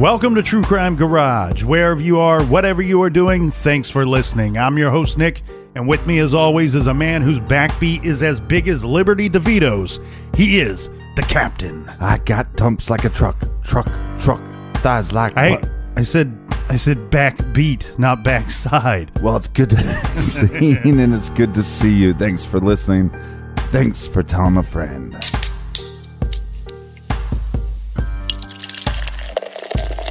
Welcome 0.00 0.34
to 0.34 0.42
True 0.42 0.62
Crime 0.62 0.94
Garage. 0.94 1.64
Wherever 1.64 2.02
you 2.02 2.20
are, 2.20 2.44
whatever 2.44 2.82
you 2.82 3.00
are 3.00 3.08
doing, 3.08 3.50
thanks 3.50 3.88
for 3.88 4.04
listening. 4.04 4.58
I'm 4.58 4.76
your 4.76 4.90
host, 4.90 5.16
Nick, 5.16 5.40
and 5.74 5.88
with 5.88 6.06
me, 6.06 6.18
as 6.18 6.34
always, 6.34 6.74
is 6.74 6.86
a 6.86 6.92
man 6.92 7.22
whose 7.22 7.40
backbeat 7.40 8.04
is 8.04 8.22
as 8.22 8.38
big 8.38 8.68
as 8.68 8.84
Liberty 8.84 9.30
DeVitto's. 9.30 9.98
He 10.34 10.60
is 10.60 10.90
the 11.16 11.22
captain. 11.22 11.88
I 11.98 12.18
got 12.18 12.56
dumps 12.56 12.90
like 12.90 13.06
a 13.06 13.08
truck, 13.08 13.42
truck, 13.64 13.90
truck, 14.18 14.42
thighs 14.76 15.14
like. 15.14 15.34
I, 15.34 15.52
what? 15.52 15.70
I 15.96 16.02
said, 16.02 16.38
I 16.68 16.76
said 16.76 17.10
backbeat, 17.10 17.98
not 17.98 18.22
backside. 18.22 19.18
Well, 19.22 19.38
it's 19.38 19.48
good 19.48 19.70
to 19.70 19.78
see 20.18 20.76
and 20.76 21.14
it's 21.14 21.30
good 21.30 21.54
to 21.54 21.62
see 21.62 21.96
you. 21.96 22.12
Thanks 22.12 22.44
for 22.44 22.60
listening. 22.60 23.08
Thanks 23.70 24.06
for 24.06 24.22
telling 24.22 24.58
a 24.58 24.62
friend. 24.62 25.14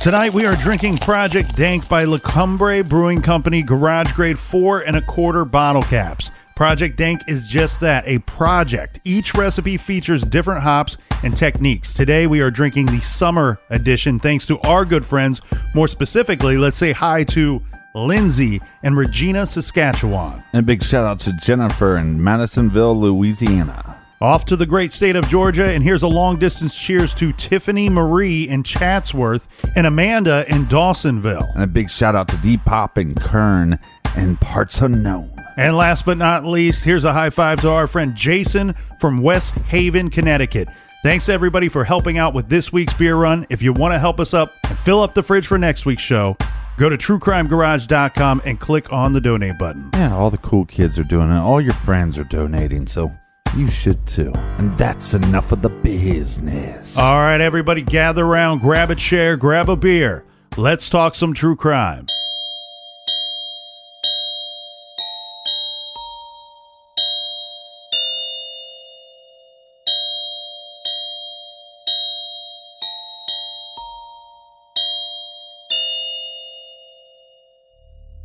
Tonight 0.06 0.36
we 0.36 0.46
are 0.46 0.56
drinking 0.58 1.00
Project 1.00 1.56
Dank 1.56 1.90
by 1.90 2.04
La 2.04 2.20
Cumbre 2.20 2.84
Brewing 2.84 3.24
Company 3.24 3.64
Garage 3.64 4.14
Grade 4.14 4.38
4 4.38 4.82
and 4.82 4.96
a 4.96 5.02
quarter 5.02 5.44
bottle 5.46 5.82
caps. 5.82 6.30
Project 6.56 6.96
Dank 6.96 7.22
is 7.28 7.48
just 7.48 7.80
that, 7.80 8.08
a 8.08 8.20
project. 8.20 9.00
Each 9.04 9.34
recipe 9.34 9.78
features 9.78 10.22
different 10.22 10.62
hops 10.62 11.00
and 11.24 11.36
techniques. 11.36 11.92
Today 11.92 12.28
we 12.28 12.40
are 12.42 12.52
drinking 12.52 12.86
the 12.86 13.00
summer 13.00 13.60
edition 13.72 14.20
thanks 14.20 14.46
to 14.46 14.60
our 14.60 14.86
good 14.86 15.04
friends. 15.04 15.42
More 15.74 15.88
specifically, 15.88 16.60
let's 16.60 16.78
say 16.78 16.92
hi 16.92 17.24
to 17.24 17.64
Lindsay 17.96 18.62
and 18.84 18.96
Regina, 18.96 19.48
Saskatchewan. 19.48 20.44
And 20.54 20.60
a 20.60 20.68
big 20.68 20.84
shout 20.84 21.06
out 21.06 21.20
to 21.22 21.34
Jennifer 21.34 21.98
in 21.98 22.24
Madisonville, 22.24 22.96
Louisiana. 22.96 24.05
Off 24.26 24.44
to 24.44 24.56
the 24.56 24.66
great 24.66 24.92
state 24.92 25.16
of 25.16 25.28
Georgia, 25.28 25.68
and 25.68 25.84
here's 25.84 26.02
a 26.02 26.08
long 26.08 26.40
distance 26.40 26.76
cheers 26.76 27.14
to 27.14 27.32
Tiffany 27.34 27.90
Marie 27.90 28.50
in 28.50 28.64
Chatsworth 28.64 29.48
and 29.76 29.86
Amanda 29.86 30.44
in 30.50 30.66
Dawsonville. 30.66 31.54
And 31.54 31.62
a 31.62 31.68
big 31.68 31.92
shout 31.92 32.16
out 32.16 32.28
to 32.30 32.36
Depop 32.38 32.98
and 32.98 33.16
Kern 33.16 33.78
and 34.16 34.42
parts 34.42 34.82
unknown. 34.82 35.32
And 35.58 35.78
last 35.78 36.08
but 36.08 36.18
not 36.18 36.44
least, 36.44 36.84
here's 36.84 37.04
a 37.04 37.14
high 37.14 37.30
five 37.30 37.62
to 37.62 37.70
our 37.70 37.86
friend 37.86 38.16
Jason 38.16 38.74
from 39.00 39.20
West 39.20 39.54
Haven, 39.68 40.10
Connecticut. 40.10 40.70
Thanks 41.04 41.30
everybody 41.30 41.70
for 41.70 41.84
helping 41.84 42.18
out 42.18 42.34
with 42.34 42.50
this 42.50 42.74
week's 42.74 42.94
beer 42.94 43.16
run. 43.16 43.46
If 43.52 43.62
you 43.62 43.74
want 43.74 43.94
to 43.94 44.00
help 44.00 44.20
us 44.20 44.34
up 44.34 44.56
and 44.68 44.80
fill 44.80 45.04
up 45.04 45.14
the 45.14 45.22
fridge 45.22 45.46
for 45.46 45.60
next 45.60 45.86
week's 45.86 46.02
show, 46.02 46.36
go 46.80 46.90
to 46.90 46.98
truecrimegarage.com 46.98 48.42
and 48.44 48.60
click 48.60 48.92
on 48.92 49.14
the 49.14 49.22
donate 49.22 49.60
button. 49.60 49.92
Yeah, 49.94 50.16
all 50.16 50.32
the 50.32 50.40
cool 50.40 50.66
kids 50.66 50.98
are 50.98 51.04
doing 51.04 51.30
it. 51.30 51.38
All 51.38 51.62
your 51.62 51.76
friends 51.76 52.18
are 52.18 52.24
donating, 52.24 52.88
so 52.88 53.16
you 53.56 53.70
should 53.70 54.06
too. 54.06 54.32
And 54.58 54.74
that's 54.78 55.14
enough 55.14 55.52
of 55.52 55.62
the 55.62 55.70
business. 55.70 56.98
All 56.98 57.20
right, 57.20 57.40
everybody, 57.40 57.82
gather 57.82 58.26
around, 58.26 58.60
grab 58.60 58.92
a 58.92 58.96
chair, 58.96 59.38
grab 59.38 59.70
a 59.70 59.76
beer. 59.76 60.26
Let's 60.58 60.90
talk 60.90 61.16
some 61.16 61.34
true 61.34 61.56
crime. 61.56 62.08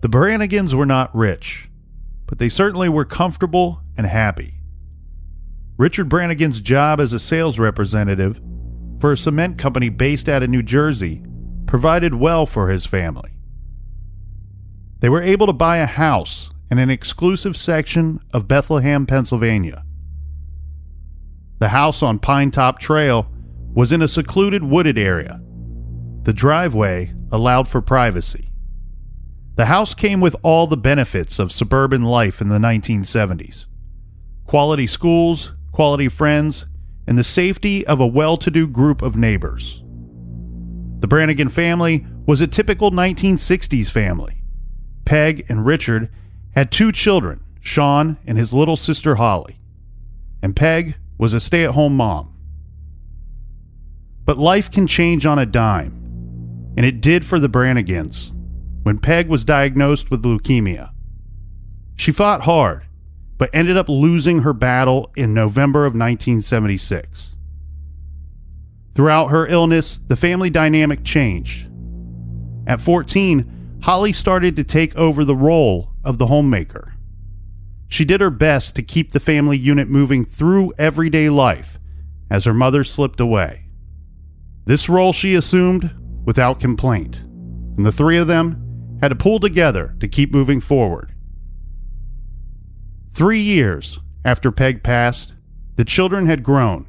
The 0.03 0.09
Brannigans 0.09 0.73
were 0.73 0.87
not 0.87 1.15
rich, 1.15 1.69
but 2.27 2.39
they 2.39 2.49
certainly 2.49 2.89
were 2.89 3.05
comfortable 3.05 3.83
and 3.99 4.07
happy. 4.07 4.60
Richard 5.81 6.11
Brannigan's 6.11 6.61
job 6.61 7.01
as 7.01 7.15
a 7.15 7.19
sales 7.19 7.59
representative 7.59 8.39
for 9.01 9.13
a 9.13 9.17
cement 9.17 9.57
company 9.57 9.89
based 9.89 10.29
out 10.29 10.43
of 10.43 10.51
New 10.51 10.63
Jersey 10.63 11.23
provided 11.65 12.13
well 12.13 12.45
for 12.45 12.69
his 12.69 12.85
family. 12.85 13.31
They 14.99 15.09
were 15.09 15.23
able 15.23 15.47
to 15.47 15.55
buy 15.55 15.79
a 15.79 15.87
house 15.87 16.51
in 16.71 16.77
an 16.77 16.91
exclusive 16.91 17.57
section 17.57 18.21
of 18.31 18.47
Bethlehem, 18.47 19.07
Pennsylvania. 19.07 19.83
The 21.61 21.71
house 21.71 22.03
on 22.03 22.19
Pine 22.19 22.51
Top 22.51 22.79
Trail 22.79 23.27
was 23.73 23.91
in 23.91 24.03
a 24.03 24.07
secluded 24.07 24.63
wooded 24.63 24.99
area. 24.99 25.41
The 26.25 26.35
driveway 26.35 27.15
allowed 27.33 27.69
for 27.69 27.81
privacy. 27.81 28.51
The 29.55 29.65
house 29.65 29.95
came 29.95 30.21
with 30.21 30.37
all 30.43 30.67
the 30.67 30.77
benefits 30.77 31.39
of 31.39 31.51
suburban 31.51 32.03
life 32.03 32.43
in 32.43 32.51
the 32.51 32.59
1970s 32.59 33.65
quality 34.47 34.87
schools, 34.87 35.53
quality 35.81 36.11
friends, 36.11 36.67
and 37.07 37.17
the 37.17 37.25
safety 37.25 37.87
of 37.87 38.01
a 38.01 38.07
well 38.07 38.37
to 38.37 38.51
do 38.51 38.69
group 38.69 39.01
of 39.01 39.17
neighbors. 39.17 39.83
The 40.99 41.07
Brannigan 41.07 41.49
family 41.49 42.05
was 42.27 42.43
a 42.43 42.47
typical 42.47 42.91
1960s 42.91 43.91
family. 43.91 44.43
Peg 45.07 45.47
and 45.49 45.65
Richard 45.65 46.11
had 46.55 46.71
two 46.71 46.93
children, 46.93 47.43
Sean 47.63 48.19
and 48.27 48.37
his 48.37 48.53
little 48.53 48.77
sister 48.77 49.15
Holly, 49.15 49.59
and 50.43 50.55
Peg 50.55 50.97
was 51.17 51.33
a 51.33 51.41
stay 51.41 51.65
at 51.65 51.71
home 51.71 51.97
mom. 51.97 52.37
But 54.27 54.37
life 54.37 54.71
can 54.71 54.87
change 54.87 55.25
on 55.25 55.39
a 55.39 55.47
dime, 55.47 56.75
and 56.77 56.85
it 56.85 57.01
did 57.01 57.25
for 57.25 57.41
the 57.41 57.49
Brannigans 57.49 58.33
when 58.83 58.99
Peg 58.99 59.31
was 59.31 59.47
diagnosed 59.47 60.11
with 60.11 60.25
leukemia. 60.25 60.91
She 61.97 62.13
fought 62.13 62.43
hard, 62.43 62.85
but 63.41 63.49
ended 63.55 63.75
up 63.75 63.89
losing 63.89 64.41
her 64.41 64.53
battle 64.53 65.11
in 65.17 65.33
November 65.33 65.87
of 65.87 65.95
1976. 65.95 67.35
Throughout 68.95 69.29
her 69.29 69.47
illness, 69.47 69.99
the 70.09 70.15
family 70.15 70.51
dynamic 70.51 71.03
changed. 71.05 71.67
At 72.67 72.83
14, 72.83 73.79
Holly 73.83 74.13
started 74.13 74.57
to 74.57 74.63
take 74.63 74.95
over 74.95 75.25
the 75.25 75.35
role 75.35 75.93
of 76.05 76.19
the 76.19 76.27
homemaker. 76.27 76.93
She 77.89 78.05
did 78.05 78.21
her 78.21 78.29
best 78.29 78.77
to 78.77 78.83
keep 78.83 79.13
the 79.13 79.19
family 79.19 79.57
unit 79.57 79.89
moving 79.89 80.27
through 80.27 80.75
everyday 80.77 81.31
life 81.31 81.79
as 82.31 82.45
her 82.45 82.53
mother 82.53 82.85
slipped 82.85 83.21
away. 83.21 83.65
This 84.67 84.91
role 84.91 85.15
she 85.15 85.35
assumed 85.35 85.91
without 86.27 86.61
complaint, 86.61 87.23
and 87.79 87.87
the 87.87 87.91
three 87.91 88.19
of 88.19 88.27
them 88.27 88.99
had 89.01 89.09
to 89.09 89.17
pull 89.17 89.41
together 89.41 89.97
to 89.99 90.09
keep 90.09 90.31
moving 90.31 90.61
forward. 90.61 91.15
Three 93.13 93.41
years 93.41 93.99
after 94.25 94.53
Peg 94.53 94.83
passed, 94.83 95.35
the 95.77 95.85
children 95.85 96.27
had 96.27 96.43
grown. 96.43 96.87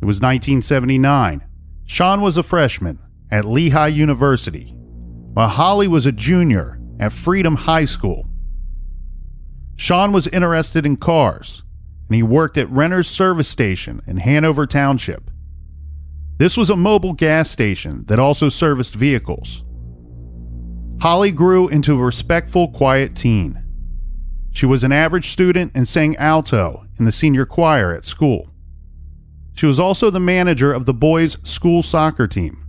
It 0.00 0.06
was 0.06 0.20
1979. 0.20 1.42
Sean 1.84 2.20
was 2.20 2.36
a 2.36 2.42
freshman 2.42 2.98
at 3.30 3.44
Lehigh 3.44 3.88
University, 3.88 4.74
while 5.34 5.48
Holly 5.48 5.88
was 5.88 6.06
a 6.06 6.12
junior 6.12 6.80
at 6.98 7.12
Freedom 7.12 7.56
High 7.56 7.84
School. 7.84 8.28
Sean 9.76 10.12
was 10.12 10.26
interested 10.28 10.86
in 10.86 10.96
cars, 10.96 11.62
and 12.08 12.16
he 12.16 12.22
worked 12.22 12.56
at 12.56 12.70
Renner's 12.70 13.08
Service 13.08 13.48
Station 13.48 14.02
in 14.06 14.18
Hanover 14.18 14.66
Township. 14.66 15.30
This 16.38 16.56
was 16.56 16.70
a 16.70 16.76
mobile 16.76 17.12
gas 17.12 17.50
station 17.50 18.04
that 18.06 18.18
also 18.18 18.48
serviced 18.48 18.94
vehicles. 18.94 19.64
Holly 21.00 21.30
grew 21.30 21.68
into 21.68 21.94
a 21.94 22.04
respectful, 22.04 22.68
quiet 22.68 23.14
teen. 23.14 23.61
She 24.52 24.66
was 24.66 24.84
an 24.84 24.92
average 24.92 25.30
student 25.30 25.72
and 25.74 25.88
sang 25.88 26.16
alto 26.16 26.86
in 26.98 27.06
the 27.06 27.12
senior 27.12 27.46
choir 27.46 27.92
at 27.92 28.04
school. 28.04 28.50
She 29.54 29.66
was 29.66 29.80
also 29.80 30.10
the 30.10 30.20
manager 30.20 30.72
of 30.72 30.86
the 30.86 30.94
boys' 30.94 31.38
school 31.42 31.82
soccer 31.82 32.26
team. 32.26 32.64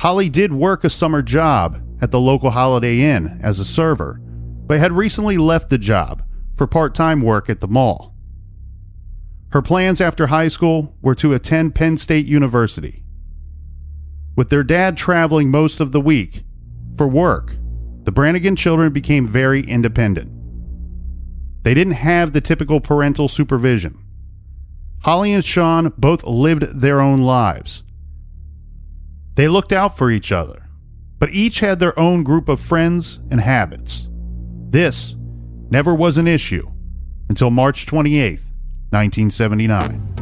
Holly 0.00 0.28
did 0.28 0.52
work 0.52 0.84
a 0.84 0.90
summer 0.90 1.22
job 1.22 1.82
at 2.00 2.10
the 2.10 2.20
local 2.20 2.50
Holiday 2.50 3.00
Inn 3.00 3.40
as 3.42 3.58
a 3.58 3.64
server, 3.64 4.20
but 4.66 4.78
had 4.78 4.92
recently 4.92 5.38
left 5.38 5.70
the 5.70 5.78
job 5.78 6.22
for 6.56 6.66
part 6.66 6.94
time 6.94 7.22
work 7.22 7.48
at 7.48 7.60
the 7.60 7.68
mall. 7.68 8.14
Her 9.50 9.62
plans 9.62 10.00
after 10.00 10.26
high 10.26 10.48
school 10.48 10.94
were 11.00 11.14
to 11.16 11.32
attend 11.32 11.74
Penn 11.74 11.96
State 11.96 12.26
University. 12.26 13.04
With 14.36 14.50
their 14.50 14.64
dad 14.64 14.98
traveling 14.98 15.50
most 15.50 15.80
of 15.80 15.92
the 15.92 16.00
week 16.00 16.44
for 16.98 17.08
work, 17.08 17.56
the 18.04 18.12
Brannigan 18.12 18.56
children 18.56 18.92
became 18.92 19.26
very 19.26 19.62
independent. 19.62 20.35
They 21.66 21.74
didn't 21.74 21.94
have 21.94 22.32
the 22.32 22.40
typical 22.40 22.78
parental 22.80 23.26
supervision. 23.26 23.98
Holly 25.02 25.32
and 25.32 25.44
Sean 25.44 25.92
both 25.98 26.22
lived 26.22 26.80
their 26.80 27.00
own 27.00 27.22
lives. 27.22 27.82
They 29.34 29.48
looked 29.48 29.72
out 29.72 29.98
for 29.98 30.08
each 30.08 30.30
other, 30.30 30.68
but 31.18 31.30
each 31.30 31.58
had 31.58 31.80
their 31.80 31.98
own 31.98 32.22
group 32.22 32.48
of 32.48 32.60
friends 32.60 33.18
and 33.32 33.40
habits. 33.40 34.06
This 34.70 35.16
never 35.68 35.92
was 35.92 36.18
an 36.18 36.28
issue 36.28 36.70
until 37.28 37.50
March 37.50 37.84
28, 37.84 38.38
1979. 38.90 40.15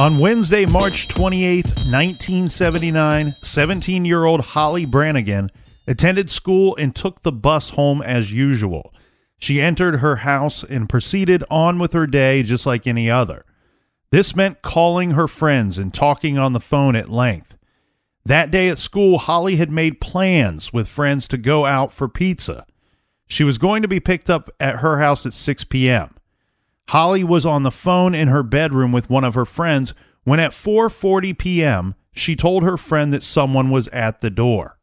On 0.00 0.16
Wednesday, 0.16 0.64
March 0.64 1.08
28, 1.08 1.66
1979, 1.66 3.34
17 3.42 4.04
year 4.06 4.24
old 4.24 4.40
Holly 4.40 4.86
Brannigan 4.86 5.50
attended 5.86 6.30
school 6.30 6.74
and 6.76 6.96
took 6.96 7.22
the 7.22 7.30
bus 7.30 7.68
home 7.68 8.00
as 8.00 8.32
usual. 8.32 8.94
She 9.38 9.60
entered 9.60 9.96
her 9.96 10.16
house 10.16 10.64
and 10.64 10.88
proceeded 10.88 11.44
on 11.50 11.78
with 11.78 11.92
her 11.92 12.06
day 12.06 12.42
just 12.42 12.64
like 12.64 12.86
any 12.86 13.10
other. 13.10 13.44
This 14.10 14.34
meant 14.34 14.62
calling 14.62 15.10
her 15.10 15.28
friends 15.28 15.76
and 15.76 15.92
talking 15.92 16.38
on 16.38 16.54
the 16.54 16.60
phone 16.60 16.96
at 16.96 17.10
length. 17.10 17.58
That 18.24 18.50
day 18.50 18.70
at 18.70 18.78
school, 18.78 19.18
Holly 19.18 19.56
had 19.56 19.70
made 19.70 20.00
plans 20.00 20.72
with 20.72 20.88
friends 20.88 21.28
to 21.28 21.36
go 21.36 21.66
out 21.66 21.92
for 21.92 22.08
pizza. 22.08 22.64
She 23.26 23.44
was 23.44 23.58
going 23.58 23.82
to 23.82 23.88
be 23.88 24.00
picked 24.00 24.30
up 24.30 24.48
at 24.58 24.76
her 24.76 24.98
house 24.98 25.26
at 25.26 25.34
6 25.34 25.64
p.m. 25.64 26.14
Holly 26.90 27.22
was 27.22 27.46
on 27.46 27.62
the 27.62 27.70
phone 27.70 28.16
in 28.16 28.26
her 28.26 28.42
bedroom 28.42 28.90
with 28.90 29.08
one 29.08 29.22
of 29.22 29.34
her 29.34 29.44
friends 29.44 29.94
when 30.24 30.40
at 30.40 30.50
4:40 30.50 31.38
p.m. 31.38 31.94
she 32.12 32.34
told 32.34 32.64
her 32.64 32.76
friend 32.76 33.12
that 33.12 33.22
someone 33.22 33.70
was 33.70 33.86
at 33.88 34.20
the 34.20 34.28
door. 34.28 34.76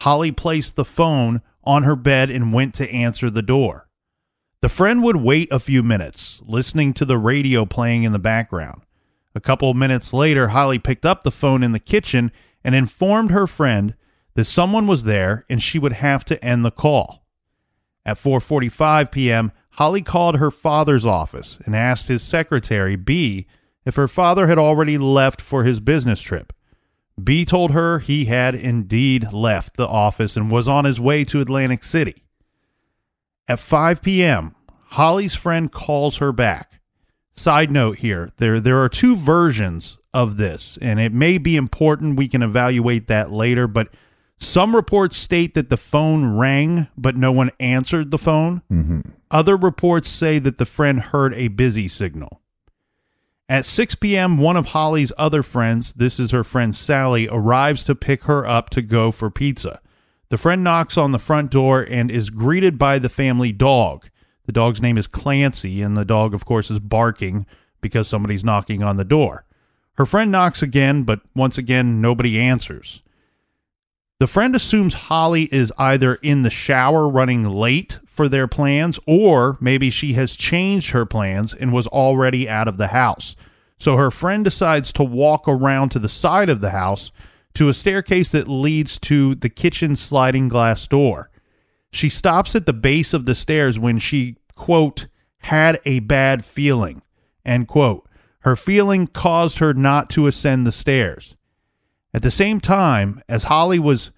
Holly 0.00 0.30
placed 0.32 0.76
the 0.76 0.84
phone 0.84 1.40
on 1.64 1.84
her 1.84 1.96
bed 1.96 2.28
and 2.28 2.52
went 2.52 2.74
to 2.74 2.92
answer 2.92 3.30
the 3.30 3.40
door. 3.40 3.88
The 4.60 4.68
friend 4.68 5.02
would 5.02 5.16
wait 5.16 5.48
a 5.50 5.58
few 5.58 5.82
minutes, 5.82 6.42
listening 6.44 6.92
to 6.92 7.06
the 7.06 7.16
radio 7.16 7.64
playing 7.64 8.02
in 8.02 8.12
the 8.12 8.18
background. 8.18 8.82
A 9.34 9.40
couple 9.40 9.70
of 9.70 9.78
minutes 9.78 10.12
later, 10.12 10.48
Holly 10.48 10.78
picked 10.78 11.06
up 11.06 11.22
the 11.22 11.32
phone 11.32 11.62
in 11.62 11.72
the 11.72 11.80
kitchen 11.80 12.32
and 12.64 12.74
informed 12.74 13.30
her 13.30 13.46
friend 13.46 13.94
that 14.34 14.44
someone 14.44 14.86
was 14.86 15.04
there 15.04 15.46
and 15.48 15.62
she 15.62 15.78
would 15.78 15.94
have 15.94 16.22
to 16.26 16.44
end 16.44 16.66
the 16.66 16.70
call. 16.70 17.24
At 18.04 18.18
4:45 18.18 19.10
p.m., 19.10 19.52
Holly 19.76 20.00
called 20.02 20.36
her 20.36 20.50
father's 20.50 21.04
office 21.04 21.58
and 21.66 21.76
asked 21.76 22.08
his 22.08 22.22
secretary, 22.22 22.96
B, 22.96 23.46
if 23.84 23.96
her 23.96 24.08
father 24.08 24.46
had 24.46 24.58
already 24.58 24.96
left 24.96 25.40
for 25.40 25.64
his 25.64 25.80
business 25.80 26.20
trip. 26.22 26.52
B 27.22 27.44
told 27.44 27.72
her 27.72 27.98
he 27.98 28.24
had 28.24 28.54
indeed 28.54 29.32
left 29.32 29.76
the 29.76 29.86
office 29.86 30.36
and 30.36 30.50
was 30.50 30.66
on 30.66 30.84
his 30.84 30.98
way 30.98 31.24
to 31.24 31.40
Atlantic 31.40 31.84
City. 31.84 32.24
At 33.48 33.60
5 33.60 34.00
p.m., 34.02 34.54
Holly's 34.90 35.34
friend 35.34 35.70
calls 35.70 36.16
her 36.18 36.32
back. 36.32 36.80
Side 37.34 37.70
note 37.70 37.98
here, 37.98 38.32
there 38.38 38.60
there 38.60 38.82
are 38.82 38.88
two 38.88 39.14
versions 39.14 39.98
of 40.14 40.38
this, 40.38 40.78
and 40.80 40.98
it 40.98 41.12
may 41.12 41.36
be 41.36 41.54
important 41.54 42.16
we 42.16 42.28
can 42.28 42.42
evaluate 42.42 43.08
that 43.08 43.30
later, 43.30 43.66
but 43.66 43.88
some 44.38 44.76
reports 44.76 45.16
state 45.16 45.54
that 45.54 45.70
the 45.70 45.76
phone 45.76 46.36
rang, 46.36 46.88
but 46.96 47.16
no 47.16 47.32
one 47.32 47.50
answered 47.58 48.10
the 48.10 48.18
phone. 48.18 48.62
Mm-hmm. 48.70 49.00
Other 49.30 49.56
reports 49.56 50.08
say 50.08 50.38
that 50.38 50.58
the 50.58 50.66
friend 50.66 51.00
heard 51.00 51.34
a 51.34 51.48
busy 51.48 51.88
signal. 51.88 52.42
At 53.48 53.64
6 53.64 53.94
p.m., 53.96 54.38
one 54.38 54.56
of 54.56 54.66
Holly's 54.66 55.12
other 55.16 55.42
friends, 55.42 55.92
this 55.94 56.18
is 56.18 56.32
her 56.32 56.44
friend 56.44 56.74
Sally, 56.74 57.28
arrives 57.28 57.84
to 57.84 57.94
pick 57.94 58.24
her 58.24 58.46
up 58.46 58.70
to 58.70 58.82
go 58.82 59.10
for 59.12 59.30
pizza. 59.30 59.80
The 60.30 60.38
friend 60.38 60.64
knocks 60.64 60.98
on 60.98 61.12
the 61.12 61.18
front 61.20 61.50
door 61.52 61.82
and 61.82 62.10
is 62.10 62.30
greeted 62.30 62.76
by 62.76 62.98
the 62.98 63.08
family 63.08 63.52
dog. 63.52 64.08
The 64.46 64.52
dog's 64.52 64.82
name 64.82 64.98
is 64.98 65.06
Clancy, 65.06 65.80
and 65.80 65.96
the 65.96 66.04
dog, 66.04 66.34
of 66.34 66.44
course, 66.44 66.70
is 66.70 66.80
barking 66.80 67.46
because 67.80 68.08
somebody's 68.08 68.44
knocking 68.44 68.82
on 68.82 68.96
the 68.96 69.04
door. 69.04 69.44
Her 69.94 70.06
friend 70.06 70.30
knocks 70.30 70.60
again, 70.60 71.04
but 71.04 71.20
once 71.34 71.56
again, 71.56 72.00
nobody 72.00 72.38
answers. 72.38 73.02
The 74.18 74.26
friend 74.26 74.56
assumes 74.56 74.94
Holly 74.94 75.44
is 75.52 75.72
either 75.76 76.14
in 76.16 76.40
the 76.40 76.48
shower 76.48 77.06
running 77.06 77.44
late 77.44 77.98
for 78.06 78.30
their 78.30 78.48
plans, 78.48 78.98
or 79.06 79.58
maybe 79.60 79.90
she 79.90 80.14
has 80.14 80.36
changed 80.36 80.92
her 80.92 81.04
plans 81.04 81.52
and 81.52 81.70
was 81.70 81.86
already 81.88 82.48
out 82.48 82.66
of 82.66 82.78
the 82.78 82.88
house. 82.88 83.36
So 83.78 83.96
her 83.96 84.10
friend 84.10 84.42
decides 84.42 84.90
to 84.94 85.04
walk 85.04 85.46
around 85.46 85.90
to 85.90 85.98
the 85.98 86.08
side 86.08 86.48
of 86.48 86.62
the 86.62 86.70
house 86.70 87.12
to 87.54 87.68
a 87.68 87.74
staircase 87.74 88.30
that 88.32 88.48
leads 88.48 88.98
to 89.00 89.34
the 89.34 89.50
kitchen 89.50 89.96
sliding 89.96 90.48
glass 90.48 90.86
door. 90.86 91.30
She 91.92 92.08
stops 92.08 92.56
at 92.56 92.64
the 92.64 92.72
base 92.72 93.12
of 93.12 93.26
the 93.26 93.34
stairs 93.34 93.78
when 93.78 93.98
she, 93.98 94.36
quote, 94.54 95.08
had 95.40 95.78
a 95.84 96.00
bad 96.00 96.42
feeling, 96.42 97.02
end 97.44 97.68
quote. 97.68 98.08
Her 98.40 98.56
feeling 98.56 99.08
caused 99.08 99.58
her 99.58 99.74
not 99.74 100.08
to 100.10 100.26
ascend 100.26 100.66
the 100.66 100.72
stairs. 100.72 101.36
At 102.16 102.22
the 102.22 102.30
same 102.30 102.60
time, 102.60 103.22
as 103.28 103.44
Holly 103.44 103.78
was 103.78 104.10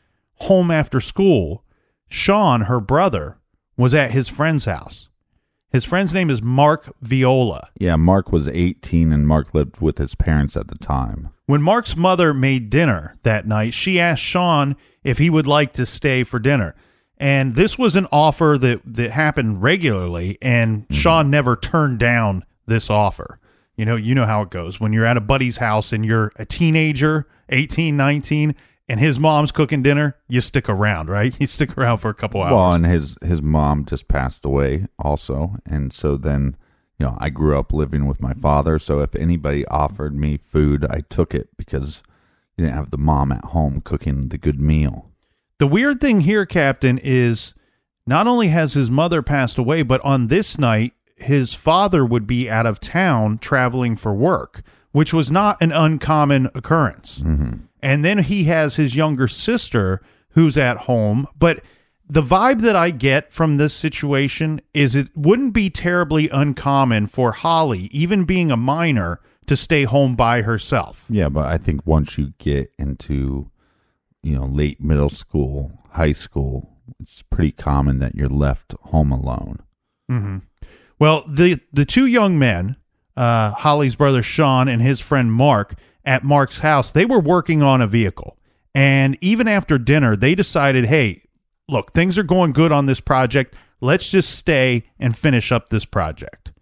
home 0.43 0.71
after 0.71 1.01
school, 1.01 1.65
Sean, 2.09 2.63
her 2.63 2.79
brother, 2.79 3.39
was 3.77 3.93
at 3.93 4.13
his 4.13 4.29
friend's 4.29 4.67
house. 4.67 5.09
His 5.71 5.85
friend's 5.85 6.15
name 6.15 6.31
is 6.31 6.41
Mark 6.41 6.95
Viola. 7.03 7.71
Yeah, 7.77 7.97
Mark 7.97 8.31
was 8.31 8.47
18 8.47 9.13
and 9.13 9.27
Mark 9.27 9.53
lived 9.53 9.81
with 9.81 9.99
his 9.99 10.15
parents 10.15 10.57
at 10.57 10.69
the 10.69 10.79
time. 10.79 11.31
When 11.47 11.61
Mark's 11.61 11.97
mother 11.97 12.33
made 12.33 12.71
dinner 12.71 13.17
that 13.25 13.49
night, 13.49 13.75
she 13.75 13.99
asked 13.99 14.23
Sean 14.23 14.77
if 15.03 15.19
he 15.19 15.29
would 15.29 15.49
like 15.49 15.73
to 15.73 15.85
stay 15.85 16.23
for 16.23 16.39
dinner. 16.39 16.77
And 17.17 17.57
this 17.57 17.77
was 17.77 17.97
an 17.97 18.07
offer 18.13 18.57
that, 18.61 18.81
that 18.85 19.11
happened 19.11 19.61
regularly, 19.61 20.39
and 20.41 20.83
mm-hmm. 20.85 20.95
Sean 20.95 21.31
never 21.31 21.57
turned 21.57 21.99
down 21.99 22.45
this 22.65 22.91
offer. 22.91 23.41
You 23.79 23.85
know, 23.85 23.95
you 23.95 24.13
know 24.17 24.27
how 24.27 24.43
it 24.43 24.51
goes. 24.51 24.81
When 24.81 24.93
you're 24.93 25.07
at 25.07 25.17
a 25.17 25.21
buddy's 25.21 25.59
house 25.59 25.93
and 25.93 26.05
you're 26.05 26.33
a 26.35 26.45
teenager, 26.45 27.29
18, 27.49 27.97
19, 27.97 28.57
and 28.89 28.99
his 28.99 29.21
mom's 29.21 29.53
cooking 29.53 29.85
dinner, 29.85 30.17
you 30.27 30.41
stick 30.41 30.69
around, 30.69 31.09
right? 31.09 31.33
You 31.41 31.47
stick 31.47 31.79
around 31.79 31.99
for 31.99 32.11
a 32.11 32.15
couple 32.15 32.43
hours. 32.43 32.53
Well, 32.53 32.73
and 32.73 32.85
his 32.85 33.17
his 33.23 33.41
mom 33.41 33.85
just 33.85 34.09
passed 34.09 34.45
away 34.45 34.87
also, 34.99 35.59
and 35.65 35.93
so 35.93 36.17
then 36.17 36.57
you 36.99 37.07
know 37.07 37.17
I 37.21 37.31
grew 37.31 37.57
up 37.57 37.73
living 37.73 38.07
with 38.07 38.21
my 38.21 38.35
father. 38.35 38.81
So 38.81 38.99
if 38.99 39.15
anybody 39.15 39.65
offered 39.69 40.17
me 40.17 40.39
food, 40.39 40.85
I 40.91 41.03
took 41.09 41.33
it 41.33 41.51
because 41.57 42.03
you 42.57 42.65
didn't 42.65 42.77
have 42.77 42.91
the 42.91 42.99
mom 42.99 43.31
at 43.31 43.45
home 43.45 43.81
cooking 43.81 44.31
the 44.31 44.39
good 44.39 44.61
meal. 44.61 45.13
The 45.59 45.69
weird 45.69 46.01
thing 46.01 46.23
here, 46.23 46.47
Captain, 46.47 46.99
is 46.99 47.55
not 48.09 48.27
only 48.27 48.49
has 48.49 48.73
his 48.73 48.91
mother 48.91 49.23
passed 49.23 49.57
away, 49.57 49.83
but 49.83 50.01
on 50.01 50.27
this 50.27 50.59
night, 50.59 50.95
his 51.19 51.55
father 51.55 52.05
would 52.05 52.27
be 52.27 52.49
out 52.49 52.67
of 52.67 52.81
town 52.81 53.39
traveling 53.39 53.97
for 53.97 54.15
work, 54.15 54.63
which 54.93 55.13
was 55.13 55.31
not 55.31 55.61
an 55.61 55.73
uncommon 55.73 56.47
occurrence. 56.55 57.19
Mm-hmm. 57.21 57.65
And 57.83 58.05
then 58.05 58.19
he 58.19 58.45
has 58.45 58.77
his 58.77 58.97
younger 58.97 59.29
sister 59.29 60.01
who's 60.31 60.59
at 60.59 60.79
home, 60.79 61.27
but 61.39 61.63
the 62.09 62.23
vibe 62.23 62.63
that 62.63 62.75
I 62.75 62.91
get 62.91 63.33
from 63.33 63.57
this 63.57 63.75
situation 63.75 64.61
is 64.73 64.95
it 64.95 65.11
wouldn't 65.15 65.53
be 65.53 65.69
terribly 65.69 66.29
uncommon 66.31 67.07
for 67.07 67.33
Holly, 67.33 67.89
even 67.93 68.25
being 68.25 68.51
a 68.51 68.57
minor, 68.57 69.21
to 69.47 69.57
stay 69.57 69.85
home 69.85 70.17
by 70.17 70.43
herself. 70.43 71.05
Yeah, 71.09 71.29
but 71.29 71.47
I 71.47 71.59
think 71.59 71.87
once 71.87 72.19
you 72.19 72.35
get 72.39 72.73
into, 72.79 73.51
you 74.23 74.37
know, 74.37 74.45
late 74.45 74.81
middle 74.81 75.09
school, 75.09 75.73
high 75.93 76.13
school, 76.13 76.77
it's 77.01 77.23
pretty 77.23 77.53
common 77.53 77.99
that 77.99 78.15
you're 78.15 78.29
left 78.29 78.75
home 78.85 79.13
alone. 79.13 79.61
Mm-hmm. 80.11 80.39
Well, 80.99 81.25
the 81.29 81.61
the 81.73 81.85
two 81.85 82.07
young 82.07 82.39
men, 82.39 82.77
uh, 83.17 83.53
Holly's 83.53 83.95
brother 83.95 84.23
Sean 84.23 84.69
and 84.69 84.83
his 84.83 85.01
friend 85.01 85.33
Mark, 85.33 85.75
at 86.05 86.25
Mark's 86.25 86.61
house, 86.61 86.91
they 86.91 87.05
were 87.05 87.21
working 87.21 87.63
on 87.63 87.81
a 87.81 87.87
vehicle. 87.87 88.39
And 88.75 89.19
even 89.21 89.47
after 89.47 89.77
dinner, 89.77 90.17
they 90.17 90.35
decided, 90.35 90.87
hey, 90.87 91.23
look, 91.69 91.93
things 91.93 92.17
are 92.17 92.23
going 92.23 92.53
good 92.53 92.73
on 92.73 92.87
this 92.87 93.01
project. 93.01 93.55
Let's 93.81 94.11
just 94.11 94.31
stay 94.31 94.85
and 94.99 95.17
finish 95.17 95.53
up 95.53 95.69
this 95.69 95.85
project. 95.85 96.53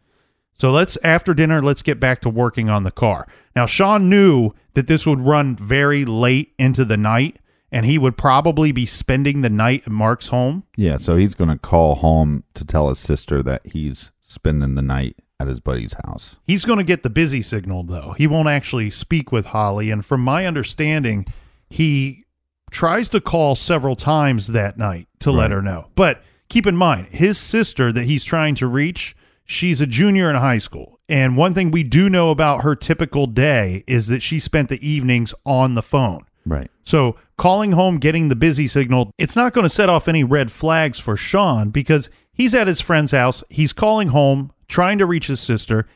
So 0.59 0.71
let's 0.71 0.97
after 1.05 1.35
dinner, 1.35 1.63
let's 1.63 1.83
get 1.83 2.01
back 2.01 2.21
to 2.23 2.31
working 2.31 2.69
on 2.69 2.85
the 2.85 2.91
car. 2.91 3.29
Now, 3.55 3.67
Sean 3.67 4.09
knew 4.09 4.53
that 4.75 4.87
this 4.87 5.07
would 5.07 5.21
run 5.21 5.55
very 5.57 6.05
late 6.05 6.55
into 6.59 6.85
the 6.85 6.97
night, 6.97 7.39
and 7.71 7.87
he 7.87 7.99
would 7.99 8.17
probably 8.17 8.73
be 8.73 8.87
spending 8.87 9.43
the 9.43 9.51
night 9.51 9.83
at 9.87 9.93
Mark's 9.93 10.29
home. 10.29 10.65
Yeah, 10.77 10.97
so 10.97 11.17
he's 11.17 11.35
going 11.35 11.51
to 11.51 11.59
call 11.59 11.97
home 11.97 12.45
to 12.55 12.65
tell 12.65 12.89
his 12.89 12.99
sister 12.99 13.43
that 13.43 13.67
he's 13.67 14.11
spending 14.37 14.75
the 14.75 14.83
night 14.83 15.17
at 15.41 15.49
his 15.49 15.61
buddy's 15.61 15.95
house. 16.05 16.37
He's 16.47 16.65
going 16.65 16.79
to 16.79 16.85
get 16.85 17.03
the 17.03 17.11
busy 17.11 17.43
signal, 17.43 17.83
though. 17.83 18.15
He 18.17 18.27
won't 18.27 18.49
actually 18.49 18.91
speak 18.91 19.33
with 19.33 19.47
Holly. 19.47 19.91
And 19.91 20.05
from 20.05 20.21
my 20.21 20.47
understanding, 20.47 21.27
he 21.69 22.25
tries 22.71 23.09
to 23.11 23.21
call 23.21 23.57
several 23.57 23.97
times 23.97 24.49
that 24.49 24.79
night 24.79 25.09
to 25.21 25.31
let 25.31 25.51
her 25.51 25.63
know. 25.63 25.89
But 25.95 26.23
keep 26.49 26.67
in 26.67 26.77
mind, 26.77 27.09
his 27.09 27.39
sister 27.39 27.93
that 27.93 28.05
he's 28.05 28.25
trying 28.25 28.55
to 28.57 28.67
reach, 28.67 29.17
she's 29.45 29.81
a 29.81 29.87
junior 29.87 30.31
in 30.31 30.37
high 30.37 30.59
school. 30.59 31.01
And 31.09 31.37
one 31.37 31.55
thing 31.55 31.71
we 31.71 31.85
do 31.85 32.11
know 32.11 32.31
about 32.31 32.63
her 32.63 32.75
typical 32.75 33.27
day 33.27 33.85
is 33.87 34.09
that 34.09 34.23
she 34.23 34.41
spent 34.41 34.69
the 34.69 34.87
evenings 34.87 35.33
on 35.45 35.75
the 35.75 35.83
phone. 35.83 36.27
Right. 36.45 36.71
So 36.85 37.17
calling 37.37 37.73
home, 37.73 37.99
getting 37.99 38.29
the 38.29 38.37
busy 38.37 38.69
signal, 38.69 39.11
it's 39.19 39.37
not 39.37 39.53
going 39.53 39.65
to 39.65 39.75
set 39.75 39.89
off 39.89 40.09
any 40.09 40.25
red 40.25 40.51
flags 40.51 40.99
for 40.99 41.17
Sean 41.17 41.71
because 41.71 42.09
he's 42.37 42.55
at 42.55 42.67
his 42.67 42.81
friend's 42.81 43.13
house. 43.13 43.43
He's 43.49 43.73
calling 43.73 44.09
home, 44.09 44.53
trying 44.69 44.99
to 44.99 45.07
reach 45.07 45.27
his 45.27 45.41
sister. 45.41 45.87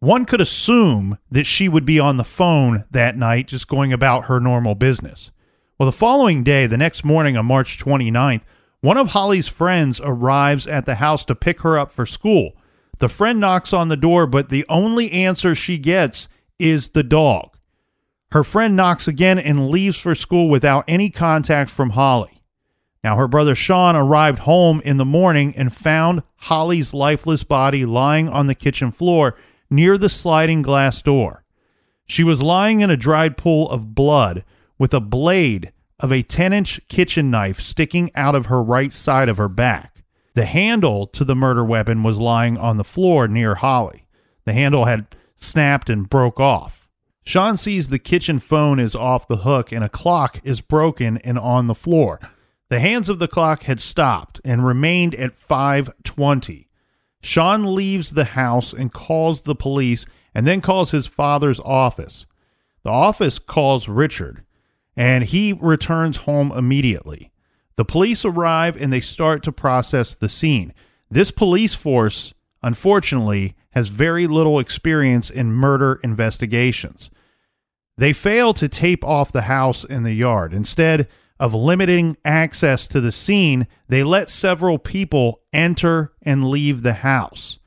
One 0.00 0.24
could 0.24 0.40
assume 0.40 1.18
that 1.30 1.46
she 1.46 1.68
would 1.68 1.84
be 1.84 2.00
on 2.00 2.16
the 2.16 2.24
phone 2.24 2.84
that 2.90 3.16
night, 3.16 3.48
just 3.48 3.68
going 3.68 3.92
about 3.92 4.26
her 4.26 4.40
normal 4.40 4.74
business. 4.74 5.30
Well, 5.78 5.86
the 5.86 5.96
following 5.96 6.42
day, 6.42 6.66
the 6.66 6.76
next 6.76 7.04
morning 7.04 7.36
on 7.36 7.46
March 7.46 7.78
29th, 7.78 8.42
one 8.80 8.96
of 8.96 9.08
Holly's 9.08 9.48
friends 9.48 10.00
arrives 10.02 10.66
at 10.66 10.86
the 10.86 10.96
house 10.96 11.24
to 11.26 11.34
pick 11.34 11.60
her 11.60 11.78
up 11.78 11.90
for 11.90 12.06
school. 12.06 12.52
The 12.98 13.08
friend 13.08 13.38
knocks 13.38 13.72
on 13.72 13.88
the 13.88 13.96
door, 13.96 14.26
but 14.26 14.48
the 14.48 14.64
only 14.68 15.12
answer 15.12 15.54
she 15.54 15.76
gets 15.76 16.28
is 16.58 16.90
the 16.90 17.02
dog. 17.02 17.56
Her 18.32 18.42
friend 18.42 18.74
knocks 18.76 19.06
again 19.06 19.38
and 19.38 19.70
leaves 19.70 19.98
for 19.98 20.14
school 20.14 20.48
without 20.48 20.84
any 20.88 21.10
contact 21.10 21.70
from 21.70 21.90
Holly. 21.90 22.35
Now, 23.06 23.14
her 23.18 23.28
brother 23.28 23.54
Sean 23.54 23.94
arrived 23.94 24.40
home 24.40 24.80
in 24.84 24.96
the 24.96 25.04
morning 25.04 25.54
and 25.56 25.72
found 25.72 26.24
Holly's 26.38 26.92
lifeless 26.92 27.44
body 27.44 27.86
lying 27.86 28.28
on 28.28 28.48
the 28.48 28.54
kitchen 28.56 28.90
floor 28.90 29.36
near 29.70 29.96
the 29.96 30.08
sliding 30.08 30.60
glass 30.60 31.02
door. 31.02 31.44
She 32.08 32.24
was 32.24 32.42
lying 32.42 32.80
in 32.80 32.90
a 32.90 32.96
dried 32.96 33.36
pool 33.36 33.70
of 33.70 33.94
blood 33.94 34.42
with 34.76 34.92
a 34.92 34.98
blade 34.98 35.72
of 36.00 36.10
a 36.10 36.24
10 36.24 36.52
inch 36.52 36.80
kitchen 36.88 37.30
knife 37.30 37.60
sticking 37.60 38.10
out 38.16 38.34
of 38.34 38.46
her 38.46 38.60
right 38.60 38.92
side 38.92 39.28
of 39.28 39.36
her 39.36 39.48
back. 39.48 40.02
The 40.34 40.46
handle 40.46 41.06
to 41.06 41.24
the 41.24 41.36
murder 41.36 41.64
weapon 41.64 42.02
was 42.02 42.18
lying 42.18 42.58
on 42.58 42.76
the 42.76 42.82
floor 42.82 43.28
near 43.28 43.54
Holly. 43.54 44.08
The 44.46 44.52
handle 44.52 44.86
had 44.86 45.06
snapped 45.36 45.88
and 45.88 46.10
broke 46.10 46.40
off. 46.40 46.88
Sean 47.24 47.56
sees 47.56 47.88
the 47.88 48.00
kitchen 48.00 48.40
phone 48.40 48.80
is 48.80 48.96
off 48.96 49.28
the 49.28 49.44
hook 49.44 49.70
and 49.70 49.84
a 49.84 49.88
clock 49.88 50.40
is 50.42 50.60
broken 50.60 51.18
and 51.18 51.38
on 51.38 51.68
the 51.68 51.74
floor. 51.76 52.18
The 52.68 52.80
hands 52.80 53.08
of 53.08 53.18
the 53.18 53.28
clock 53.28 53.64
had 53.64 53.80
stopped 53.80 54.40
and 54.44 54.66
remained 54.66 55.14
at 55.14 55.36
520. 55.36 56.68
Sean 57.22 57.74
leaves 57.74 58.10
the 58.10 58.24
house 58.24 58.72
and 58.72 58.92
calls 58.92 59.42
the 59.42 59.54
police 59.54 60.04
and 60.34 60.46
then 60.46 60.60
calls 60.60 60.90
his 60.90 61.06
father's 61.06 61.60
office. 61.60 62.26
The 62.82 62.90
office 62.90 63.38
calls 63.38 63.88
Richard 63.88 64.44
and 64.96 65.24
he 65.24 65.52
returns 65.52 66.18
home 66.18 66.50
immediately. 66.52 67.30
The 67.76 67.84
police 67.84 68.24
arrive 68.24 68.76
and 68.80 68.92
they 68.92 69.00
start 69.00 69.42
to 69.44 69.52
process 69.52 70.14
the 70.14 70.28
scene. 70.28 70.72
This 71.10 71.30
police 71.30 71.74
force, 71.74 72.32
unfortunately, 72.62 73.54
has 73.70 73.88
very 73.88 74.26
little 74.26 74.58
experience 74.58 75.30
in 75.30 75.52
murder 75.52 76.00
investigations. 76.02 77.10
They 77.98 78.12
fail 78.12 78.54
to 78.54 78.68
tape 78.68 79.04
off 79.04 79.32
the 79.32 79.42
house 79.42 79.84
and 79.84 80.04
the 80.04 80.12
yard. 80.12 80.52
Instead 80.52 81.08
of 81.38 81.54
limiting 81.54 82.16
access 82.24 82.88
to 82.88 83.00
the 83.00 83.12
scene, 83.12 83.66
they 83.88 84.02
let 84.02 84.30
several 84.30 84.78
people 84.78 85.42
enter 85.52 86.12
and 86.22 86.48
leave 86.48 86.82
the 86.82 86.94
house. 86.94 87.58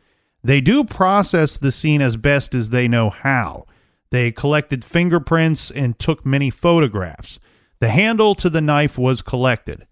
They 0.44 0.62
do 0.62 0.84
process 0.84 1.58
the 1.58 1.72
scene 1.72 2.02
as 2.02 2.18
best 2.18 2.56
as 2.56 2.70
they 2.70 2.88
know 2.88 3.10
how. 3.10 3.66
They 4.12 4.32
collected 4.32 4.84
fingerprints 4.84 5.70
and 5.70 6.00
took 6.00 6.26
many 6.26 6.50
photographs. 6.50 7.40
The 7.80 7.90
handle 7.90 8.36
to 8.36 8.50
the 8.50 8.62
knife 8.62 8.98
was 8.98 9.22
collected. 9.22 9.86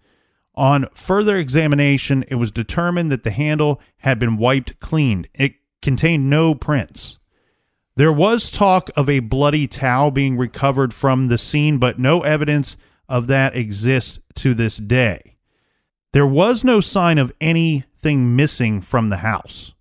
On 0.54 0.88
further 0.92 1.36
examination, 1.36 2.24
it 2.28 2.34
was 2.34 2.50
determined 2.50 3.12
that 3.12 3.22
the 3.22 3.30
handle 3.30 3.80
had 3.98 4.18
been 4.18 4.36
wiped 4.36 4.80
clean. 4.80 5.28
It 5.32 5.54
contained 5.82 6.28
no 6.28 6.54
prints. 6.54 7.18
There 7.94 8.12
was 8.12 8.50
talk 8.50 8.90
of 8.96 9.08
a 9.08 9.20
bloody 9.20 9.66
towel 9.66 10.10
being 10.10 10.36
recovered 10.36 10.92
from 10.92 11.28
the 11.28 11.38
scene, 11.38 11.78
but 11.78 11.98
no 11.98 12.22
evidence 12.22 12.76
of 13.08 13.26
that 13.28 13.56
exists 13.56 14.18
to 14.36 14.54
this 14.54 14.76
day. 14.76 15.36
There 16.12 16.26
was 16.26 16.64
no 16.64 16.80
sign 16.80 17.18
of 17.18 17.32
anything 17.40 18.34
missing 18.36 18.80
from 18.80 19.08
the 19.08 19.18
house. 19.18 19.74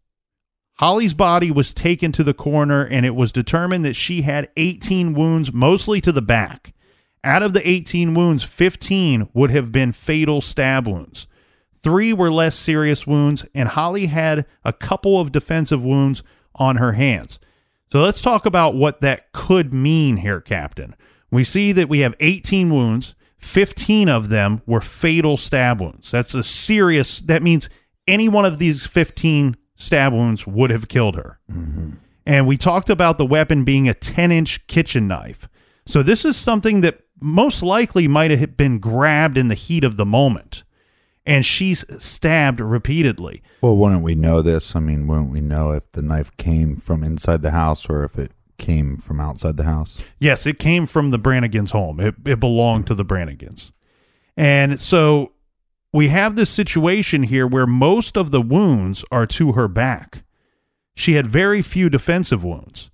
Holly's 0.76 1.14
body 1.14 1.50
was 1.50 1.74
taken 1.74 2.12
to 2.12 2.24
the 2.24 2.34
coroner, 2.34 2.86
and 2.86 3.06
it 3.06 3.16
was 3.16 3.32
determined 3.32 3.84
that 3.86 3.96
she 3.96 4.22
had 4.22 4.50
18 4.58 5.14
wounds, 5.14 5.52
mostly 5.52 6.00
to 6.02 6.12
the 6.12 6.22
back. 6.22 6.74
Out 7.24 7.42
of 7.42 7.54
the 7.54 7.68
18 7.68 8.14
wounds, 8.14 8.44
15 8.44 9.30
would 9.34 9.50
have 9.50 9.72
been 9.72 9.92
fatal 9.92 10.40
stab 10.40 10.88
wounds. 10.88 11.28
Three 11.82 12.14
were 12.14 12.32
less 12.32 12.56
serious 12.56 13.08
wounds, 13.08 13.46
and 13.56 13.70
Holly 13.70 14.06
had 14.06 14.46
a 14.64 14.74
couple 14.74 15.20
of 15.20 15.32
defensive 15.32 15.84
wounds 15.84 16.22
on 16.54 16.78
her 16.78 16.94
hands. 16.94 17.40
So 17.92 18.02
let's 18.02 18.22
talk 18.22 18.46
about 18.46 18.76
what 18.76 19.02
that 19.02 19.32
could 19.32 19.74
mean 19.74 20.18
here, 20.18 20.42
Captain. 20.42 20.96
We 21.32 21.44
see 21.44 21.72
that 21.74 21.90
we 21.90 22.00
have 22.00 22.16
18 22.20 22.74
wounds, 22.74 23.16
15 23.40 24.10
of 24.10 24.30
them 24.30 24.62
were 24.66 24.82
fatal 24.82 25.38
stab 25.38 25.82
wounds. 25.82 26.12
That's 26.12 26.34
a 26.34 26.44
serious, 26.44 27.20
that 27.22 27.44
means 27.44 27.70
any 28.08 28.30
one 28.30 28.46
of 28.46 28.60
these 28.60 28.86
15 28.86 29.56
stab 29.76 30.14
wounds 30.14 30.48
would 30.48 30.70
have 30.70 30.88
killed 30.88 31.16
her. 31.16 31.40
Mm-hmm. 31.52 31.92
And 32.26 32.48
we 32.48 32.58
talked 32.58 32.90
about 32.90 33.18
the 33.18 33.26
weapon 33.26 33.64
being 33.64 33.88
a 33.88 33.94
10 33.94 34.32
inch 34.32 34.66
kitchen 34.68 35.08
knife. 35.08 35.48
So 35.86 36.04
this 36.04 36.26
is 36.26 36.36
something 36.36 36.82
that 36.82 37.00
most 37.22 37.64
likely 37.64 38.08
might 38.08 38.32
have 38.32 38.58
been 38.58 38.80
grabbed 38.80 39.38
in 39.38 39.48
the 39.48 39.56
heat 39.56 39.84
of 39.84 39.98
the 39.98 40.06
moment. 40.06 40.64
And 41.26 41.46
she's 41.46 41.84
stabbed 41.98 42.60
repeatedly. 42.60 43.42
Well, 43.62 43.76
wouldn't 43.76 44.02
we 44.02 44.16
know 44.16 44.42
this? 44.42 44.76
I 44.76 44.80
mean, 44.80 45.08
wouldn't 45.08 45.32
we 45.32 45.42
know 45.42 45.72
if 45.72 45.92
the 45.92 46.02
knife 46.02 46.36
came 46.38 46.78
from 46.78 47.04
inside 47.04 47.42
the 47.42 47.52
house 47.52 47.90
or 47.90 48.04
if 48.04 48.18
it 48.18 48.32
came 48.58 48.98
from 48.98 49.20
outside 49.20 49.58
the 49.58 49.64
house? 49.64 50.00
Yes, 50.20 50.46
it 50.46 50.60
came 50.60 50.86
from 50.86 51.12
the 51.12 51.20
Brannigans' 51.20 51.72
home. 51.72 52.00
It, 52.00 52.16
it 52.26 52.40
belonged 52.40 52.88
to 52.88 52.96
the 52.96 53.06
Brannigans. 53.06 53.72
And 54.36 54.80
so 54.80 55.34
we 55.92 56.10
have 56.10 56.36
this 56.36 56.50
situation 56.50 57.24
here 57.24 57.48
where 57.48 57.66
most 57.68 58.18
of 58.18 58.32
the 58.32 58.42
wounds 58.42 59.04
are 59.12 59.26
to 59.28 59.54
her 59.54 59.68
back. 59.68 60.24
She 60.96 61.14
had 61.14 61.28
very 61.28 61.62
few 61.62 61.90
defensive 61.90 62.44
wounds. 62.44 62.90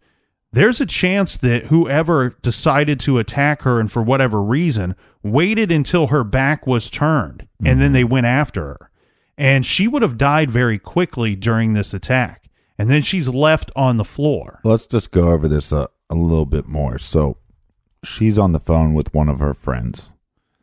There's 0.51 0.79
a 0.79 0.85
chance 0.85 1.35
that 1.37 1.65
whoever 1.65 2.37
decided 2.41 2.99
to 3.01 3.17
attack 3.17 3.63
her 3.63 3.79
and 3.79 3.91
for 3.91 4.03
whatever 4.03 4.41
reason 4.41 4.95
waited 5.23 5.71
until 5.71 6.07
her 6.07 6.23
back 6.23 6.67
was 6.67 6.91
turned 6.91 7.47
and 7.65 7.81
then 7.81 7.87
mm-hmm. 7.87 7.93
they 7.93 8.03
went 8.03 8.27
after 8.27 8.61
her. 8.61 8.91
And 9.35 9.65
she 9.65 9.87
would 9.87 10.03
have 10.03 10.17
died 10.17 10.51
very 10.51 10.77
quickly 10.77 11.35
during 11.35 11.73
this 11.73 11.93
attack. 11.93 12.42
And 12.77 12.89
then 12.89 13.01
she's 13.01 13.29
left 13.29 13.71
on 13.75 13.97
the 13.97 14.03
floor. 14.03 14.59
Let's 14.63 14.87
just 14.87 15.11
go 15.11 15.29
over 15.29 15.47
this 15.47 15.71
a, 15.71 15.87
a 16.09 16.15
little 16.15 16.45
bit 16.45 16.67
more. 16.67 16.97
So 16.97 17.37
she's 18.03 18.37
on 18.37 18.51
the 18.51 18.59
phone 18.59 18.93
with 18.93 19.13
one 19.13 19.29
of 19.29 19.39
her 19.39 19.53
friends. 19.53 20.09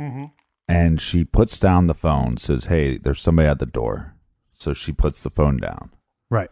Mm-hmm. 0.01 0.27
And 0.69 1.01
she 1.01 1.25
puts 1.25 1.59
down 1.59 1.87
the 1.87 1.95
phone, 1.95 2.37
says, 2.37 2.65
Hey, 2.67 2.97
there's 2.97 3.21
somebody 3.21 3.49
at 3.49 3.59
the 3.59 3.67
door. 3.67 4.15
So 4.55 4.73
she 4.73 4.93
puts 4.93 5.23
the 5.23 5.31
phone 5.31 5.57
down. 5.57 5.91
Right. 6.29 6.51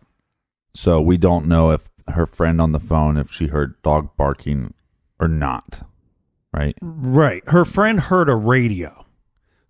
So 0.74 1.00
we 1.00 1.16
don't 1.16 1.46
know 1.46 1.70
if 1.70 1.90
her 2.08 2.26
friend 2.26 2.60
on 2.60 2.72
the 2.72 2.80
phone, 2.80 3.16
if 3.16 3.30
she 3.30 3.48
heard 3.48 3.80
dog 3.82 4.16
barking 4.16 4.74
or 5.20 5.28
not. 5.28 5.86
Right? 6.52 6.76
Right. 6.80 7.42
Her 7.48 7.64
friend 7.64 8.00
heard 8.00 8.28
a 8.28 8.34
radio. 8.34 9.04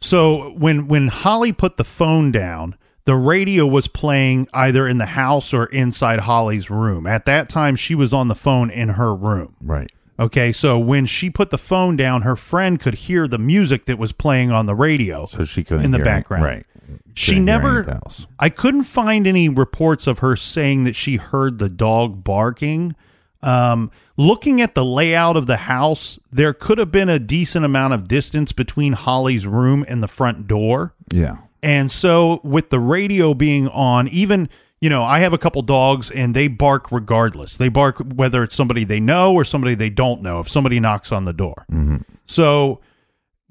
So 0.00 0.50
when 0.50 0.86
when 0.86 1.08
Holly 1.08 1.52
put 1.52 1.76
the 1.76 1.84
phone 1.84 2.30
down, 2.30 2.76
the 3.08 3.16
radio 3.16 3.66
was 3.66 3.88
playing 3.88 4.46
either 4.52 4.86
in 4.86 4.98
the 4.98 5.06
house 5.06 5.54
or 5.54 5.64
inside 5.68 6.20
Holly's 6.20 6.68
room. 6.68 7.06
At 7.06 7.24
that 7.24 7.48
time, 7.48 7.74
she 7.74 7.94
was 7.94 8.12
on 8.12 8.28
the 8.28 8.34
phone 8.34 8.68
in 8.68 8.90
her 8.90 9.14
room. 9.14 9.56
Right. 9.62 9.90
Okay, 10.20 10.52
so 10.52 10.78
when 10.78 11.06
she 11.06 11.30
put 11.30 11.48
the 11.48 11.56
phone 11.56 11.96
down, 11.96 12.20
her 12.20 12.36
friend 12.36 12.78
could 12.78 12.92
hear 12.92 13.26
the 13.26 13.38
music 13.38 13.86
that 13.86 13.98
was 13.98 14.12
playing 14.12 14.50
on 14.50 14.66
the 14.66 14.74
radio. 14.74 15.24
So 15.24 15.46
she 15.46 15.64
couldn't 15.64 15.86
In 15.86 15.90
the 15.92 16.00
background. 16.00 16.44
Right. 16.44 16.66
She 17.14 17.30
Couldn't 17.32 17.46
never. 17.46 17.98
I 18.38 18.50
couldn't 18.50 18.84
find 18.84 19.26
any 19.26 19.48
reports 19.48 20.06
of 20.06 20.18
her 20.18 20.36
saying 20.36 20.84
that 20.84 20.94
she 20.94 21.16
heard 21.16 21.58
the 21.58 21.70
dog 21.70 22.22
barking. 22.22 22.94
Um, 23.42 23.90
looking 24.18 24.60
at 24.60 24.74
the 24.74 24.84
layout 24.84 25.38
of 25.38 25.46
the 25.46 25.56
house, 25.56 26.18
there 26.30 26.52
could 26.52 26.76
have 26.76 26.92
been 26.92 27.08
a 27.08 27.18
decent 27.18 27.64
amount 27.64 27.94
of 27.94 28.06
distance 28.06 28.52
between 28.52 28.92
Holly's 28.92 29.46
room 29.46 29.82
and 29.88 30.02
the 30.02 30.08
front 30.08 30.46
door. 30.46 30.92
Yeah. 31.10 31.38
And 31.62 31.90
so, 31.90 32.40
with 32.44 32.70
the 32.70 32.80
radio 32.80 33.34
being 33.34 33.68
on, 33.68 34.08
even, 34.08 34.48
you 34.80 34.88
know, 34.88 35.02
I 35.02 35.20
have 35.20 35.32
a 35.32 35.38
couple 35.38 35.62
dogs 35.62 36.10
and 36.10 36.34
they 36.34 36.48
bark 36.48 36.92
regardless. 36.92 37.56
They 37.56 37.68
bark 37.68 37.98
whether 37.98 38.42
it's 38.42 38.54
somebody 38.54 38.84
they 38.84 39.00
know 39.00 39.32
or 39.34 39.44
somebody 39.44 39.74
they 39.74 39.90
don't 39.90 40.22
know, 40.22 40.40
if 40.40 40.48
somebody 40.48 40.78
knocks 40.80 41.10
on 41.10 41.24
the 41.24 41.32
door. 41.32 41.66
Mm-hmm. 41.70 41.98
So, 42.26 42.80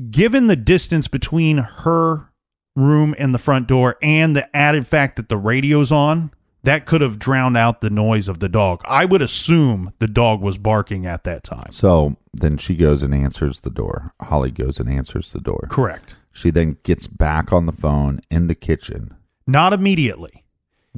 given 0.09 0.47
the 0.47 0.55
distance 0.55 1.07
between 1.07 1.57
her 1.57 2.29
room 2.75 3.15
and 3.17 3.33
the 3.33 3.39
front 3.39 3.67
door 3.67 3.97
and 4.01 4.35
the 4.35 4.55
added 4.55 4.87
fact 4.87 5.15
that 5.15 5.29
the 5.29 5.37
radio's 5.37 5.91
on, 5.91 6.31
that 6.63 6.85
could 6.85 7.01
have 7.01 7.17
drowned 7.17 7.57
out 7.57 7.81
the 7.81 7.89
noise 7.89 8.27
of 8.27 8.39
the 8.39 8.49
dog. 8.49 8.81
I 8.85 9.05
would 9.05 9.21
assume 9.21 9.93
the 9.99 10.07
dog 10.07 10.41
was 10.41 10.57
barking 10.57 11.05
at 11.05 11.23
that 11.23 11.43
time. 11.43 11.71
So 11.71 12.17
then 12.33 12.57
she 12.57 12.75
goes 12.75 13.03
and 13.03 13.15
answers 13.15 13.61
the 13.61 13.69
door. 13.69 14.13
Holly 14.21 14.51
goes 14.51 14.79
and 14.79 14.89
answers 14.89 15.31
the 15.31 15.39
door. 15.39 15.67
Correct. 15.69 16.17
She 16.37 16.51
then 16.51 16.77
gets 16.83 17.07
back 17.07 17.51
on 17.51 17.65
the 17.65 17.71
phone 17.71 18.19
in 18.29 18.45
the 18.45 18.53
kitchen. 18.53 19.15
Not 19.47 19.73
immediately. 19.73 20.45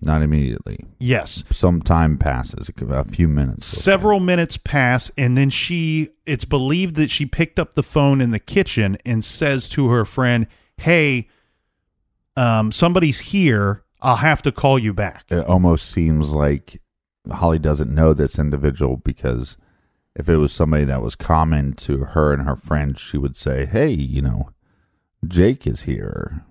Not 0.02 0.22
immediately. 0.22 0.86
Yes. 1.00 1.46
Some 1.50 1.82
time 1.82 2.18
passes, 2.18 2.70
a 2.90 3.06
few 3.06 3.30
minutes. 3.30 3.66
Several 3.66 4.20
minutes 4.20 4.58
pass, 4.58 5.12
and 5.18 5.38
then 5.38 5.50
she, 5.50 6.10
it's 6.26 6.44
believed 6.44 6.96
that 6.96 7.10
she 7.10 7.26
picked 7.26 7.58
up 7.58 7.76
the 7.76 7.84
phone 7.84 8.20
in 8.20 8.32
the 8.32 8.40
kitchen 8.40 8.98
and 9.06 9.24
says 9.24 9.70
to 9.70 9.88
her 9.88 10.04
friend, 10.04 10.46
Hey, 10.76 11.30
um, 12.36 12.74
somebody's 12.74 13.20
here. 13.20 13.84
I'll 14.02 14.18
have 14.18 14.42
to 14.42 14.52
call 14.52 14.78
you 14.78 14.94
back. 14.94 15.24
It 15.30 15.46
almost 15.46 15.90
seems 15.90 16.34
like 16.34 16.82
Holly 17.32 17.60
doesn't 17.60 17.96
know 17.96 18.14
this 18.14 18.38
individual 18.38 18.98
because 18.98 19.56
if 20.16 20.28
it 20.28 20.36
was 20.36 20.52
somebody 20.52 20.84
that 20.84 21.02
was 21.02 21.16
common 21.16 21.74
to 21.74 22.00
her 22.00 22.34
and 22.34 22.44
her 22.44 22.58
friends, 22.58 23.00
she 23.00 23.18
would 23.18 23.38
say, 23.38 23.66
"Hey, 23.66 23.90
you 23.90 24.22
know, 24.22 24.50
Jake 25.28 25.68
is 25.68 25.84
here." 25.84 26.44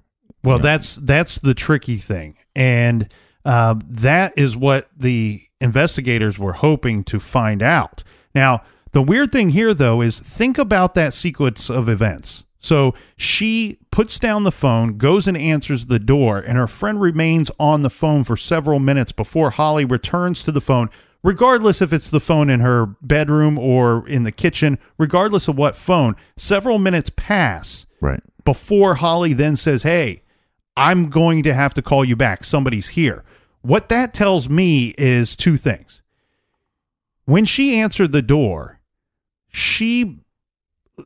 Well, 0.44 0.58
Yeah. 0.58 0.62
that's 0.62 0.96
that's 0.96 1.38
the 1.38 1.54
tricky 1.54 1.96
thing, 1.96 2.36
and 2.54 3.08
uh, 3.44 3.76
that 3.88 4.32
is 4.36 4.56
what 4.56 4.88
the 4.96 5.42
investigators 5.60 6.38
were 6.38 6.52
hoping 6.54 7.02
to 7.04 7.18
find 7.18 7.62
out. 7.62 8.04
Now, 8.34 8.62
the 8.92 9.02
weird 9.02 9.32
thing 9.32 9.50
here, 9.50 9.74
though, 9.74 10.00
is 10.00 10.20
think 10.20 10.58
about 10.58 10.94
that 10.94 11.12
sequence 11.14 11.68
of 11.68 11.88
events. 11.88 12.44
So 12.60 12.94
she 13.16 13.78
puts 13.90 14.18
down 14.18 14.44
the 14.44 14.52
phone, 14.52 14.98
goes 14.98 15.26
and 15.28 15.36
answers 15.36 15.86
the 15.86 15.98
door, 15.98 16.38
and 16.38 16.58
her 16.58 16.66
friend 16.66 17.00
remains 17.00 17.50
on 17.58 17.82
the 17.82 17.90
phone 17.90 18.24
for 18.24 18.36
several 18.36 18.78
minutes 18.80 19.12
before 19.12 19.50
Holly 19.50 19.84
returns 19.84 20.42
to 20.44 20.52
the 20.52 20.60
phone. 20.60 20.90
Regardless 21.24 21.80
if 21.82 21.92
it's 21.92 22.10
the 22.10 22.20
phone 22.20 22.48
in 22.50 22.60
her 22.60 22.86
bedroom 23.02 23.58
or 23.58 24.06
in 24.08 24.22
the 24.24 24.32
kitchen, 24.32 24.78
regardless 24.98 25.48
of 25.48 25.56
what 25.58 25.74
phone, 25.76 26.14
several 26.36 26.78
minutes 26.78 27.10
pass 27.16 27.86
Right. 28.00 28.20
Before 28.48 28.94
Holly 28.94 29.34
then 29.34 29.56
says, 29.56 29.82
Hey, 29.82 30.22
I'm 30.74 31.10
going 31.10 31.42
to 31.42 31.52
have 31.52 31.74
to 31.74 31.82
call 31.82 32.02
you 32.02 32.16
back. 32.16 32.44
Somebody's 32.44 32.88
here. 32.88 33.22
What 33.60 33.90
that 33.90 34.14
tells 34.14 34.48
me 34.48 34.94
is 34.96 35.36
two 35.36 35.58
things. 35.58 36.00
When 37.26 37.44
she 37.44 37.78
answered 37.78 38.12
the 38.12 38.22
door, 38.22 38.80
she 39.50 40.20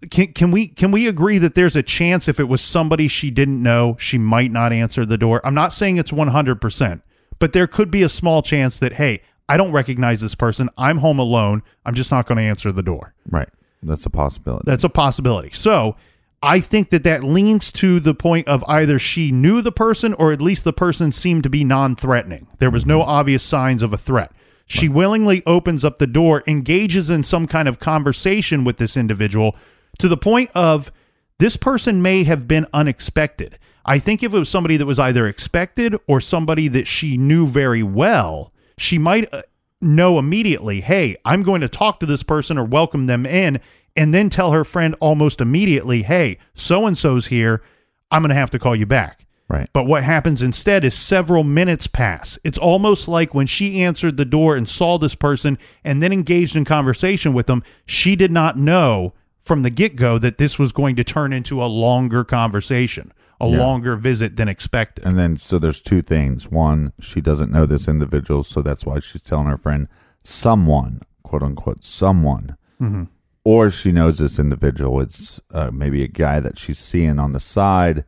can 0.09 0.33
can 0.35 0.53
we 0.53 0.69
can 0.69 0.93
we 0.93 1.09
agree 1.09 1.39
that 1.39 1.57
there's 1.57 1.75
a 1.75 1.83
chance 1.83 2.29
if 2.29 2.39
it 2.39 2.45
was 2.45 2.61
somebody 2.61 3.09
she 3.09 3.33
didn't 3.33 3.61
know, 3.61 3.97
she 3.99 4.19
might 4.19 4.53
not 4.53 4.73
answer 4.73 5.05
the 5.05 5.19
door. 5.19 5.41
I'm 5.45 5.53
not 5.53 5.73
saying 5.73 5.97
it's 5.97 6.13
100%, 6.13 7.03
but 7.41 7.53
there 7.53 7.67
could 7.67 7.91
be 7.91 8.05
a 8.05 8.09
small 8.09 8.43
chance 8.43 8.79
that 8.79 8.93
hey, 8.93 9.21
I 9.49 9.57
don't 9.57 9.73
recognize 9.73 10.21
this 10.21 10.37
person. 10.37 10.71
I'm 10.79 10.99
home 10.99 11.19
alone. 11.19 11.65
I'm 11.85 11.97
just 11.97 12.13
not 12.13 12.27
going 12.27 12.39
to 12.39 12.45
answer 12.45 12.71
the 12.71 12.85
door. 12.85 13.15
Right. 13.29 13.49
That's 13.83 14.07
a 14.07 14.11
possibility. 14.11 14.63
That's 14.65 14.85
a 14.85 14.89
possibility. 14.89 15.51
So 15.51 15.97
I 16.43 16.61
think 16.61 16.91
that 16.91 17.05
that 17.05 17.23
leans 17.23 17.71
to 17.73 18.01
the 18.01 18.15
point 18.15 18.49
of 18.49 18.65
either 18.67 18.99
she 18.99 19.31
knew 19.31 19.63
the 19.63 19.73
person 19.73 20.13
or 20.15 20.33
at 20.33 20.43
least 20.43 20.65
the 20.65 20.73
person 20.73 21.13
seemed 21.13 21.45
to 21.45 21.51
be 21.51 21.63
non 21.63 21.95
threatening. 21.95 22.49
There 22.59 22.71
was 22.71 22.85
no 22.85 23.03
obvious 23.03 23.43
signs 23.43 23.83
of 23.83 23.93
a 23.93 23.99
threat. 23.99 24.33
She 24.67 24.89
willingly 24.89 25.43
opens 25.47 25.85
up 25.85 25.99
the 25.99 26.07
door, 26.07 26.43
engages 26.47 27.11
in 27.11 27.25
some 27.25 27.47
kind 27.47 27.69
of 27.69 27.79
conversation 27.79 28.65
with 28.65 28.79
this 28.79 28.97
individual 28.97 29.55
to 29.99 30.09
the 30.09 30.17
point 30.17 30.51
of 30.55 30.91
this 31.39 31.57
person 31.57 32.03
may 32.03 32.25
have 32.25 32.49
been 32.49 32.67
unexpected. 32.73 33.59
I 33.85 33.99
think 33.99 34.23
if 34.23 34.33
it 34.33 34.39
was 34.39 34.49
somebody 34.49 34.77
that 34.77 34.87
was 34.87 34.99
either 34.99 35.27
expected 35.27 35.97
or 36.07 36.21
somebody 36.21 36.69
that 36.69 36.87
she 36.87 37.17
knew 37.17 37.47
very 37.47 37.83
well, 37.83 38.53
she 38.79 38.97
might 38.97 39.33
uh, 39.33 39.43
know 39.81 40.19
immediately, 40.19 40.81
hey, 40.81 41.17
I'm 41.25 41.43
going 41.43 41.61
to 41.61 41.69
talk 41.69 42.01
to 42.01 42.07
this 42.07 42.23
person 42.23 42.57
or 42.57 42.65
welcome 42.65 43.07
them 43.07 43.27
in, 43.27 43.61
and 43.97 44.15
then 44.15 44.31
tell 44.31 44.53
her 44.53 44.65
friend 44.65 44.95
almost 45.01 45.41
immediately, 45.41 46.03
hey, 46.03 46.39
so 46.55 46.87
and 46.87 46.97
so's 46.97 47.27
here. 47.27 47.63
I'm 48.11 48.23
going 48.23 48.29
to 48.31 48.35
have 48.35 48.51
to 48.51 48.59
call 48.59 48.77
you 48.77 48.87
back. 48.87 49.27
right. 49.49 49.69
But 49.73 49.85
what 49.85 50.03
happens 50.05 50.43
instead 50.43 50.85
is 50.85 50.95
several 50.95 51.45
minutes 51.45 51.87
pass. 51.87 52.39
It's 52.45 52.59
almost 52.59 53.09
like 53.09 53.35
when 53.35 53.47
she 53.47 53.83
answered 53.83 54.17
the 54.17 54.25
door 54.25 54.57
and 54.57 54.69
saw 54.69 54.99
this 54.99 55.15
person 55.15 55.59
and 55.85 56.03
then 56.03 56.13
engaged 56.13 56.57
in 56.57 56.65
conversation 56.65 57.33
with 57.35 57.47
them, 57.47 57.63
she 57.87 58.17
did 58.17 58.31
not 58.31 58.57
know 58.59 59.13
from 59.41 59.63
the 59.63 59.71
get 59.71 59.97
go 59.97 60.19
that 60.19 60.39
this 60.39 60.59
was 60.59 60.73
going 60.73 60.95
to 60.97 61.05
turn 61.05 61.33
into 61.33 61.63
a 61.63 61.67
longer 61.67 62.23
conversation, 62.25 63.13
a 63.41 63.49
Yeah. 63.49 63.59
longer 63.59 63.97
visit 63.97 64.37
than 64.37 64.49
expected. 64.49 65.05
And 65.07 65.19
then 65.19 65.37
so 65.37 65.59
there's 65.59 65.81
two 65.81 66.01
things. 66.03 66.51
One, 66.51 66.93
she 67.01 67.21
doesn't 67.21 67.51
know 67.51 67.67
this 67.67 67.89
individual, 67.89 68.43
so 68.45 68.63
that's 68.63 68.87
why 68.87 69.01
she's 69.01 69.21
telling 69.23 69.47
her 69.49 69.57
friend 69.57 69.89
someone, 70.23 71.01
quote 71.23 71.43
unquote, 71.43 71.83
someone. 71.85 72.57
Mhm. 72.81 73.09
Or 73.45 73.71
she 73.71 73.91
knows 73.91 74.19
this 74.19 74.39
individual. 74.39 75.01
It's 75.01 75.41
uh, 75.51 75.71
maybe 75.73 76.05
a 76.05 76.09
guy 76.09 76.39
that 76.41 76.59
she's 76.59 76.79
seeing 76.79 77.19
on 77.19 77.33
the 77.33 77.41
side 77.41 78.05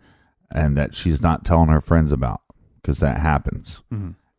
and 0.52 0.78
that 0.78 0.94
she's 0.94 1.20
not 1.20 1.44
telling 1.44 1.68
her 1.70 1.80
friends 1.80 2.12
about 2.12 2.40
because 2.80 3.00
that 3.00 3.18
happens. 3.18 3.80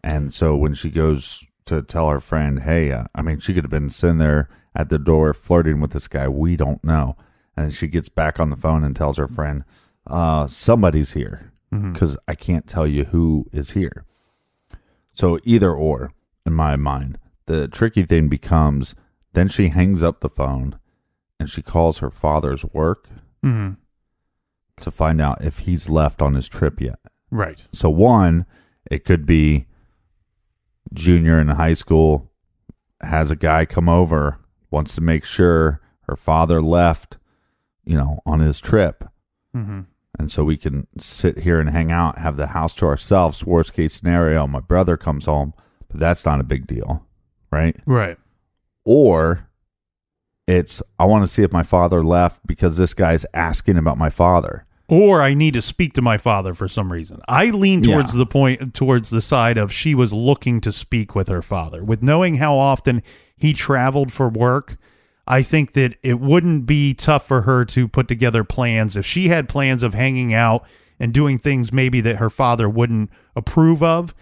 And 0.04 0.34
so 0.34 0.56
when 0.56 0.74
she 0.74 0.90
goes 0.90 1.44
to 1.66 1.82
tell 1.82 2.10
her 2.10 2.20
friend, 2.22 2.62
hey, 2.62 2.92
uh, 2.92 3.06
I 3.14 3.22
mean, 3.24 3.40
she 3.40 3.54
could 3.54 3.64
have 3.66 3.72
been 3.72 3.90
sitting 3.90 4.20
there 4.20 4.48
at 4.74 4.90
the 4.90 5.00
door 5.00 5.34
flirting 5.34 5.82
with 5.82 5.92
this 5.92 6.08
guy. 6.08 6.28
We 6.30 6.56
don't 6.56 6.84
know. 6.84 7.18
And 7.58 7.74
she 7.74 7.88
gets 7.88 8.08
back 8.08 8.40
on 8.40 8.50
the 8.50 8.56
phone 8.56 8.84
and 8.84 8.96
tells 8.96 9.18
her 9.18 9.28
friend, 9.28 9.64
uh, 10.08 10.48
somebody's 10.48 11.14
here 11.14 11.52
because 11.92 12.16
I 12.28 12.36
can't 12.36 12.68
tell 12.68 12.88
you 12.88 13.06
who 13.06 13.48
is 13.52 13.72
here. 13.72 14.06
So 15.14 15.40
either 15.44 15.74
or, 15.74 16.14
in 16.46 16.54
my 16.54 16.76
mind, 16.78 17.18
the 17.48 17.68
tricky 17.68 18.04
thing 18.04 18.30
becomes 18.30 18.96
then 19.34 19.50
she 19.50 19.70
hangs 19.70 20.02
up 20.02 20.22
the 20.22 20.30
phone 20.30 20.80
and 21.40 21.50
she 21.50 21.62
calls 21.62 22.00
her 22.00 22.10
father's 22.10 22.64
work 22.66 23.10
Mhm. 23.44 23.78
to 24.78 24.92
find 24.92 25.22
out 25.22 25.44
if 25.44 25.60
he's 25.60 25.90
left 25.90 26.22
on 26.22 26.34
his 26.34 26.48
trip 26.48 26.80
yet. 26.82 27.00
Right. 27.32 27.62
So 27.72 27.90
one, 27.90 28.46
it 28.90 29.04
could 29.06 29.26
be 29.26 29.68
junior 30.94 31.40
in 31.40 31.48
high 31.50 31.74
school 31.74 32.32
has 33.02 33.30
a 33.32 33.36
guy 33.36 33.66
come 33.66 33.90
over, 33.90 34.40
wants 34.72 34.96
to 34.96 35.02
make 35.02 35.26
sure 35.26 35.82
her 36.04 36.16
father 36.16 36.62
left, 36.62 37.18
you 37.84 37.96
know, 37.98 38.22
on 38.26 38.40
his 38.40 38.60
trip. 38.60 39.04
hmm 39.54 39.82
And 40.18 40.32
so 40.32 40.44
we 40.46 40.56
can 40.56 40.88
sit 40.98 41.40
here 41.40 41.60
and 41.60 41.70
hang 41.70 41.92
out, 41.92 42.18
have 42.20 42.38
the 42.38 42.48
house 42.48 42.74
to 42.76 42.86
ourselves. 42.86 43.46
Worst 43.46 43.74
case 43.74 43.94
scenario, 43.96 44.48
my 44.48 44.62
brother 44.62 44.96
comes 44.96 45.26
home, 45.26 45.54
but 45.90 46.00
that's 46.00 46.26
not 46.26 46.40
a 46.40 46.44
big 46.44 46.68
deal, 46.68 47.06
right? 47.52 47.76
Right. 47.86 48.18
Or 48.86 49.50
it's 50.48 50.82
I 51.00 51.06
want 51.06 51.24
to 51.24 51.28
see 51.28 51.44
if 51.44 51.52
my 51.52 51.64
father 51.64 52.04
left 52.04 52.46
because 52.46 52.78
this 52.78 52.94
guy's 52.94 53.26
asking 53.34 53.78
about 53.78 53.98
my 53.98 54.10
father. 54.10 54.66
Or 54.88 55.22
I 55.24 55.34
need 55.34 55.56
to 55.56 55.64
speak 55.64 55.94
to 55.94 56.02
my 56.04 56.18
father 56.18 56.54
for 56.54 56.68
some 56.68 56.92
reason. 56.92 57.20
I 57.28 57.50
lean 57.50 57.82
towards 57.82 58.14
Yeah. 58.14 58.20
the 58.20 58.26
point, 58.28 58.74
towards 58.76 59.10
the 59.10 59.22
side 59.22 59.58
of 59.58 59.72
she 59.74 59.96
was 59.96 60.14
looking 60.14 60.62
to 60.62 60.72
speak 60.72 61.16
with 61.16 61.28
her 61.28 61.42
father. 61.42 61.84
With 61.84 62.04
knowing 62.04 62.36
how 62.36 62.56
often 62.56 63.02
he 63.36 63.52
traveled 63.52 64.12
for 64.14 64.30
work, 64.30 64.78
I 65.28 65.42
think 65.42 65.74
that 65.74 65.96
it 66.04 66.20
wouldn't 66.20 66.68
be 66.68 66.94
tough 66.94 67.28
for 67.28 67.42
her 67.42 67.66
to 67.66 67.88
put 67.88 68.08
together 68.08 68.44
plans. 68.44 68.96
If 68.96 69.08
she 69.08 69.30
had 69.30 69.50
plans 69.50 69.82
of 69.82 69.96
hanging 69.96 70.36
out 70.36 70.64
and 71.00 71.12
doing 71.12 71.40
things 71.40 71.74
maybe 71.74 72.00
that 72.02 72.18
her 72.18 72.30
father 72.30 72.70
wouldn't 72.70 73.10
approve 73.36 73.82
of, 73.82 74.14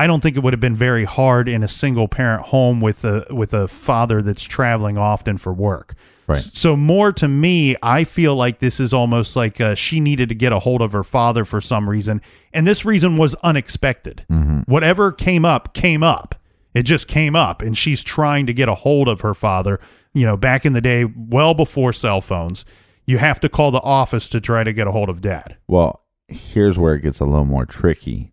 I 0.00 0.06
don't 0.06 0.22
think 0.22 0.34
it 0.34 0.40
would 0.40 0.54
have 0.54 0.60
been 0.60 0.74
very 0.74 1.04
hard 1.04 1.46
in 1.46 1.62
a 1.62 1.68
single 1.68 2.08
parent 2.08 2.46
home 2.46 2.80
with 2.80 3.04
a 3.04 3.26
with 3.28 3.52
a 3.52 3.68
father 3.68 4.22
that's 4.22 4.42
traveling 4.42 4.96
often 4.96 5.36
for 5.36 5.52
work. 5.52 5.94
Right. 6.26 6.40
So 6.40 6.74
more 6.74 7.12
to 7.12 7.28
me, 7.28 7.76
I 7.82 8.04
feel 8.04 8.34
like 8.34 8.60
this 8.60 8.80
is 8.80 8.94
almost 8.94 9.36
like 9.36 9.60
uh, 9.60 9.74
she 9.74 10.00
needed 10.00 10.30
to 10.30 10.34
get 10.34 10.52
a 10.52 10.58
hold 10.58 10.80
of 10.80 10.92
her 10.92 11.04
father 11.04 11.44
for 11.44 11.60
some 11.60 11.86
reason, 11.86 12.22
and 12.54 12.66
this 12.66 12.86
reason 12.86 13.18
was 13.18 13.34
unexpected. 13.42 14.24
Whatever 14.64 15.12
came 15.12 15.44
up 15.44 15.74
came 15.74 16.02
up. 16.02 16.34
It 16.72 16.84
just 16.84 17.06
came 17.06 17.36
up, 17.36 17.60
and 17.60 17.76
she's 17.76 18.02
trying 18.02 18.46
to 18.46 18.54
get 18.54 18.70
a 18.70 18.76
hold 18.76 19.06
of 19.06 19.20
her 19.20 19.34
father. 19.34 19.80
You 20.14 20.24
know, 20.24 20.38
back 20.38 20.64
in 20.64 20.72
the 20.72 20.80
day, 20.80 21.04
well 21.04 21.52
before 21.52 21.92
cell 21.92 22.22
phones, 22.22 22.64
you 23.04 23.18
have 23.18 23.38
to 23.40 23.50
call 23.50 23.70
the 23.70 23.82
office 23.82 24.30
to 24.30 24.40
try 24.40 24.64
to 24.64 24.72
get 24.72 24.86
a 24.86 24.92
hold 24.92 25.10
of 25.10 25.20
dad. 25.20 25.58
Well, 25.68 26.06
here's 26.26 26.78
where 26.78 26.94
it 26.94 27.02
gets 27.02 27.20
a 27.20 27.26
little 27.26 27.44
more 27.44 27.66
tricky 27.66 28.32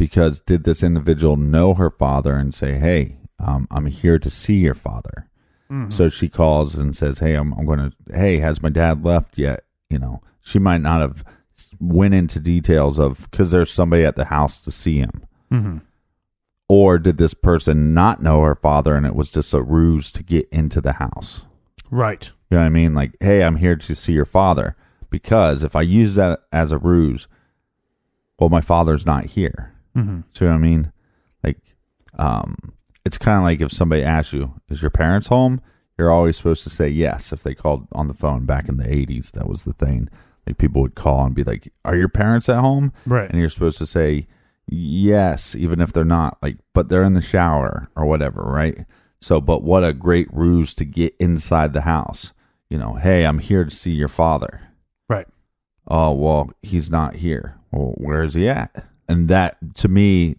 because 0.00 0.40
did 0.40 0.64
this 0.64 0.82
individual 0.82 1.36
know 1.36 1.74
her 1.74 1.90
father 1.90 2.34
and 2.34 2.54
say, 2.54 2.78
"Hey, 2.78 3.18
um, 3.38 3.68
I'm 3.70 3.84
here 3.84 4.18
to 4.18 4.30
see 4.30 4.54
your 4.54 4.74
father"? 4.74 5.28
So 5.90 6.08
she 6.08 6.30
calls 6.30 6.74
and 6.74 6.96
says, 6.96 7.18
"Hey, 7.18 7.34
I'm, 7.34 7.52
I'm 7.52 7.66
going 7.66 7.90
to. 7.90 7.92
Hey, 8.16 8.38
has 8.38 8.62
my 8.62 8.70
dad 8.70 9.04
left 9.04 9.36
yet?" 9.36 9.64
You 9.90 9.98
know, 9.98 10.22
she 10.40 10.58
might 10.58 10.80
not 10.80 11.02
have 11.02 11.22
went 11.78 12.14
into 12.14 12.40
details 12.40 12.98
of 12.98 13.30
because 13.30 13.50
there's 13.50 13.70
somebody 13.70 14.04
at 14.06 14.16
the 14.16 14.24
house 14.24 14.62
to 14.62 14.72
see 14.72 14.96
him. 14.98 15.26
Or 16.66 16.98
did 16.98 17.18
this 17.18 17.34
person 17.34 17.92
not 17.92 18.22
know 18.22 18.40
her 18.40 18.54
father 18.54 18.96
and 18.96 19.04
it 19.04 19.14
was 19.14 19.30
just 19.30 19.52
a 19.52 19.60
ruse 19.60 20.10
to 20.12 20.22
get 20.22 20.48
into 20.50 20.80
the 20.80 20.94
house? 20.94 21.44
Right. 21.90 22.24
You 22.48 22.56
know 22.56 22.60
what 22.60 22.66
I 22.66 22.70
mean? 22.70 22.94
Like, 22.94 23.16
hey, 23.20 23.42
I'm 23.42 23.56
here 23.56 23.76
to 23.76 23.94
see 23.94 24.14
your 24.14 24.24
father. 24.24 24.76
Because 25.10 25.62
if 25.62 25.76
I 25.76 25.82
use 25.82 26.14
that 26.14 26.40
as 26.52 26.72
a 26.72 26.78
ruse, 26.78 27.28
well, 28.38 28.48
my 28.48 28.60
father's 28.62 29.04
not 29.04 29.26
here. 29.26 29.74
Mm-hmm. 29.96 30.20
Know 30.44 30.50
what 30.50 30.54
I 30.54 30.58
mean? 30.58 30.92
Like, 31.42 31.58
um, 32.18 32.56
it's 33.04 33.18
kind 33.18 33.38
of 33.38 33.44
like 33.44 33.60
if 33.60 33.72
somebody 33.72 34.02
asks 34.02 34.32
you, 34.32 34.60
is 34.68 34.82
your 34.82 34.90
parents 34.90 35.28
home? 35.28 35.60
You're 35.98 36.10
always 36.10 36.36
supposed 36.36 36.62
to 36.64 36.70
say 36.70 36.88
yes. 36.88 37.32
If 37.32 37.42
they 37.42 37.54
called 37.54 37.86
on 37.92 38.06
the 38.06 38.14
phone 38.14 38.46
back 38.46 38.68
in 38.68 38.76
the 38.76 38.84
80s, 38.84 39.32
that 39.32 39.48
was 39.48 39.64
the 39.64 39.72
thing. 39.72 40.08
Like, 40.46 40.58
people 40.58 40.80
would 40.82 40.94
call 40.94 41.26
and 41.26 41.34
be 41.34 41.44
like, 41.44 41.72
are 41.84 41.96
your 41.96 42.08
parents 42.08 42.48
at 42.48 42.60
home? 42.60 42.92
Right. 43.04 43.28
And 43.28 43.38
you're 43.38 43.50
supposed 43.50 43.78
to 43.78 43.86
say 43.86 44.26
yes, 44.66 45.54
even 45.54 45.80
if 45.80 45.92
they're 45.92 46.04
not, 46.04 46.38
like, 46.42 46.56
but 46.72 46.88
they're 46.88 47.04
in 47.04 47.14
the 47.14 47.20
shower 47.20 47.90
or 47.96 48.06
whatever, 48.06 48.42
right? 48.42 48.86
So, 49.20 49.40
but 49.40 49.62
what 49.62 49.84
a 49.84 49.92
great 49.92 50.32
ruse 50.32 50.74
to 50.74 50.84
get 50.84 51.14
inside 51.20 51.72
the 51.72 51.82
house. 51.82 52.32
You 52.70 52.78
know, 52.78 52.94
hey, 52.94 53.26
I'm 53.26 53.38
here 53.40 53.64
to 53.64 53.70
see 53.70 53.90
your 53.90 54.08
father. 54.08 54.60
Right. 55.08 55.26
Oh, 55.88 56.12
well, 56.12 56.50
he's 56.62 56.90
not 56.90 57.16
here. 57.16 57.56
Well, 57.72 57.94
where 57.98 58.22
is 58.22 58.34
he 58.34 58.48
at? 58.48 58.86
And 59.10 59.26
that, 59.26 59.56
to 59.74 59.88
me, 59.88 60.36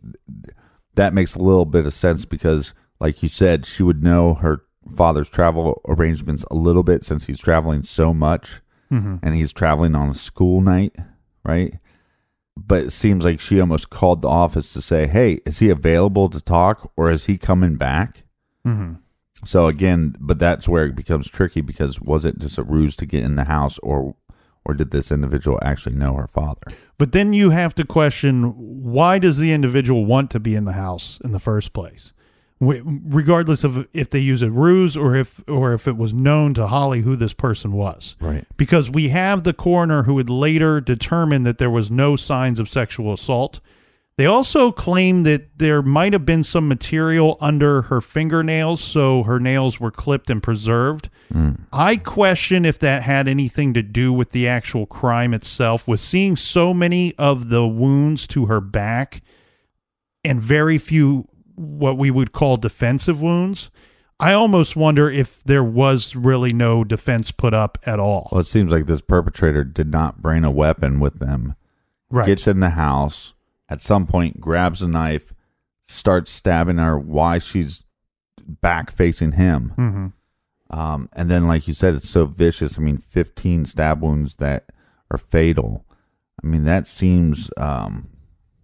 that 0.96 1.14
makes 1.14 1.36
a 1.36 1.44
little 1.44 1.66
bit 1.66 1.86
of 1.86 1.94
sense 1.94 2.24
because, 2.24 2.74
like 3.02 3.22
you 3.22 3.28
said, 3.28 3.66
she 3.66 3.84
would 3.84 4.02
know 4.02 4.36
her 4.36 4.64
father's 4.96 5.28
travel 5.28 5.82
arrangements 5.90 6.46
a 6.50 6.56
little 6.56 6.82
bit 6.82 7.04
since 7.04 7.26
he's 7.26 7.42
traveling 7.42 7.84
so 7.84 8.14
much 8.14 8.62
mm-hmm. 8.90 9.18
and 9.22 9.36
he's 9.36 9.52
traveling 9.52 9.94
on 9.94 10.10
a 10.10 10.14
school 10.14 10.62
night, 10.62 10.96
right? 11.44 11.80
But 12.56 12.86
it 12.86 12.92
seems 12.92 13.26
like 13.26 13.42
she 13.42 13.60
almost 13.60 13.90
called 13.90 14.22
the 14.22 14.30
office 14.30 14.72
to 14.72 14.82
say, 14.82 15.06
hey, 15.06 15.42
is 15.46 15.60
he 15.60 15.70
available 15.70 16.30
to 16.30 16.40
talk 16.40 16.94
or 16.96 17.12
is 17.12 17.26
he 17.26 17.38
coming 17.38 17.76
back? 17.76 18.24
Mm-hmm. 18.66 18.94
So 19.44 19.68
again, 19.68 20.16
but 20.18 20.40
that's 20.40 20.70
where 20.70 20.86
it 20.86 20.96
becomes 20.96 21.28
tricky 21.28 21.60
because 21.60 22.00
was 22.00 22.24
it 22.24 22.40
just 22.40 22.58
a 22.58 22.64
ruse 22.64 22.96
to 22.98 23.06
get 23.06 23.24
in 23.24 23.36
the 23.36 23.46
house 23.46 23.80
or 23.80 24.16
or 24.66 24.74
did 24.74 24.92
this 24.92 25.12
individual 25.12 25.60
actually 25.62 25.96
know 25.96 26.16
her 26.16 26.28
father? 26.28 26.62
But 26.98 27.12
then 27.12 27.34
you 27.34 27.50
have 27.50 27.74
to 27.76 27.86
question 27.86 28.54
why 28.56 29.20
does 29.20 29.38
the 29.38 29.52
individual 29.52 30.06
want 30.06 30.30
to 30.32 30.40
be 30.40 30.56
in 30.56 30.66
the 30.66 30.74
house 30.74 31.20
in 31.24 31.32
the 31.32 31.40
first 31.40 31.74
place? 31.74 32.14
Regardless 32.60 33.64
of 33.64 33.88
if 33.92 34.12
they 34.12 34.20
use 34.20 34.44
a 34.44 34.52
ruse 34.52 34.96
or 34.96 35.16
if 35.16 35.44
or 35.48 35.74
if 35.74 35.88
it 35.88 35.98
was 35.98 36.14
known 36.14 36.54
to 36.54 36.68
Holly 36.68 37.02
who 37.02 37.16
this 37.16 37.34
person 37.34 37.72
was. 37.72 38.16
Right. 38.20 38.46
Because 38.56 38.92
we 38.92 39.10
have 39.10 39.44
the 39.44 39.54
coroner 39.54 40.04
who 40.04 40.14
would 40.14 40.30
later 40.30 40.80
determine 40.80 41.42
that 41.42 41.58
there 41.58 41.72
was 41.72 41.90
no 41.90 42.16
signs 42.16 42.60
of 42.60 42.70
sexual 42.70 43.12
assault. 43.14 43.62
They 44.22 44.28
also 44.28 44.72
claim 44.72 45.24
that 45.24 45.58
there 45.58 45.82
might 45.82 46.14
have 46.14 46.28
been 46.28 46.44
some 46.44 46.68
material 46.68 47.40
under 47.42 47.82
her 47.82 48.02
fingernails, 48.02 48.80
so 48.80 49.24
her 49.24 49.40
nails 49.40 49.80
were 49.80 49.90
clipped 49.90 50.30
and 50.30 50.44
preserved. 50.44 51.10
Hmm. 51.34 51.54
I 51.74 51.98
question 51.98 52.64
if 52.64 52.78
that 52.78 53.02
had 53.02 53.28
anything 53.28 53.74
to 53.74 53.82
do 53.82 54.14
with 54.14 54.30
the 54.30 54.48
actual 54.48 54.86
crime 54.86 55.34
itself. 55.34 55.88
With 55.88 56.02
seeing 56.02 56.36
so 56.36 56.72
many 56.72 57.16
of 57.18 57.50
the 57.50 57.68
wounds 57.68 58.28
to 58.28 58.46
her 58.46 58.62
back 58.62 59.24
and 60.24 60.40
very 60.40 60.78
few 60.78 61.28
what 61.56 61.98
we 61.98 62.12
would 62.12 62.32
call 62.32 62.58
defensive 62.58 63.24
wounds, 63.24 63.72
I 64.20 64.34
almost 64.34 64.76
wonder 64.76 65.10
if 65.10 65.44
there 65.46 65.64
was 65.64 66.16
really 66.16 66.54
no 66.54 66.84
defense 66.84 67.32
put 67.32 67.56
up 67.56 67.80
at 67.88 68.00
all. 68.00 68.30
Well, 68.32 68.42
it 68.42 68.46
seems 68.46 68.72
like 68.72 68.86
this 68.86 69.02
perpetrator 69.02 69.64
did 69.64 69.90
not 69.90 70.22
bring 70.22 70.44
a 70.44 70.52
weapon 70.52 71.00
with 71.00 71.18
them. 71.18 71.56
right. 72.12 72.28
Gets 72.28 72.48
in 72.48 72.60
the 72.60 72.70
house, 72.70 73.34
at 73.72 73.82
some 73.82 74.06
point 74.06 74.42
grabs 74.42 74.82
a 74.82 74.88
knife, 74.88 75.34
starts 75.88 76.30
stabbing 76.30 76.78
her 76.78 77.00
while 77.00 77.40
she's 77.40 77.86
back 78.46 78.92
facing 78.92 79.32
him. 79.32 79.70
hmm 79.76 80.08
Um, 80.78 81.10
and 81.14 81.32
then, 81.32 81.48
like 81.48 81.68
you 81.68 81.74
said, 81.74 81.96
it's 81.96 82.10
so 82.10 82.26
vicious. 82.26 82.78
I 82.78 82.82
mean, 82.82 82.98
15 82.98 83.66
stab 83.66 84.02
wounds 84.02 84.36
that 84.36 84.66
are 85.10 85.18
fatal. 85.18 85.86
I 86.44 86.48
mean, 86.48 86.66
that 86.66 86.86
seems 86.86 87.50
um, 87.56 88.10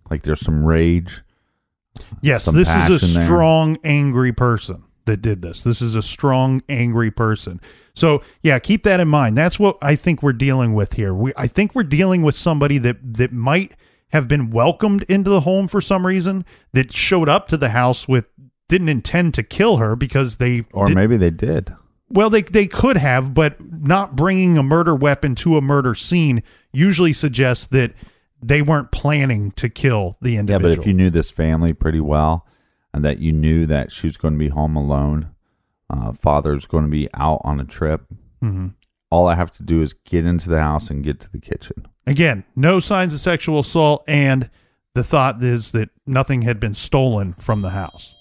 like 0.09 0.23
there's 0.23 0.41
some 0.41 0.65
rage. 0.65 1.21
Yes, 2.21 2.43
some 2.43 2.55
this 2.55 2.67
is 2.67 3.01
a 3.01 3.05
there. 3.07 3.25
strong, 3.25 3.77
angry 3.85 4.33
person 4.33 4.83
that 5.05 5.21
did 5.21 5.41
this. 5.41 5.63
This 5.63 5.81
is 5.81 5.95
a 5.95 6.01
strong, 6.01 6.61
angry 6.67 7.11
person. 7.11 7.61
So, 7.95 8.21
yeah, 8.41 8.59
keep 8.59 8.83
that 8.83 8.99
in 8.99 9.07
mind. 9.07 9.37
That's 9.37 9.57
what 9.57 9.77
I 9.81 9.95
think 9.95 10.21
we're 10.21 10.33
dealing 10.33 10.73
with 10.73 10.93
here. 10.93 11.13
We, 11.13 11.31
I 11.37 11.47
think 11.47 11.73
we're 11.75 11.83
dealing 11.83 12.23
with 12.23 12.35
somebody 12.35 12.77
that 12.79 12.97
that 13.15 13.31
might 13.31 13.71
have 14.11 14.27
been 14.27 14.49
welcomed 14.49 15.03
into 15.03 15.29
the 15.29 15.41
home 15.41 15.67
for 15.67 15.81
some 15.81 16.05
reason, 16.05 16.45
that 16.73 16.91
showed 16.93 17.27
up 17.29 17.47
to 17.49 17.57
the 17.57 17.69
house 17.69 18.07
with 18.07 18.25
didn't 18.69 18.89
intend 18.89 19.33
to 19.33 19.43
kill 19.43 19.77
her 19.77 19.95
because 19.95 20.37
they 20.37 20.65
Or 20.73 20.89
maybe 20.89 21.15
they 21.17 21.29
did. 21.29 21.69
well, 22.09 22.29
they 22.29 22.41
they 22.41 22.67
could 22.67 22.97
have, 22.97 23.33
but 23.33 23.55
not 23.61 24.15
bringing 24.15 24.57
a 24.57 24.63
murder 24.63 24.95
weapon 24.95 25.35
to 25.35 25.57
a 25.57 25.61
murder 25.61 25.95
scene 25.95 26.43
usually 26.73 27.13
suggests 27.13 27.65
that 27.67 27.93
they 28.41 28.61
weren't 28.61 28.91
planning 28.91 29.51
to 29.51 29.67
kill 29.69 30.17
the 30.21 30.35
individual. 30.37 30.69
Yeah, 30.71 30.75
but 30.75 30.81
if 30.81 30.87
you 30.87 30.93
knew 30.93 31.09
this 31.09 31.31
family 31.31 31.73
pretty 31.73 31.99
well 32.01 32.45
and 32.93 33.03
that 33.05 33.19
you 33.19 33.31
knew 33.31 33.65
that 33.65 33.91
she's 33.91 34.15
going 34.17 34.33
to 34.35 34.37
be 34.39 34.49
home 34.49 34.75
alone, 34.75 35.29
uh, 35.89 36.11
father's 36.13 36.65
going 36.65 36.83
to 36.83 36.89
be 36.91 37.07
out 37.13 37.41
on 37.43 37.59
a 37.59 37.65
trip, 37.65 38.05
Mhm. 38.43 38.73
All 39.09 39.27
I 39.27 39.35
have 39.35 39.51
to 39.53 39.63
do 39.63 39.81
is 39.81 39.93
get 39.93 40.25
into 40.25 40.49
the 40.49 40.61
house 40.61 40.89
and 40.89 41.03
get 41.03 41.19
to 41.21 41.31
the 41.31 41.39
kitchen. 41.39 41.87
Again, 42.05 42.43
no 42.55 42.79
signs 42.79 43.13
of 43.13 43.19
sexual 43.19 43.59
assault, 43.59 44.03
and 44.07 44.49
the 44.93 45.03
thought 45.03 45.43
is 45.43 45.71
that 45.71 45.89
nothing 46.05 46.41
had 46.41 46.59
been 46.59 46.73
stolen 46.73 47.33
from 47.33 47.61
the 47.61 47.69
house. 47.71 48.13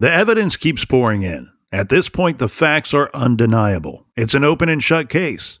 The 0.00 0.10
evidence 0.10 0.56
keeps 0.56 0.84
pouring 0.84 1.22
in. 1.22 1.48
At 1.70 1.88
this 1.88 2.08
point, 2.08 2.38
the 2.38 2.48
facts 2.48 2.92
are 2.92 3.08
undeniable. 3.14 4.04
It's 4.16 4.34
an 4.34 4.42
open 4.42 4.68
and 4.68 4.82
shut 4.82 5.08
case. 5.08 5.60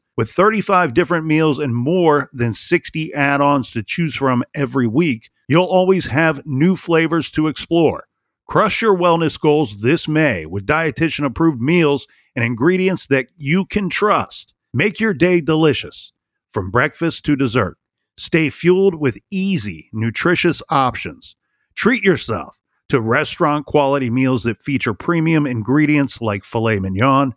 With 0.21 0.29
35 0.29 0.93
different 0.93 1.25
meals 1.25 1.57
and 1.57 1.75
more 1.75 2.29
than 2.31 2.53
60 2.53 3.11
add 3.15 3.41
ons 3.41 3.71
to 3.71 3.81
choose 3.81 4.13
from 4.13 4.43
every 4.53 4.85
week, 4.85 5.31
you'll 5.47 5.65
always 5.65 6.05
have 6.05 6.45
new 6.45 6.75
flavors 6.75 7.31
to 7.31 7.47
explore. 7.47 8.03
Crush 8.47 8.83
your 8.83 8.95
wellness 8.95 9.39
goals 9.39 9.81
this 9.81 10.07
May 10.07 10.45
with 10.45 10.67
dietitian 10.67 11.25
approved 11.25 11.59
meals 11.59 12.05
and 12.35 12.45
ingredients 12.45 13.07
that 13.07 13.29
you 13.35 13.65
can 13.65 13.89
trust. 13.89 14.53
Make 14.75 14.99
your 14.99 15.15
day 15.15 15.41
delicious 15.41 16.13
from 16.51 16.69
breakfast 16.69 17.25
to 17.25 17.35
dessert. 17.35 17.79
Stay 18.15 18.51
fueled 18.51 18.93
with 18.93 19.17
easy, 19.31 19.89
nutritious 19.91 20.61
options. 20.69 21.35
Treat 21.73 22.03
yourself 22.03 22.59
to 22.89 23.01
restaurant 23.01 23.65
quality 23.65 24.11
meals 24.11 24.43
that 24.43 24.59
feature 24.59 24.93
premium 24.93 25.47
ingredients 25.47 26.21
like 26.21 26.43
filet 26.43 26.79
mignon, 26.79 27.33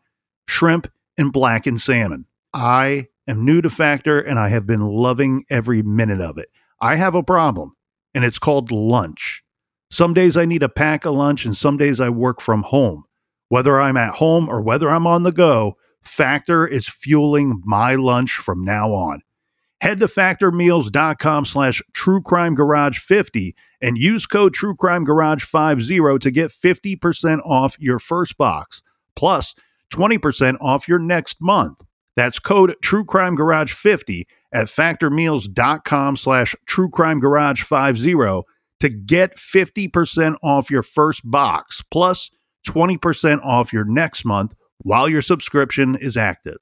shrimp, 0.47 0.93
and 1.17 1.33
blackened 1.33 1.81
salmon. 1.81 2.27
I 2.55 3.09
am 3.27 3.45
new 3.45 3.61
to 3.63 3.69
Factor 3.69 4.21
and 4.21 4.39
I 4.39 4.49
have 4.49 4.65
been 4.65 4.81
loving 4.81 5.45
every 5.51 5.83
minute 5.83 6.21
of 6.21 6.39
it. 6.39 6.49
I 6.81 6.95
have 6.95 7.17
a 7.17 7.23
problem, 7.23 7.75
and 8.15 8.25
it's 8.25 8.39
called 8.39 8.71
lunch. 8.71 9.43
Some 9.91 10.15
days 10.15 10.37
I 10.37 10.45
need 10.45 10.61
to 10.61 10.69
pack 10.69 11.05
a 11.05 11.11
lunch, 11.11 11.45
and 11.45 11.57
some 11.57 11.77
days 11.77 12.01
I 12.01 12.09
work 12.11 12.41
from 12.41 12.63
home. 12.63 13.05
Whether 13.49 13.81
I'm 13.81 13.97
at 13.97 14.15
home 14.15 14.49
or 14.49 14.61
whether 14.61 14.89
I'm 14.89 15.07
on 15.07 15.25
the 15.25 15.33
go, 15.33 15.77
Factor 16.03 16.67
is 16.67 16.89
fueling 16.89 17.61
my 17.65 17.95
lunch 17.95 18.33
from 18.33 18.65
now 18.65 18.93
on. 18.93 19.23
Head 19.81 20.01
to 20.01 20.07
factormeals.com 20.07 21.45
slash 21.45 21.83
truecrimegarage50 21.93 23.55
and 23.81 23.99
use 23.99 24.27
code 24.27 24.55
truecrimegarage50 24.55 26.21
to 26.21 26.31
get 26.31 26.51
50% 26.51 27.41
off 27.45 27.77
your 27.79 27.99
first 27.99 28.37
box, 28.37 28.83
plus 29.17 29.55
20% 29.93 30.57
off 30.61 30.89
your 30.89 30.99
next 30.99 31.41
month. 31.41 31.83
That's 32.17 32.39
code 32.39 32.77
truecrimegarage50 32.83 34.25
at 34.53 34.67
factormeals.com 34.67 36.17
slash 36.17 36.55
truecrimegarage50 36.69 38.43
to 38.81 38.89
get 38.89 39.37
50% 39.37 40.37
off 40.43 40.71
your 40.71 40.83
first 40.83 41.23
box, 41.29 41.83
plus 41.91 42.31
20% 42.69 43.45
off 43.45 43.73
your 43.73 43.85
next 43.85 44.25
month 44.25 44.55
while 44.79 45.09
your 45.09 45.23
subscription 45.23 45.97
is 45.97 46.17
active. 46.17 46.59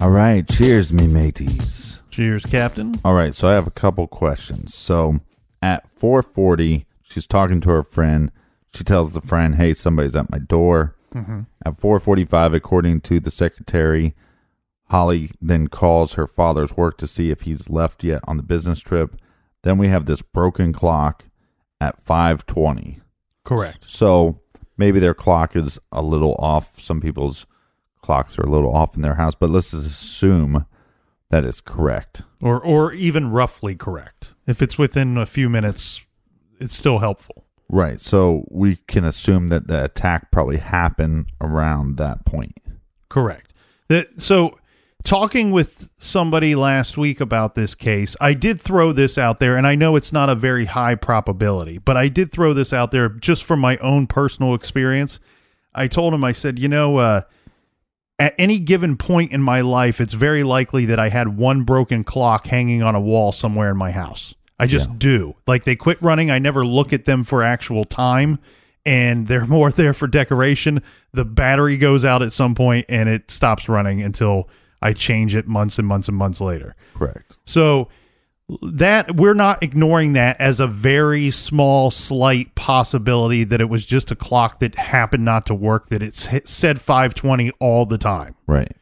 All 0.00 0.10
right, 0.10 0.48
cheers, 0.48 0.94
me 0.94 1.06
mateys. 1.06 2.02
Cheers, 2.10 2.46
Captain. 2.46 2.98
All 3.04 3.12
right, 3.12 3.34
so 3.34 3.48
I 3.48 3.52
have 3.52 3.66
a 3.66 3.70
couple 3.70 4.06
questions. 4.06 4.74
So 4.74 5.20
at 5.60 5.86
4:40, 5.90 6.86
she's 7.02 7.26
talking 7.26 7.60
to 7.60 7.70
her 7.70 7.82
friend. 7.82 8.32
She 8.74 8.84
tells 8.84 9.12
the 9.12 9.20
friend, 9.20 9.56
"Hey, 9.56 9.74
somebody's 9.74 10.16
at 10.16 10.30
my 10.30 10.38
door." 10.38 10.96
Mm-hmm. 11.14 11.40
At 11.64 11.74
4:45, 11.74 12.54
according 12.54 13.00
to 13.02 13.20
the 13.20 13.30
secretary, 13.30 14.14
Holly 14.90 15.30
then 15.40 15.68
calls 15.68 16.14
her 16.14 16.26
father's 16.26 16.76
work 16.76 16.98
to 16.98 17.06
see 17.06 17.30
if 17.30 17.42
he's 17.42 17.70
left 17.70 18.04
yet 18.04 18.20
on 18.26 18.36
the 18.36 18.42
business 18.42 18.80
trip. 18.80 19.16
Then 19.62 19.78
we 19.78 19.88
have 19.88 20.06
this 20.06 20.22
broken 20.22 20.72
clock 20.72 21.24
at 21.80 22.02
5:20. 22.02 23.00
Correct. 23.44 23.84
So 23.88 24.40
maybe 24.76 25.00
their 25.00 25.14
clock 25.14 25.56
is 25.56 25.78
a 25.90 26.02
little 26.02 26.34
off. 26.38 26.78
Some 26.78 27.00
people's 27.00 27.46
clocks 28.00 28.38
are 28.38 28.42
a 28.42 28.50
little 28.50 28.74
off 28.74 28.96
in 28.96 29.02
their 29.02 29.16
house, 29.16 29.34
but 29.34 29.50
let's 29.50 29.72
assume 29.72 30.64
that 31.30 31.44
is 31.44 31.60
correct. 31.60 32.22
Or 32.40 32.60
or 32.60 32.92
even 32.92 33.30
roughly 33.30 33.74
correct. 33.74 34.34
If 34.46 34.62
it's 34.62 34.78
within 34.78 35.16
a 35.16 35.26
few 35.26 35.48
minutes, 35.48 36.00
it's 36.58 36.76
still 36.76 36.98
helpful. 36.98 37.46
Right. 37.72 38.00
So 38.00 38.46
we 38.50 38.76
can 38.88 39.04
assume 39.04 39.48
that 39.50 39.68
the 39.68 39.84
attack 39.84 40.32
probably 40.32 40.56
happened 40.56 41.26
around 41.40 41.98
that 41.98 42.24
point. 42.24 42.58
Correct. 43.08 43.52
That 43.88 44.20
so 44.20 44.58
talking 45.04 45.52
with 45.52 45.92
somebody 45.96 46.56
last 46.56 46.98
week 46.98 47.20
about 47.20 47.54
this 47.54 47.76
case, 47.76 48.16
I 48.20 48.34
did 48.34 48.60
throw 48.60 48.92
this 48.92 49.16
out 49.16 49.38
there 49.38 49.56
and 49.56 49.68
I 49.68 49.76
know 49.76 49.94
it's 49.94 50.12
not 50.12 50.28
a 50.28 50.34
very 50.34 50.64
high 50.64 50.96
probability, 50.96 51.78
but 51.78 51.96
I 51.96 52.08
did 52.08 52.32
throw 52.32 52.52
this 52.52 52.72
out 52.72 52.90
there 52.90 53.08
just 53.08 53.44
from 53.44 53.60
my 53.60 53.76
own 53.76 54.08
personal 54.08 54.54
experience. 54.54 55.20
I 55.72 55.86
told 55.86 56.12
him 56.12 56.24
I 56.24 56.32
said, 56.32 56.58
"You 56.58 56.68
know, 56.68 56.96
uh 56.96 57.22
at 58.18 58.34
any 58.36 58.58
given 58.58 58.96
point 58.96 59.32
in 59.32 59.40
my 59.40 59.60
life, 59.62 60.00
it's 60.00 60.12
very 60.12 60.42
likely 60.42 60.84
that 60.86 60.98
I 60.98 61.08
had 61.08 61.38
one 61.38 61.62
broken 61.62 62.04
clock 62.04 62.48
hanging 62.48 62.82
on 62.82 62.94
a 62.94 63.00
wall 63.00 63.32
somewhere 63.32 63.70
in 63.70 63.78
my 63.78 63.92
house. 63.92 64.34
I 64.60 64.66
just 64.66 64.88
Yeah. 64.88 64.94
do. 64.98 65.34
Like 65.46 65.64
they 65.64 65.76
quit 65.76 66.00
running, 66.02 66.30
I 66.30 66.38
never 66.38 66.64
look 66.66 66.92
at 66.92 67.04
them 67.06 67.24
for 67.24 67.42
actual 67.42 67.84
time, 67.84 68.38
and 68.86 69.26
they're 69.26 69.46
more 69.58 69.70
there 69.70 69.92
for 69.92 70.06
decoration. 70.06 70.82
The 71.12 71.24
battery 71.24 71.76
goes 71.76 72.04
out 72.04 72.22
at 72.22 72.32
some 72.32 72.54
point 72.54 72.86
and 72.88 73.08
it 73.08 73.30
stops 73.30 73.68
running 73.68 74.00
until 74.02 74.48
I 74.82 74.92
change 74.92 75.34
it 75.36 75.46
months 75.48 75.78
and 75.78 75.86
months 75.88 76.08
and 76.08 76.16
months 76.16 76.40
later. 76.40 76.74
Correct. 76.94 77.36
So 77.44 77.88
that 78.62 79.14
we're 79.14 79.34
not 79.34 79.62
ignoring 79.62 80.12
that 80.14 80.40
as 80.40 80.58
a 80.58 80.66
very 80.66 81.30
small 81.30 81.90
slight 81.90 82.54
possibility 82.56 83.44
that 83.44 83.60
it 83.60 83.68
was 83.68 83.86
just 83.86 84.10
a 84.10 84.16
clock 84.16 84.58
that 84.58 84.74
happened 84.74 85.24
not 85.24 85.46
to 85.46 85.54
work 85.54 85.88
that 85.88 86.02
it's 86.02 86.26
hit, 86.26 86.48
said 86.48 86.80
520 86.80 87.52
all 87.60 87.86
the 87.86 87.96
time 87.98 88.34
Right. 88.48 88.72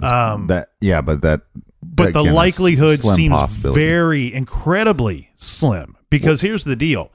um 0.00 0.46
That 0.46 0.68
yeah, 0.80 1.00
but 1.00 1.22
that 1.22 1.40
but 1.82 2.12
the 2.12 2.22
likelihood 2.22 3.00
seems 3.00 3.54
very 3.56 4.32
incredibly 4.32 5.25
slim. 5.36 5.96
Because 6.10 6.40
here's 6.40 6.64
the 6.64 6.76
deal. 6.76 7.12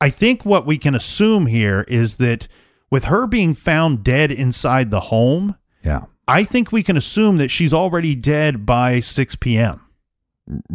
I 0.00 0.10
think 0.10 0.44
what 0.44 0.66
we 0.66 0.78
can 0.78 0.94
assume 0.94 1.46
here 1.46 1.82
is 1.88 2.16
that 2.16 2.48
with 2.90 3.04
her 3.04 3.26
being 3.26 3.54
found 3.54 4.04
dead 4.04 4.30
inside 4.30 4.90
the 4.90 5.00
home 5.00 5.56
yeah. 5.82 6.02
I 6.28 6.42
think 6.42 6.72
we 6.72 6.82
can 6.82 6.96
assume 6.96 7.36
that 7.36 7.50
she's 7.50 7.72
already 7.72 8.14
dead 8.14 8.66
by 8.66 9.00
6 9.00 9.36
p.m 9.36 9.82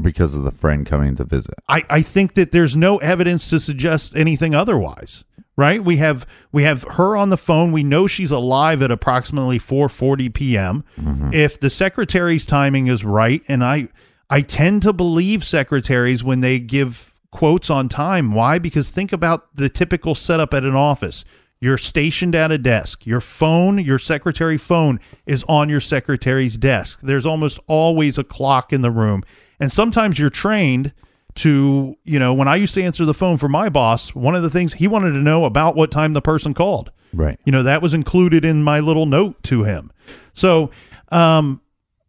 because 0.02 0.34
of 0.34 0.44
the 0.44 0.52
friend 0.52 0.86
coming 0.86 1.16
to 1.16 1.24
visit. 1.24 1.56
I, 1.70 1.84
I 1.90 2.02
think 2.02 2.34
that 2.34 2.52
there's 2.52 2.76
no 2.76 2.98
evidence 2.98 3.48
to 3.50 3.60
suggest 3.60 4.14
anything 4.18 4.54
otherwise 4.54 5.24
right? 5.58 5.84
We 5.84 5.98
have 5.98 6.26
we 6.52 6.64
have 6.64 6.84
her 6.84 7.16
on 7.16 7.30
the 7.30 7.38
phone. 7.38 7.72
We 7.72 7.84
know 7.84 8.08
she's 8.08 8.32
alive 8.32 8.82
at 8.82 8.90
approximately 8.90 9.60
4:40 9.60 10.34
p.m. 10.34 10.84
Mm-hmm. 11.00 11.34
if 11.34 11.60
the 11.60 11.70
secretary's 11.70 12.46
timing 12.46 12.88
is 12.88 13.04
right 13.04 13.44
and 13.48 13.64
i 13.64 13.88
i 14.32 14.42
tend 14.42 14.82
to 14.82 14.92
believe 14.92 15.44
secretaries 15.44 16.24
when 16.24 16.42
they 16.42 16.60
give 16.60 17.14
quotes 17.32 17.70
on 17.70 17.88
time 17.88 18.34
why 18.34 18.58
because 18.58 18.90
think 18.90 19.14
about 19.14 19.56
the 19.56 19.70
typical 19.70 20.16
setup 20.16 20.54
at 20.54 20.64
an 20.64 20.76
office 20.76 21.24
you're 21.60 21.78
stationed 21.78 22.34
at 22.34 22.52
a 22.52 22.58
desk 22.58 23.06
your 23.06 23.22
phone 23.22 23.78
your 23.78 24.00
secretary 24.00 24.58
phone 24.58 25.00
is 25.26 25.46
on 25.48 25.70
your 25.70 25.80
secretary's 25.80 26.58
desk 26.58 27.00
there's 27.02 27.26
almost 27.26 27.60
always 27.68 28.18
a 28.18 28.24
clock 28.24 28.74
in 28.74 28.82
the 28.82 28.92
room 28.92 29.24
and 29.60 29.72
sometimes 29.72 30.18
you're 30.18 30.32
trained 30.32 30.92
to, 31.36 31.98
you 32.04 32.20
know, 32.20 32.34
when 32.34 32.48
I 32.48 32.56
used 32.56 32.74
to 32.76 32.84
answer 32.84 33.06
the 33.06 33.14
phone 33.14 33.38
for 33.38 33.48
my 33.48 33.70
boss, 33.70 34.14
one 34.14 34.36
of 34.36 34.44
the 34.44 34.50
things 34.50 34.74
he 34.74 34.88
wanted 34.88 35.14
to 35.14 35.20
know 35.20 35.46
about 35.46 35.76
what 35.76 35.92
time 35.92 36.14
the 36.14 36.22
person 36.22 36.54
called. 36.54 36.92
Right. 37.14 37.40
You 37.46 37.52
know, 37.52 37.64
that 37.64 37.82
was 37.82 37.94
included 37.94 38.46
in 38.46 38.64
my 38.64 38.80
little 38.80 39.06
note 39.06 39.42
to 39.44 39.64
him. 39.64 39.92
So, 40.34 40.72
um, 41.10 41.62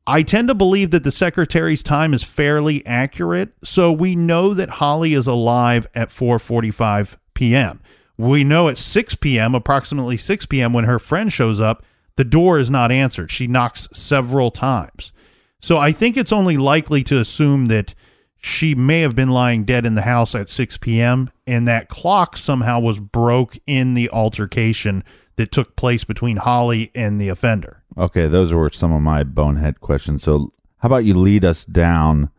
I 0.07 0.23
tend 0.23 0.49
to 0.49 0.55
believe 0.55 0.91
that 0.91 1.05
the 1.05 1.13
secretary's 1.13 1.83
time 1.83 2.13
is 2.13 2.25
fairly 2.25 2.85
accurate. 2.87 3.53
So 3.63 3.93
we 3.93 4.17
know 4.17 4.53
that 4.55 4.71
Holly 4.71 5.15
is 5.15 5.27
alive 5.27 5.87
at 5.95 6.09
4:45 6.09 7.17
p.m. 7.35 7.81
We 8.19 8.45
know 8.45 8.69
at 8.69 8.79
6 8.79 9.15
p.m., 9.17 9.55
approximately 9.55 10.17
6 10.17 10.47
p.m., 10.47 10.73
when 10.73 10.85
her 10.85 10.99
friend 10.99 11.33
shows 11.33 11.61
up, 11.61 11.83
the 12.17 12.25
door 12.25 12.59
is 12.59 12.71
not 12.71 12.93
answered. 12.93 13.31
She 13.31 13.47
knocks 13.47 13.89
several 13.93 14.51
times. 14.51 15.13
So 15.61 15.79
I 15.79 15.93
think 15.93 16.17
it's 16.17 16.33
only 16.33 16.57
likely 16.57 17.03
to 17.05 17.19
assume 17.19 17.67
that 17.67 17.95
she 18.37 18.75
may 18.75 19.01
have 19.01 19.15
been 19.15 19.31
lying 19.31 19.65
dead 19.65 19.87
in 19.87 19.95
the 19.95 20.03
house 20.03 20.35
at 20.35 20.49
6 20.49 20.77
p.m. 20.79 21.31
and 21.47 21.67
that 21.69 21.89
clock 21.89 22.37
somehow 22.37 22.81
was 22.81 22.99
broke 22.99 23.57
in 23.67 23.95
the 23.95 24.11
altercation 24.11 25.05
that 25.37 25.53
took 25.53 25.77
place 25.77 26.05
between 26.05 26.37
Holly 26.39 26.91
and 26.95 27.21
the 27.21 27.29
offender. 27.29 27.82
Okay, 27.97 28.27
those 28.27 28.53
were 28.55 28.71
some 28.71 28.93
of 28.93 29.03
my 29.03 29.23
bonehead 29.25 29.81
questions. 29.81 30.23
So 30.23 30.51
how 30.79 30.87
about 30.87 31.05
you 31.05 31.15
lead 31.15 31.45
us 31.45 31.65
down 31.65 32.31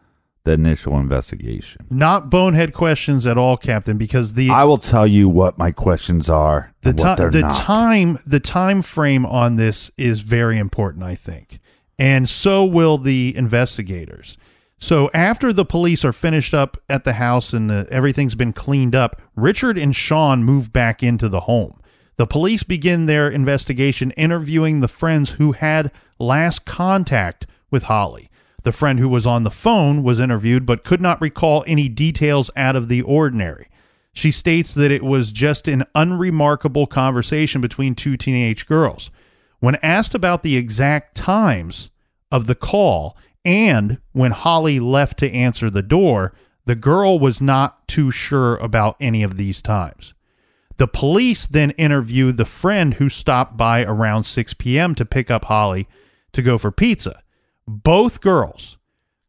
the 0.43 0.51
initial 0.51 0.97
investigation? 0.97 1.85
Not 1.89 2.29
bonehead 2.29 2.73
questions 2.73 3.25
at 3.25 3.37
all, 3.37 3.55
Captain, 3.55 3.97
because 3.97 4.33
the 4.33 4.49
I 4.49 4.63
will 4.65 4.77
tell 4.77 5.07
you 5.07 5.29
what 5.29 5.57
my 5.57 5.71
questions 5.71 6.29
are 6.29 6.73
the, 6.81 6.89
and 6.89 6.97
ti- 6.97 7.03
what 7.05 7.17
they're 7.17 7.31
the 7.31 7.41
not. 7.41 7.61
time 7.61 8.19
the 8.25 8.39
time 8.39 8.81
frame 8.81 9.25
on 9.25 9.55
this 9.55 9.89
is 9.97 10.19
very 10.21 10.57
important 10.57 11.03
i 11.03 11.15
think 11.15 11.59
and 11.97 12.27
so 12.27 12.65
will 12.65 12.97
the 12.97 13.33
investigators 13.37 14.37
so 14.79 15.09
after 15.13 15.53
the 15.53 15.63
police 15.63 16.03
are 16.03 16.11
finished 16.11 16.53
up 16.53 16.77
at 16.89 17.05
the 17.05 17.13
house 17.13 17.53
and 17.53 17.69
the, 17.69 17.87
everything's 17.89 18.35
been 18.35 18.51
cleaned 18.51 18.93
up 18.95 19.21
richard 19.37 19.77
and 19.77 19.95
sean 19.95 20.43
move 20.43 20.73
back 20.73 21.01
into 21.01 21.29
the 21.29 21.41
home 21.41 21.79
the 22.15 22.28
police 22.28 22.63
begin 22.63 23.06
their 23.06 23.30
investigation 23.30 24.12
interviewing 24.12 24.80
the 24.80 24.88
friends 24.88 25.32
who 25.32 25.54
had 25.54 25.91
last 26.19 26.65
contact 26.65 27.45
with 27.71 27.84
holly 27.84 28.30
the 28.63 28.71
friend 28.71 28.99
who 28.99 29.10
was 29.10 29.28
on 29.28 29.43
the 29.43 29.52
phone 29.52 30.04
was 30.04 30.19
interviewed 30.19 30.65
but 30.65 30.84
could 30.84 31.02
not 31.02 31.21
recall 31.21 31.63
any 31.67 31.89
details 31.89 32.49
out 32.56 32.76
of 32.76 32.88
the 32.88 33.02
ordinary 33.02 33.67
she 34.13 34.30
states 34.32 34.76
that 34.76 34.91
it 34.91 35.04
was 35.04 35.32
just 35.32 35.67
an 35.67 35.84
unremarkable 35.95 36.86
conversation 36.86 37.62
between 37.62 37.95
two 37.95 38.15
teenage 38.15 38.67
girls. 38.67 39.10
When 39.60 39.76
asked 39.82 40.13
about 40.13 40.43
the 40.43 40.56
exact 40.56 41.15
times 41.15 41.89
of 42.32 42.45
the 42.45 42.56
call 42.56 43.17
and 43.43 43.97
when 44.12 44.32
Holly 44.32 44.80
left 44.80 45.17
to 45.19 45.32
answer 45.32 45.69
the 45.69 45.82
door, 45.82 46.34
the 46.65 46.76
girl 46.76 47.19
was 47.19 47.41
not 47.41 47.88
too 47.88 48.12
sure 48.12 48.56
about 48.58 48.95
any 48.99 49.23
of 49.23 49.36
these 49.36 49.62
times. 49.62 50.13
The 50.77 50.88
police 50.88 51.45
then 51.45 51.71
interviewed 51.71 52.38
the 52.38 52.45
friend 52.45 52.95
who 52.95 53.09
stopped 53.09 53.57
by 53.57 53.83
around 53.83 54.23
6 54.23 54.53
p.m. 54.55 54.95
to 54.95 55.05
pick 55.05 55.29
up 55.29 55.45
Holly 55.45 55.88
to 56.33 56.41
go 56.41 56.57
for 56.57 56.71
pizza. 56.71 57.21
Both 57.67 58.21
girls 58.21 58.77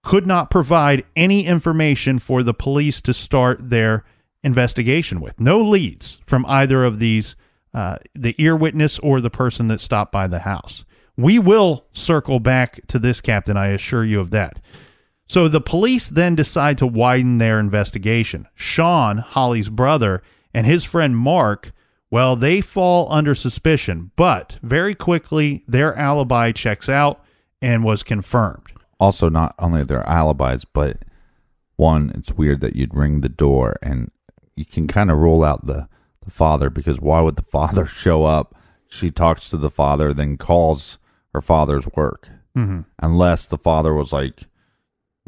could 0.03 0.27
not 0.27 0.51
provide 0.51 1.05
any 1.17 1.47
information 1.47 2.19
for 2.19 2.43
the 2.43 2.55
police 2.55 3.01
to 3.03 3.15
start 3.15 3.71
their 3.71 4.05
investigation 4.43 5.21
with. 5.21 5.41
No 5.41 5.61
leads 5.61 6.21
from 6.25 6.45
either 6.47 6.85
of 6.85 6.99
these, 6.99 7.37
uh, 7.73 7.97
the 8.15 8.35
ear 8.39 8.55
witness 8.55 8.99
or 8.99 9.21
the 9.21 9.31
person 9.31 9.69
that 9.69 9.81
stopped 9.81 10.13
by 10.13 10.27
the 10.27 10.41
house. 10.41 10.85
We 11.17 11.39
will 11.39 11.87
circle 11.93 12.41
back 12.41 12.87
to 12.89 12.99
this, 12.99 13.21
Captain. 13.21 13.57
I 13.57 13.69
assure 13.69 14.05
you 14.05 14.21
of 14.21 14.31
that. 14.31 14.61
So 15.27 15.49
the 15.49 15.61
police 15.61 16.09
then 16.09 16.35
decide 16.35 16.77
to 16.79 16.87
widen 16.87 17.39
their 17.39 17.59
investigation. 17.59 18.47
Sean, 18.55 19.19
Holly's 19.19 19.71
brother, 19.71 20.23
and 20.55 20.67
his 20.67 20.85
friend 20.85 21.17
Mark, 21.17 21.73
well, 22.11 22.37
they 22.37 22.61
fall 22.61 23.13
under 23.13 23.35
suspicion, 23.35 24.13
but 24.17 24.57
very 24.63 24.95
quickly 24.95 25.65
their 25.67 25.95
alibi 25.97 26.53
checks 26.53 26.89
out 26.89 27.23
and 27.61 27.83
was 27.85 28.03
confirmed. 28.03 28.69
also, 29.01 29.29
not 29.29 29.55
only 29.59 29.83
their 29.83 30.07
alibis, 30.09 30.65
but 30.65 30.99
one, 31.77 32.13
it's 32.15 32.33
weird 32.33 32.61
that 32.61 32.77
you'd 32.77 32.95
ring 32.95 33.21
the 33.21 33.29
door 33.29 33.75
and 33.83 34.11
you 34.55 34.65
can 34.65 34.87
kind 34.87 35.11
of 35.11 35.19
rule 35.19 35.43
out 35.43 35.67
the, 35.67 35.89
the 36.25 36.31
father 36.31 36.71
because 36.71 37.01
why 37.01 37.21
would 37.21 37.35
the 37.37 37.43
father 37.59 37.85
show 37.87 38.25
up? 38.25 38.55
She 38.89 39.11
talks 39.11 39.51
to 39.51 39.57
the 39.57 39.71
father, 39.71 40.13
then 40.15 40.37
calls 40.37 40.99
her 41.33 41.41
father's 41.41 41.89
work. 41.97 42.29
Mm-hmm. 42.57 42.83
Unless 43.03 43.47
the 43.47 43.59
father 43.59 43.93
was 43.93 44.13
like, 44.13 44.43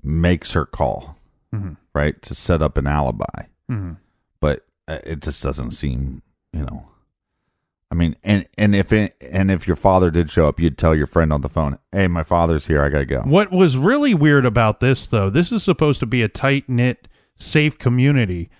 makes 0.03 0.53
her 0.53 0.65
call, 0.67 1.17
Mm-hmm. 1.55 1.73
right, 1.95 2.21
to 2.23 2.35
set 2.35 2.61
up 2.61 2.77
an 2.77 2.87
alibi. 2.87 3.45
Mm-hmm. 3.71 3.93
But 4.41 4.67
Uh, 4.89 4.99
it 5.05 5.21
just 5.21 5.43
doesn't 5.43 5.73
seem, 5.73 6.23
you 6.53 6.65
know. 6.65 6.87
I 7.91 7.95
mean, 7.95 8.17
and 8.25 8.47
and 8.59 8.75
if 8.75 8.93
it, 8.93 9.17
and 9.21 9.51
if 9.51 9.67
your 9.67 9.77
father 9.77 10.11
did 10.11 10.31
show 10.31 10.49
up, 10.49 10.59
you'd 10.59 10.79
tell 10.79 10.95
your 10.95 11.07
friend 11.07 11.33
on 11.33 11.41
the 11.41 11.49
phone, 11.49 11.79
"Hey, 11.93 12.09
my 12.09 12.23
father's 12.23 12.67
here. 12.67 12.83
I 12.83 12.89
gotta 12.89 13.05
go." 13.05 13.23
What 13.23 13.53
was 13.53 13.77
really 13.77 14.13
weird 14.13 14.45
about 14.45 14.81
this, 14.81 15.07
though, 15.07 15.31
this 15.31 15.53
is 15.53 15.63
supposed 15.63 16.01
to 16.01 16.07
be 16.07 16.23
a 16.23 16.29
tight 16.29 16.69
knit, 16.69 17.09
safe 17.37 17.79
community. 17.79 18.51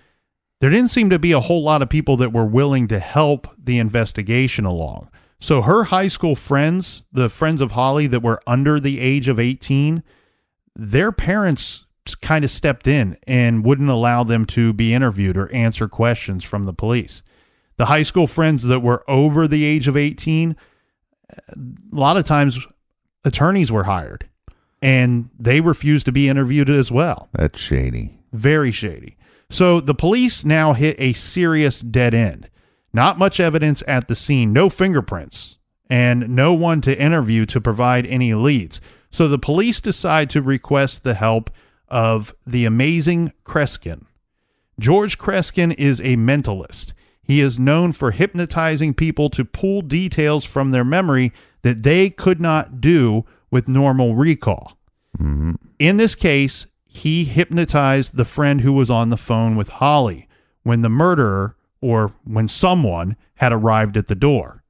There 0.59 0.69
didn't 0.69 0.91
seem 0.91 1.09
to 1.09 1.19
be 1.19 1.33
a 1.33 1.39
whole 1.39 1.63
lot 1.63 1.81
of 1.81 1.89
people 1.89 2.17
that 2.17 2.33
were 2.33 2.45
willing 2.45 2.87
to 2.87 2.99
help 2.99 3.47
the 3.61 3.77
investigation 3.79 4.65
along. 4.65 5.09
So 5.39 5.61
her 5.61 5.85
high 5.85 6.07
school 6.07 6.35
friends, 6.35 7.03
the 7.11 7.29
friends 7.29 7.61
of 7.61 7.71
Holly 7.71 8.07
that 8.07 8.23
were 8.23 8.41
under 8.47 8.79
the 8.79 8.99
age 8.99 9.27
of 9.27 9.39
18, 9.39 10.03
their 10.75 11.11
parents 11.11 11.86
kind 12.15 12.43
of 12.43 12.51
stepped 12.51 12.87
in 12.87 13.17
and 13.27 13.65
wouldn't 13.65 13.89
allow 13.89 14.23
them 14.23 14.45
to 14.47 14.73
be 14.73 14.93
interviewed 14.93 15.37
or 15.37 15.51
answer 15.53 15.87
questions 15.87 16.43
from 16.43 16.63
the 16.63 16.73
police. 16.73 17.23
The 17.77 17.85
high 17.85 18.03
school 18.03 18.27
friends 18.27 18.63
that 18.63 18.79
were 18.79 19.03
over 19.09 19.47
the 19.47 19.63
age 19.63 19.87
of 19.87 19.95
18, 19.95 20.55
a 21.29 21.55
lot 21.91 22.17
of 22.17 22.25
times 22.25 22.59
attorneys 23.23 23.71
were 23.71 23.83
hired 23.83 24.27
and 24.81 25.29
they 25.37 25.61
refused 25.61 26.05
to 26.05 26.11
be 26.11 26.29
interviewed 26.29 26.69
as 26.69 26.91
well. 26.91 27.29
That's 27.33 27.59
shady. 27.59 28.19
Very 28.31 28.71
shady. 28.71 29.17
So 29.49 29.79
the 29.79 29.95
police 29.95 30.43
now 30.43 30.73
hit 30.73 30.95
a 30.99 31.13
serious 31.13 31.79
dead 31.79 32.13
end. 32.13 32.49
Not 32.93 33.19
much 33.19 33.39
evidence 33.39 33.83
at 33.87 34.07
the 34.07 34.15
scene, 34.15 34.53
no 34.53 34.69
fingerprints, 34.69 35.57
and 35.89 36.29
no 36.29 36.53
one 36.53 36.81
to 36.81 36.99
interview 36.99 37.45
to 37.47 37.61
provide 37.61 38.05
any 38.05 38.33
leads. 38.33 38.81
So 39.11 39.27
the 39.27 39.37
police 39.37 39.79
decide 39.79 40.29
to 40.31 40.41
request 40.41 41.03
the 41.03 41.13
help 41.13 41.49
of 41.89 42.35
the 42.45 42.65
amazing 42.65 43.33
Kreskin. 43.45 44.05
George 44.79 45.17
Kreskin 45.17 45.73
is 45.77 45.99
a 46.01 46.15
mentalist. 46.17 46.93
He 47.21 47.41
is 47.41 47.59
known 47.59 47.91
for 47.91 48.11
hypnotizing 48.11 48.93
people 48.93 49.29
to 49.31 49.43
pull 49.43 49.81
details 49.81 50.45
from 50.45 50.71
their 50.71 50.85
memory 50.85 51.33
that 51.61 51.83
they 51.83 52.09
could 52.09 52.39
not 52.39 52.79
do 52.79 53.25
with 53.51 53.67
normal 53.67 54.15
recall. 54.15 54.77
Mm-hmm. 55.17 55.53
In 55.79 55.97
this 55.97 56.15
case, 56.15 56.67
he 56.85 57.25
hypnotized 57.25 58.15
the 58.15 58.25
friend 58.25 58.61
who 58.61 58.71
was 58.73 58.89
on 58.89 59.09
the 59.09 59.17
phone 59.17 59.55
with 59.55 59.69
Holly 59.69 60.27
when 60.63 60.81
the 60.81 60.89
murderer 60.89 61.55
or 61.81 62.13
when 62.23 62.47
someone 62.47 63.15
had 63.35 63.51
arrived 63.51 63.97
at 63.97 64.07
the 64.07 64.15
door. 64.15 64.63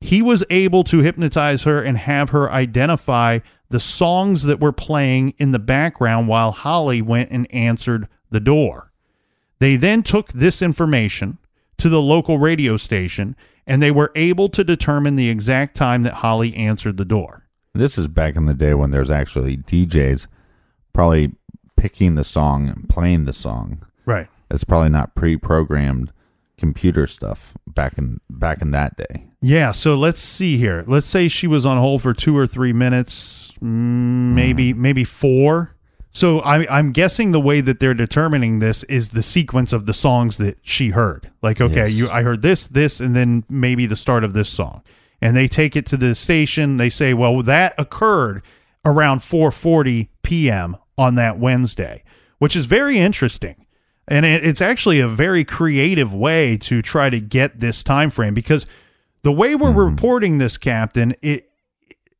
He 0.00 0.22
was 0.22 0.42
able 0.48 0.84
to 0.84 1.00
hypnotize 1.00 1.64
her 1.64 1.82
and 1.82 1.98
have 1.98 2.30
her 2.30 2.50
identify 2.50 3.40
the 3.70 3.80
songs 3.80 4.42
that 4.42 4.60
were 4.60 4.72
playing 4.72 5.34
in 5.38 5.52
the 5.52 5.58
background 5.58 6.28
while 6.28 6.52
Holly 6.52 7.00
went 7.00 7.30
and 7.30 7.52
answered 7.52 8.08
the 8.30 8.40
door. 8.40 8.92
They 9.58 9.76
then 9.76 10.02
took 10.02 10.32
this 10.32 10.60
information 10.60 11.38
to 11.78 11.88
the 11.88 12.00
local 12.02 12.38
radio 12.38 12.76
station 12.76 13.36
and 13.66 13.82
they 13.82 13.90
were 13.90 14.12
able 14.16 14.48
to 14.50 14.64
determine 14.64 15.16
the 15.16 15.30
exact 15.30 15.76
time 15.76 16.02
that 16.02 16.14
Holly 16.14 16.54
answered 16.56 16.96
the 16.96 17.04
door. 17.04 17.46
This 17.72 17.96
is 17.96 18.08
back 18.08 18.34
in 18.36 18.46
the 18.46 18.54
day 18.54 18.74
when 18.74 18.90
there's 18.90 19.10
actually 19.10 19.56
DJs 19.56 20.26
probably 20.92 21.32
picking 21.76 22.16
the 22.16 22.24
song 22.24 22.68
and 22.68 22.88
playing 22.88 23.24
the 23.24 23.32
song. 23.32 23.86
Right. 24.04 24.28
It's 24.50 24.64
probably 24.64 24.88
not 24.88 25.14
pre-programmed 25.14 26.12
computer 26.60 27.06
stuff 27.08 27.54
back 27.66 27.98
in 27.98 28.20
back 28.30 28.62
in 28.62 28.70
that 28.70 28.96
day. 28.96 29.26
Yeah, 29.40 29.72
so 29.72 29.96
let's 29.96 30.20
see 30.20 30.58
here. 30.58 30.84
Let's 30.86 31.06
say 31.08 31.26
she 31.28 31.46
was 31.48 31.66
on 31.66 31.78
hold 31.78 32.02
for 32.02 32.12
two 32.14 32.36
or 32.36 32.46
three 32.46 32.72
minutes, 32.72 33.52
mm, 33.60 33.64
maybe 34.34 34.72
maybe 34.72 35.02
four. 35.02 35.74
So 36.12 36.40
I, 36.40 36.66
I'm 36.76 36.90
guessing 36.92 37.30
the 37.32 37.40
way 37.40 37.60
that 37.60 37.78
they're 37.78 37.94
determining 37.94 38.58
this 38.58 38.82
is 38.84 39.10
the 39.10 39.22
sequence 39.22 39.72
of 39.72 39.86
the 39.86 39.94
songs 39.94 40.38
that 40.38 40.58
she 40.60 40.88
heard. 40.90 41.30
Like, 41.40 41.60
okay, 41.60 41.86
Yes. 41.86 41.92
you 41.94 42.10
I 42.10 42.22
heard 42.24 42.42
this, 42.42 42.66
this, 42.66 42.98
and 43.00 43.14
then 43.14 43.44
maybe 43.48 43.86
the 43.86 43.94
start 43.96 44.24
of 44.24 44.32
this 44.34 44.48
song, 44.48 44.82
and 45.20 45.36
they 45.36 45.46
take 45.48 45.76
it 45.76 45.86
to 45.86 45.96
the 45.96 46.14
station. 46.16 46.78
They 46.78 46.90
say, 46.90 47.14
well, 47.14 47.42
that 47.44 47.74
occurred 47.78 48.42
around 48.84 49.20
4:40 49.20 50.08
p.m. 50.22 50.76
on 50.98 51.14
that 51.14 51.38
Wednesday, 51.38 52.02
which 52.38 52.56
is 52.56 52.66
very 52.66 52.98
interesting. 52.98 53.59
And 54.10 54.26
it, 54.26 54.44
it's 54.44 54.60
actually 54.60 55.00
a 55.00 55.08
very 55.08 55.44
creative 55.44 56.12
way 56.12 56.58
to 56.58 56.82
try 56.82 57.08
to 57.08 57.20
get 57.20 57.60
this 57.60 57.82
time 57.82 58.10
frame 58.10 58.34
because 58.34 58.66
the 59.22 59.32
way 59.32 59.54
we're 59.54 59.68
mm-hmm. 59.68 59.94
reporting 59.94 60.38
this, 60.38 60.58
Captain, 60.58 61.14
it 61.22 61.46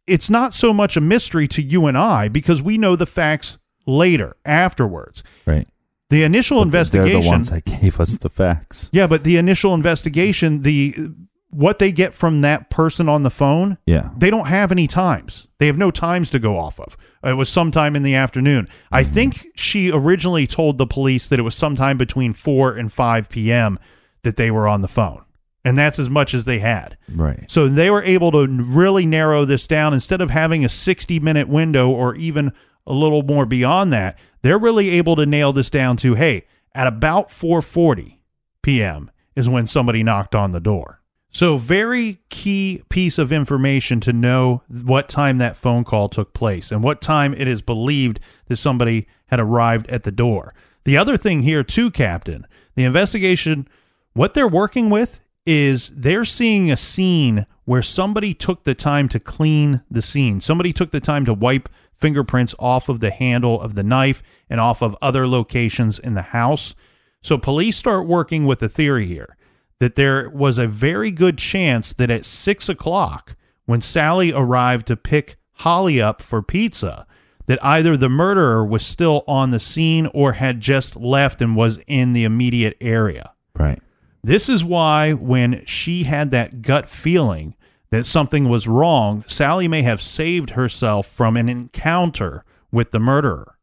it's 0.07 0.31
not 0.31 0.55
so 0.55 0.73
much 0.73 0.97
a 0.97 1.01
mystery 1.01 1.47
to 1.49 1.63
you 1.63 1.87
and 1.87 1.97
I 1.97 2.29
because 2.29 2.63
we 2.63 2.79
know 2.79 2.97
the 2.97 3.07
facts 3.07 3.59
later, 3.87 4.37
afterwards. 4.45 5.23
Right. 5.47 5.69
The 6.09 6.25
initial 6.25 6.63
investigation. 6.63 7.13
They're 7.13 7.23
the 7.23 7.29
ones 7.29 7.51
that 7.51 7.65
gave 7.65 8.01
us 8.01 8.17
the 8.17 8.29
facts. 8.29 8.91
yeah, 8.93 9.07
but 9.07 9.23
the 9.23 9.37
initial 9.37 9.75
investigation, 9.75 10.63
the 10.63 11.13
what 11.51 11.79
they 11.79 11.91
get 11.93 12.15
from 12.15 12.41
that 12.43 12.71
person 12.71 13.09
on 13.09 13.23
the 13.23 13.31
phone, 13.31 13.79
Yeah. 13.87 14.11
they 14.17 14.31
don't 14.31 14.47
have 14.47 14.71
any 14.71 14.87
times. 14.87 15.49
They 15.59 15.67
have 15.67 15.77
no 15.77 15.91
times 15.91 16.31
to 16.31 16.39
go 16.39 16.57
off 16.59 16.79
of. 16.79 16.97
It 17.25 17.35
was 17.35 17.49
sometime 17.49 17.97
in 17.97 18.03
the 18.03 18.15
afternoon. 18.15 18.69
I 18.91 19.03
mm-hmm. 19.03 19.13
think 19.13 19.47
she 19.57 19.91
originally 19.91 20.47
told 20.47 20.79
the 20.79 20.87
police 20.87 21.29
that 21.29 21.39
it 21.39 21.43
was 21.43 21.55
sometime 21.55 21.99
between 21.99 22.33
4 22.33 22.73
and 22.75 22.93
5 22.93 23.29
p.m. 23.29 23.79
that 24.23 24.37
they 24.37 24.51
were 24.51 24.69
on 24.69 24.81
the 24.81 24.89
phone. 24.89 25.25
And 25.65 25.77
that's 25.77 25.99
as 25.99 26.09
much 26.09 26.33
as 26.33 26.45
they 26.45 26.61
had. 26.61 26.97
Right. 27.13 27.45
So 27.51 27.69
they 27.69 27.91
were 27.91 28.03
able 28.03 28.33
to 28.33 28.47
really 28.47 29.05
narrow 29.05 29.45
this 29.45 29.67
down 29.67 29.93
instead 29.93 30.21
of 30.21 30.31
having 30.31 30.65
a 30.65 30.71
60 30.71 31.21
minute 31.21 31.49
window 31.49 31.91
or 31.91 32.15
even 32.15 32.53
a 32.87 32.95
little 32.95 33.23
more 33.23 33.45
beyond 33.45 33.93
that. 33.93 34.19
They're 34.43 34.59
really 34.59 34.89
able 34.91 35.17
to 35.17 35.27
nail 35.27 35.53
this 35.53 35.69
down 35.69 35.99
to 35.99 36.15
hey, 36.15 36.47
at 36.75 36.87
about 36.87 37.29
4:40 37.29 38.19
p.m. 38.63 39.11
is 39.37 39.49
when 39.49 39.67
somebody 39.67 40.03
knocked 40.03 40.35
on 40.35 40.53
the 40.53 40.61
door. 40.61 41.00
So 41.31 41.57
very 41.57 42.21
key 42.29 42.83
piece 42.89 43.19
of 43.19 43.33
information 43.33 44.01
to 44.01 44.13
know 44.13 44.63
what 44.69 45.09
time 45.09 45.39
that 45.39 45.57
phone 45.57 45.85
call 45.85 46.09
took 46.09 46.35
place 46.35 46.73
and 46.73 46.83
what 46.83 47.01
time 47.01 47.35
it 47.35 47.47
is 47.47 47.63
believed 47.63 48.19
that 48.49 48.57
somebody 48.57 49.07
had 49.27 49.39
arrived 49.39 49.89
at 49.89 50.03
the 50.03 50.11
door. 50.11 50.55
The 50.85 50.97
other 50.97 51.17
thing 51.17 51.43
here 51.43 51.63
too, 51.63 51.91
Captain, 51.91 52.47
the 52.75 52.85
investigation 52.85 53.69
what 54.13 54.35
they're 54.35 54.49
working 54.49 54.91
with 54.91 55.21
is 55.47 55.93
they're 55.95 56.25
seeing 56.25 56.71
a 56.71 56.77
scene 56.77 57.47
where 57.65 57.83
somebody 57.83 58.35
took 58.35 58.65
the 58.65 58.75
time 58.75 59.09
to 59.09 59.21
clean 59.21 59.83
the 59.89 60.03
scene. 60.03 60.41
Somebody 60.41 60.73
took 60.73 60.91
the 60.91 61.01
time 61.01 61.25
to 61.27 61.35
wipe 61.35 61.69
fingerprints 61.95 62.55
off 62.59 62.89
of 62.89 63.01
the 63.01 63.11
handle 63.11 63.61
of 63.61 63.77
the 63.77 63.85
knife 63.85 64.23
and 64.49 64.61
off 64.61 64.83
of 64.83 64.97
other 65.01 65.29
locations 65.29 65.99
in 65.99 66.15
the 66.15 66.23
house. 66.23 66.75
So 67.23 67.39
police 67.39 67.77
start 67.77 68.07
working 68.07 68.47
with 68.47 68.63
a 68.63 68.69
theory 68.69 69.07
here 69.07 69.37
that 69.81 69.97
there 69.97 70.31
was 70.31 70.59
a 70.59 70.69
very 70.69 71.11
good 71.11 71.37
chance 71.37 71.93
that 71.95 72.11
at 72.11 72.25
six 72.25 72.69
o'clock, 72.69 73.35
when 73.67 73.81
Sally 73.81 74.33
arrived 74.33 74.87
to 74.87 74.97
pick 74.97 75.37
Holly 75.55 76.01
up 76.01 76.23
for 76.23 76.43
pizza, 76.43 77.07
that 77.47 77.65
either 77.65 77.97
the 77.97 78.09
murderer 78.09 78.65
was 78.65 78.87
still 78.87 79.25
on 79.27 79.51
the 79.51 79.59
scene 79.59 80.07
or 80.15 80.35
had 80.35 80.61
just 80.61 80.95
left 80.95 81.43
and 81.43 81.57
was 81.57 81.81
in 81.89 82.13
the 82.13 82.25
immediate 82.25 82.77
area. 82.81 83.33
Right. 83.57 83.81
This 84.23 84.49
is 84.49 84.63
why, 84.63 85.15
when 85.15 85.65
she 85.67 86.05
had 86.05 86.31
that 86.31 86.63
gut 86.63 86.89
feeling 86.89 87.57
that 87.91 88.07
something 88.07 88.49
was 88.49 88.69
wrong, 88.69 89.25
Sally 89.27 89.67
may 89.67 89.83
have 89.83 90.03
saved 90.03 90.51
herself 90.51 91.07
from 91.07 91.37
an 91.37 91.49
encounter 91.49 92.45
with 92.71 92.91
the 92.91 93.01
murderer. 93.01 93.57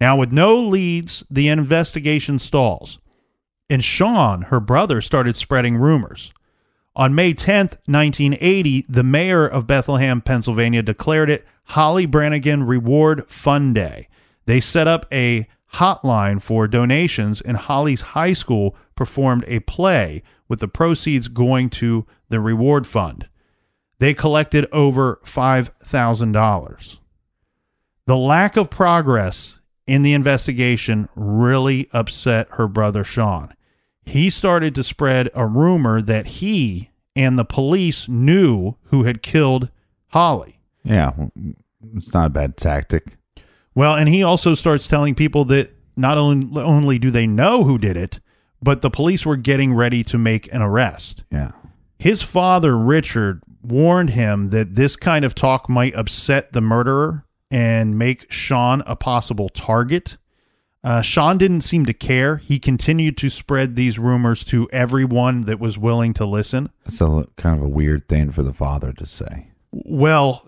Now, 0.00 0.16
with 0.16 0.32
no 0.32 0.56
leads, 0.56 1.24
the 1.30 1.48
investigation 1.48 2.38
stalls, 2.38 2.98
and 3.68 3.82
Sean, 3.82 4.42
her 4.42 4.60
brother, 4.60 5.00
started 5.00 5.36
spreading 5.36 5.76
rumors. 5.76 6.32
On 6.94 7.14
May 7.14 7.34
10th, 7.34 7.76
1980, 7.86 8.86
the 8.88 9.02
mayor 9.02 9.46
of 9.46 9.66
Bethlehem, 9.66 10.20
Pennsylvania, 10.20 10.82
declared 10.82 11.28
it 11.28 11.46
Holly 11.64 12.06
Brannigan 12.06 12.62
Reward 12.62 13.28
Fund 13.28 13.74
Day. 13.74 14.08
They 14.46 14.60
set 14.60 14.86
up 14.86 15.06
a 15.12 15.46
hotline 15.74 16.40
for 16.40 16.66
donations, 16.66 17.40
and 17.40 17.56
Holly's 17.56 18.00
high 18.00 18.32
school 18.32 18.76
performed 18.94 19.44
a 19.46 19.60
play 19.60 20.22
with 20.48 20.60
the 20.60 20.68
proceeds 20.68 21.28
going 21.28 21.68
to 21.70 22.06
the 22.28 22.40
reward 22.40 22.86
fund. 22.86 23.28
They 23.98 24.14
collected 24.14 24.66
over 24.72 25.20
$5,000. 25.24 26.98
The 28.06 28.16
lack 28.16 28.56
of 28.56 28.70
progress 28.70 29.58
in 29.86 30.02
the 30.02 30.12
investigation 30.12 31.08
really 31.14 31.88
upset 31.92 32.48
her 32.52 32.66
brother 32.68 33.04
Sean. 33.04 33.54
He 34.04 34.30
started 34.30 34.74
to 34.74 34.84
spread 34.84 35.30
a 35.34 35.46
rumor 35.46 36.00
that 36.00 36.26
he 36.26 36.90
and 37.14 37.38
the 37.38 37.44
police 37.44 38.08
knew 38.08 38.76
who 38.84 39.04
had 39.04 39.22
killed 39.22 39.68
Holly. 40.08 40.60
Yeah. 40.84 41.12
It's 41.94 42.12
not 42.12 42.26
a 42.26 42.30
bad 42.30 42.56
tactic. 42.56 43.16
Well, 43.74 43.94
and 43.94 44.08
he 44.08 44.22
also 44.22 44.54
starts 44.54 44.86
telling 44.86 45.14
people 45.14 45.44
that 45.46 45.74
not 45.96 46.18
only, 46.18 46.62
only 46.62 46.98
do 46.98 47.10
they 47.10 47.26
know 47.26 47.64
who 47.64 47.78
did 47.78 47.96
it, 47.96 48.20
but 48.62 48.82
the 48.82 48.90
police 48.90 49.26
were 49.26 49.36
getting 49.36 49.74
ready 49.74 50.02
to 50.04 50.18
make 50.18 50.52
an 50.52 50.62
arrest. 50.62 51.24
Yeah. 51.30 51.52
His 51.98 52.22
father, 52.22 52.76
Richard, 52.76 53.42
warned 53.62 54.10
him 54.10 54.50
that 54.50 54.74
this 54.74 54.96
kind 54.96 55.24
of 55.24 55.34
talk 55.34 55.68
might 55.68 55.94
upset 55.94 56.52
the 56.52 56.60
murderer 56.60 57.25
and 57.50 57.98
make 57.98 58.30
Sean 58.30 58.82
a 58.86 58.96
possible 58.96 59.48
target. 59.48 60.16
Uh, 60.84 61.02
Sean 61.02 61.36
didn't 61.38 61.62
seem 61.62 61.84
to 61.86 61.92
care. 61.94 62.36
He 62.36 62.58
continued 62.58 63.16
to 63.18 63.28
spread 63.30 63.74
these 63.76 63.98
rumors 63.98 64.44
to 64.46 64.68
everyone 64.72 65.42
that 65.42 65.58
was 65.58 65.76
willing 65.76 66.14
to 66.14 66.24
listen. 66.24 66.70
It's 66.84 67.00
a 67.00 67.26
kind 67.36 67.58
of 67.58 67.64
a 67.64 67.68
weird 67.68 68.08
thing 68.08 68.30
for 68.30 68.42
the 68.44 68.52
father 68.52 68.92
to 68.92 69.06
say. 69.06 69.48
Well, 69.72 70.46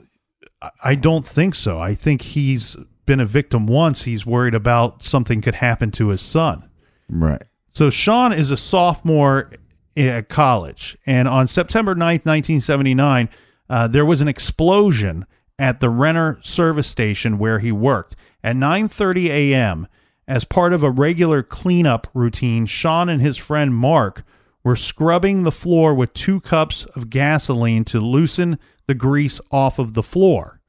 I- 0.63 0.71
I 0.85 0.95
don't 0.95 1.27
think 1.27 1.55
so. 1.55 1.81
I 1.81 1.95
think 1.95 2.23
he's 2.23 2.77
been 3.07 3.21
a 3.21 3.27
victim 3.27 3.67
once. 3.67 4.03
He's 4.03 4.25
worried 4.27 4.55
about 4.55 5.03
something 5.03 5.41
could 5.41 5.57
happen 5.57 5.91
to 5.93 6.09
his 6.09 6.21
son. 6.23 6.69
Right. 7.09 7.43
So 7.73 7.91
Sean 7.91 8.33
is 8.33 8.51
a 8.51 8.57
sophomore 8.57 9.51
at 9.97 10.29
college, 10.29 10.97
and 11.07 11.27
on 11.27 11.47
September 11.49 11.95
9th, 11.95 12.25
1979, 12.27 13.29
uh, 13.71 13.89
there 13.89 14.05
was 14.07 14.21
an 14.21 14.29
explosion 14.29 15.27
at 15.59 15.81
the 15.81 15.91
Renner 15.91 16.39
service 16.41 16.87
station 16.87 17.39
where 17.39 17.59
he 17.59 17.73
worked, 17.73 18.15
At 18.45 18.57
9:30 18.57 19.29
a.m., 19.29 19.89
as 20.27 20.45
part 20.45 20.73
of 20.73 20.83
a 20.83 20.91
regular 20.91 21.43
cleanup 21.43 22.07
routine, 22.15 22.67
Sean 22.67 23.09
and 23.09 23.21
his 23.21 23.37
friend 23.37 23.75
Mark 23.75 24.25
were 24.63 24.77
scrubbing 24.77 25.43
the 25.43 25.53
floor 25.53 25.95
with 25.95 26.13
two 26.13 26.41
cups 26.41 26.85
of 26.95 27.11
gasoline 27.11 27.85
to 27.87 28.01
loosen 28.01 28.59
the 28.87 28.95
grease 28.95 29.41
off 29.51 29.79
of 29.79 29.95
the 29.95 30.03
floor. 30.03 30.61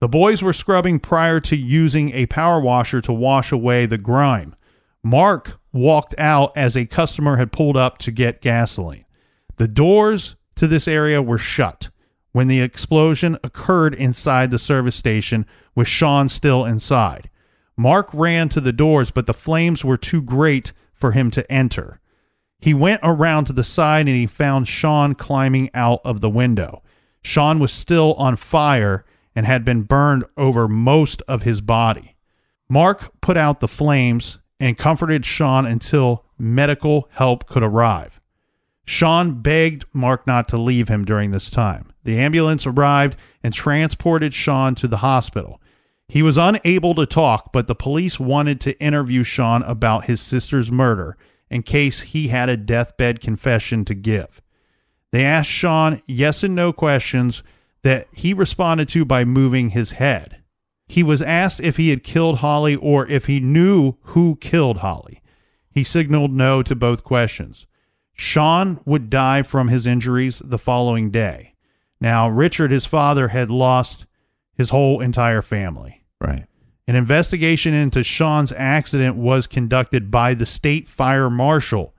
The 0.00 0.08
boys 0.08 0.42
were 0.42 0.52
scrubbing 0.52 0.98
prior 0.98 1.40
to 1.40 1.56
using 1.56 2.12
a 2.12 2.26
power 2.26 2.60
washer 2.60 3.00
to 3.02 3.12
wash 3.12 3.52
away 3.52 3.86
the 3.86 3.98
grime. 3.98 4.54
Mark 5.02 5.58
walked 5.72 6.14
out 6.18 6.52
as 6.56 6.76
a 6.76 6.86
customer 6.86 7.36
had 7.36 7.52
pulled 7.52 7.76
up 7.76 7.98
to 7.98 8.10
get 8.10 8.42
gasoline. 8.42 9.04
The 9.56 9.68
doors 9.68 10.36
to 10.56 10.66
this 10.66 10.88
area 10.88 11.22
were 11.22 11.38
shut 11.38 11.90
when 12.36 12.48
the 12.48 12.60
explosion 12.60 13.38
occurred 13.42 13.94
inside 13.94 14.50
the 14.50 14.58
service 14.58 14.94
station 14.94 15.46
with 15.74 15.88
Sean 15.88 16.28
still 16.28 16.66
inside. 16.66 17.30
Mark 17.78 18.10
ran 18.12 18.50
to 18.50 18.60
the 18.60 18.74
doors, 18.74 19.10
but 19.10 19.26
the 19.26 19.32
flames 19.32 19.82
were 19.82 19.96
too 19.96 20.20
great 20.20 20.74
for 20.92 21.12
him 21.12 21.30
to 21.30 21.50
enter. 21.50 21.98
He 22.58 22.74
went 22.74 23.00
around 23.02 23.46
to 23.46 23.54
the 23.54 23.64
side 23.64 24.06
and 24.06 24.14
he 24.14 24.26
found 24.26 24.68
Sean 24.68 25.14
climbing 25.14 25.70
out 25.72 26.02
of 26.04 26.20
the 26.20 26.28
window. 26.28 26.82
Sean 27.22 27.58
was 27.58 27.72
still 27.72 28.12
on 28.18 28.36
fire 28.36 29.06
and 29.34 29.46
had 29.46 29.64
been 29.64 29.84
burned 29.84 30.26
over 30.36 30.68
most 30.68 31.22
of 31.26 31.44
his 31.44 31.62
body. 31.62 32.16
Mark 32.68 33.18
put 33.22 33.38
out 33.38 33.60
the 33.60 33.66
flames 33.66 34.40
and 34.60 34.76
comforted 34.76 35.24
Sean 35.24 35.64
until 35.64 36.26
medical 36.38 37.08
help 37.12 37.46
could 37.46 37.62
arrive. 37.62 38.20
Sean 38.84 39.40
begged 39.40 39.86
Mark 39.94 40.26
not 40.26 40.48
to 40.48 40.58
leave 40.58 40.88
him 40.88 41.06
during 41.06 41.30
this 41.30 41.48
time. 41.48 41.94
The 42.06 42.20
ambulance 42.20 42.68
arrived 42.68 43.16
and 43.42 43.52
transported 43.52 44.32
Sean 44.32 44.76
to 44.76 44.86
the 44.86 44.98
hospital. 44.98 45.60
He 46.06 46.22
was 46.22 46.38
unable 46.38 46.94
to 46.94 47.04
talk, 47.04 47.52
but 47.52 47.66
the 47.66 47.74
police 47.74 48.20
wanted 48.20 48.60
to 48.60 48.80
interview 48.80 49.24
Sean 49.24 49.64
about 49.64 50.04
his 50.04 50.20
sister's 50.20 50.70
murder 50.70 51.16
in 51.50 51.64
case 51.64 52.02
he 52.02 52.28
had 52.28 52.48
a 52.48 52.56
deathbed 52.56 53.20
confession 53.20 53.84
to 53.86 53.94
give. 53.94 54.40
They 55.10 55.24
asked 55.24 55.50
Sean 55.50 56.00
yes 56.06 56.44
and 56.44 56.54
no 56.54 56.72
questions 56.72 57.42
that 57.82 58.06
he 58.12 58.32
responded 58.32 58.88
to 58.90 59.04
by 59.04 59.24
moving 59.24 59.70
his 59.70 59.92
head. 59.92 60.44
He 60.86 61.02
was 61.02 61.22
asked 61.22 61.58
if 61.58 61.76
he 61.76 61.88
had 61.88 62.04
killed 62.04 62.38
Holly 62.38 62.76
or 62.76 63.08
if 63.08 63.26
he 63.26 63.40
knew 63.40 63.94
who 64.02 64.38
killed 64.40 64.76
Holly. 64.76 65.22
He 65.72 65.82
signaled 65.82 66.32
no 66.32 66.62
to 66.62 66.76
both 66.76 67.02
questions. 67.02 67.66
Sean 68.14 68.78
would 68.84 69.10
die 69.10 69.42
from 69.42 69.66
his 69.66 69.88
injuries 69.88 70.40
the 70.44 70.56
following 70.56 71.10
day. 71.10 71.54
Now, 72.00 72.28
Richard, 72.28 72.70
his 72.70 72.86
father, 72.86 73.28
had 73.28 73.50
lost 73.50 74.06
his 74.54 74.70
whole 74.70 75.00
entire 75.00 75.42
family. 75.42 76.04
Right. 76.20 76.46
An 76.88 76.94
investigation 76.94 77.74
into 77.74 78.04
Sean's 78.04 78.52
accident 78.52 79.16
was 79.16 79.46
conducted 79.46 80.10
by 80.10 80.34
the 80.34 80.46
state 80.46 80.88
fire 80.88 81.28
marshal. 81.28 81.94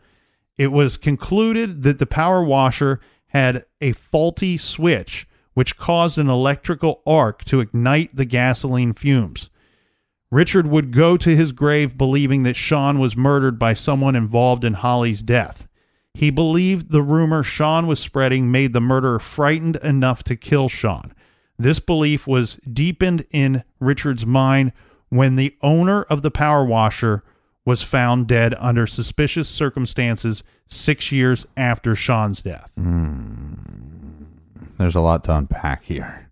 It 0.57 0.71
was 0.71 0.97
concluded 0.97 1.83
that 1.83 1.99
the 1.99 2.05
power 2.05 2.43
washer 2.43 2.99
had 3.27 3.65
a 3.81 3.91
faulty 3.91 4.57
switch, 4.57 5.27
which 5.53 5.77
caused 5.77 6.17
an 6.17 6.29
electrical 6.29 7.01
arc 7.05 7.43
to 7.45 7.59
ignite 7.59 8.15
the 8.15 8.25
gasoline 8.25 8.93
fumes. 8.93 9.49
Richard 10.31 10.67
would 10.67 10.91
go 10.91 11.17
to 11.17 11.35
his 11.35 11.51
grave 11.51 11.97
believing 11.97 12.43
that 12.43 12.55
Sean 12.55 12.99
was 12.99 13.15
murdered 13.15 13.59
by 13.59 13.73
someone 13.73 14.15
involved 14.15 14.63
in 14.63 14.73
Holly's 14.73 15.21
death. 15.21 15.66
He 16.17 16.31
believed 16.31 16.89
the 16.89 17.03
rumor 17.03 17.43
Sean 17.43 17.85
was 17.85 17.99
spreading 17.99 18.49
made 18.49 18.73
the 18.73 18.81
murderer 18.81 19.19
frightened 19.19 19.75
enough 19.83 20.23
to 20.23 20.35
kill 20.35 20.67
Sean. 20.67 21.13
This 21.59 21.77
belief 21.77 22.25
was 22.25 22.55
deepened 22.67 23.27
in 23.29 23.63
Richard's 23.79 24.25
mind 24.25 24.71
when 25.09 25.35
the 25.35 25.55
owner 25.61 26.01
of 26.09 26.23
the 26.23 26.31
power 26.31 26.65
washer 26.65 27.23
was 27.65 27.83
found 27.83 28.25
dead 28.25 28.55
under 28.57 28.87
suspicious 28.87 29.47
circumstances 29.47 30.41
six 30.67 31.11
years 31.11 31.45
after 31.55 31.93
Sean's 31.93 32.41
death. 32.41 32.71
Hmm. 32.75 33.53
There's 34.79 34.95
a 34.95 35.01
lot 35.01 35.23
to 35.25 35.37
unpack 35.37 35.83
here. 35.83 36.31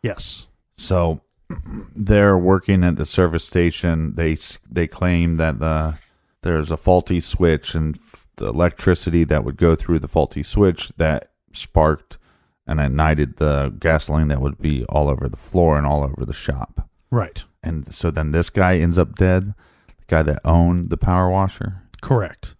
Yes. 0.00 0.46
So 0.76 1.22
they're 1.96 2.38
working 2.38 2.84
at 2.84 2.94
the 2.94 3.06
service 3.06 3.44
station. 3.44 4.14
They 4.14 4.36
they 4.70 4.86
claim 4.86 5.38
that 5.38 5.58
the 5.58 5.98
there's 6.42 6.70
a 6.70 6.76
faulty 6.76 7.18
switch 7.18 7.74
and 7.74 7.98
the 8.36 8.46
electricity 8.46 9.24
that 9.24 9.44
would 9.44 9.56
go 9.56 9.74
through 9.74 9.98
the 10.00 10.08
faulty 10.08 10.42
switch 10.42 10.90
that 10.96 11.28
sparked 11.52 12.18
and 12.66 12.80
ignited 12.80 13.36
the 13.36 13.74
gasoline 13.78 14.28
that 14.28 14.40
would 14.40 14.58
be 14.60 14.84
all 14.86 15.08
over 15.08 15.28
the 15.28 15.36
floor 15.36 15.76
and 15.76 15.86
all 15.86 16.02
over 16.02 16.24
the 16.24 16.32
shop. 16.32 16.88
Right. 17.10 17.44
And 17.62 17.94
so 17.94 18.10
then 18.10 18.30
this 18.32 18.50
guy 18.50 18.78
ends 18.78 18.98
up 18.98 19.14
dead, 19.16 19.54
the 19.98 20.04
guy 20.08 20.22
that 20.22 20.40
owned 20.44 20.86
the 20.90 20.96
power 20.96 21.30
washer. 21.30 21.82
Correct. 22.02 22.54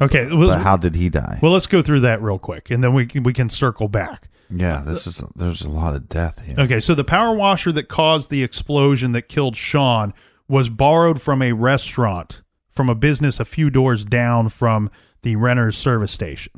Okay. 0.00 0.26
Well, 0.32 0.48
But 0.48 0.62
how 0.62 0.76
did 0.76 0.94
he 0.94 1.08
die? 1.10 1.38
well, 1.42 1.52
let's 1.52 1.66
go 1.66 1.82
through 1.82 2.00
that 2.00 2.22
real 2.22 2.38
quick, 2.38 2.70
and 2.70 2.82
then 2.82 2.94
we 2.94 3.06
can, 3.06 3.22
we 3.22 3.32
can 3.34 3.50
circle 3.50 3.86
back. 3.88 4.28
yeah, 4.48 4.82
this 4.84 5.06
is 5.06 5.22
there's 5.36 5.60
a 5.62 5.68
lot 5.70 5.94
of 5.94 6.08
death 6.08 6.42
here. 6.44 6.56
Okay, 6.58 6.80
so 6.80 6.94
the 6.94 7.04
power 7.04 7.34
washer 7.34 7.70
that 7.72 7.88
caused 7.88 8.30
the 8.30 8.42
explosion 8.42 9.12
that 9.12 9.28
killed 9.28 9.56
Sean 9.56 10.12
was 10.48 10.68
borrowed 10.68 11.20
from 11.22 11.42
a 11.42 11.52
restaurant 11.52 12.42
from 12.70 12.88
a 12.88 12.94
business 12.94 13.38
a 13.38 13.44
few 13.44 13.68
doors 13.70 14.04
down 14.04 14.48
from 14.48 14.90
the 15.22 15.36
renter's 15.36 15.76
service 15.76 16.12
station. 16.12 16.52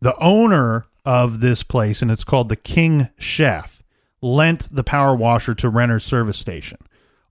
The 0.00 0.16
owner 0.18 0.86
of 1.04 1.40
this 1.40 1.62
place, 1.62 2.02
and 2.02 2.10
it's 2.10 2.24
called 2.24 2.48
the 2.48 2.56
King 2.56 3.08
Chef, 3.18 3.82
lent 4.20 4.74
the 4.74 4.84
power 4.84 5.14
washer 5.14 5.54
to 5.54 5.68
renter's 5.68 6.04
service 6.04 6.38
station. 6.38 6.78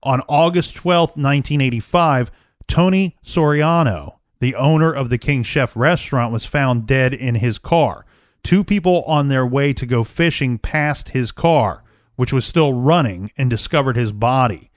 On 0.02 0.20
August 0.28 0.76
twelfth, 0.76 1.16
1985, 1.16 2.30
Tony 2.68 3.16
Soriano, 3.24 4.14
the 4.40 4.54
owner 4.54 4.92
of 4.92 5.08
the 5.08 5.18
King 5.18 5.42
Chef 5.42 5.74
restaurant, 5.76 6.32
was 6.32 6.44
found 6.44 6.86
dead 6.86 7.14
in 7.14 7.36
his 7.36 7.58
car. 7.58 8.04
Two 8.42 8.62
people 8.62 9.02
on 9.04 9.28
their 9.28 9.46
way 9.46 9.72
to 9.72 9.86
go 9.86 10.04
fishing 10.04 10.58
passed 10.58 11.10
his 11.10 11.32
car, 11.32 11.82
which 12.16 12.32
was 12.32 12.44
still 12.44 12.72
running, 12.72 13.30
and 13.36 13.50
discovered 13.50 13.96
his 13.96 14.12
body. 14.12 14.70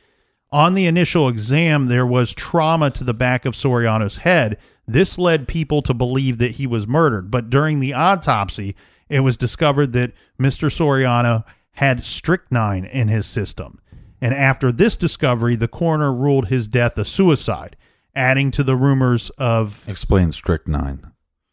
On 0.52 0.74
the 0.74 0.88
initial 0.88 1.30
exam, 1.30 1.86
there 1.88 2.06
was 2.06 2.34
trauma 2.34 2.90
to 2.92 3.04
the 3.04 3.14
back 3.14 3.46
of 3.46 3.54
Soriano's 3.54 4.18
head. 4.18 4.58
This 4.92 5.18
led 5.18 5.48
people 5.48 5.82
to 5.84 5.94
believe 5.94 6.38
that 6.40 6.52
he 6.52 6.66
was 6.68 6.88
murdered, 6.88 7.30
but 7.30 7.50
during 7.50 7.80
the 7.80 7.94
autopsy, 7.94 8.76
it 9.10 9.20
was 9.22 9.38
discovered 9.38 9.94
that 9.94 10.14
Mr. 10.40 10.70
Soriano 10.70 11.44
had 11.74 12.04
strychnine 12.04 12.86
in 12.86 13.08
his 13.08 13.26
system. 13.26 13.80
And 14.22 14.34
after 14.34 14.72
this 14.72 14.98
discovery, 14.98 15.56
the 15.56 15.68
coroner 15.68 16.14
ruled 16.14 16.48
his 16.48 16.68
death 16.68 16.98
a 16.98 17.06
suicide, 17.06 17.76
adding 18.16 18.52
to 18.52 18.64
the 18.64 18.76
rumors 18.76 19.30
of 19.38 19.84
Explain 19.88 20.32
strychnine. 20.32 21.12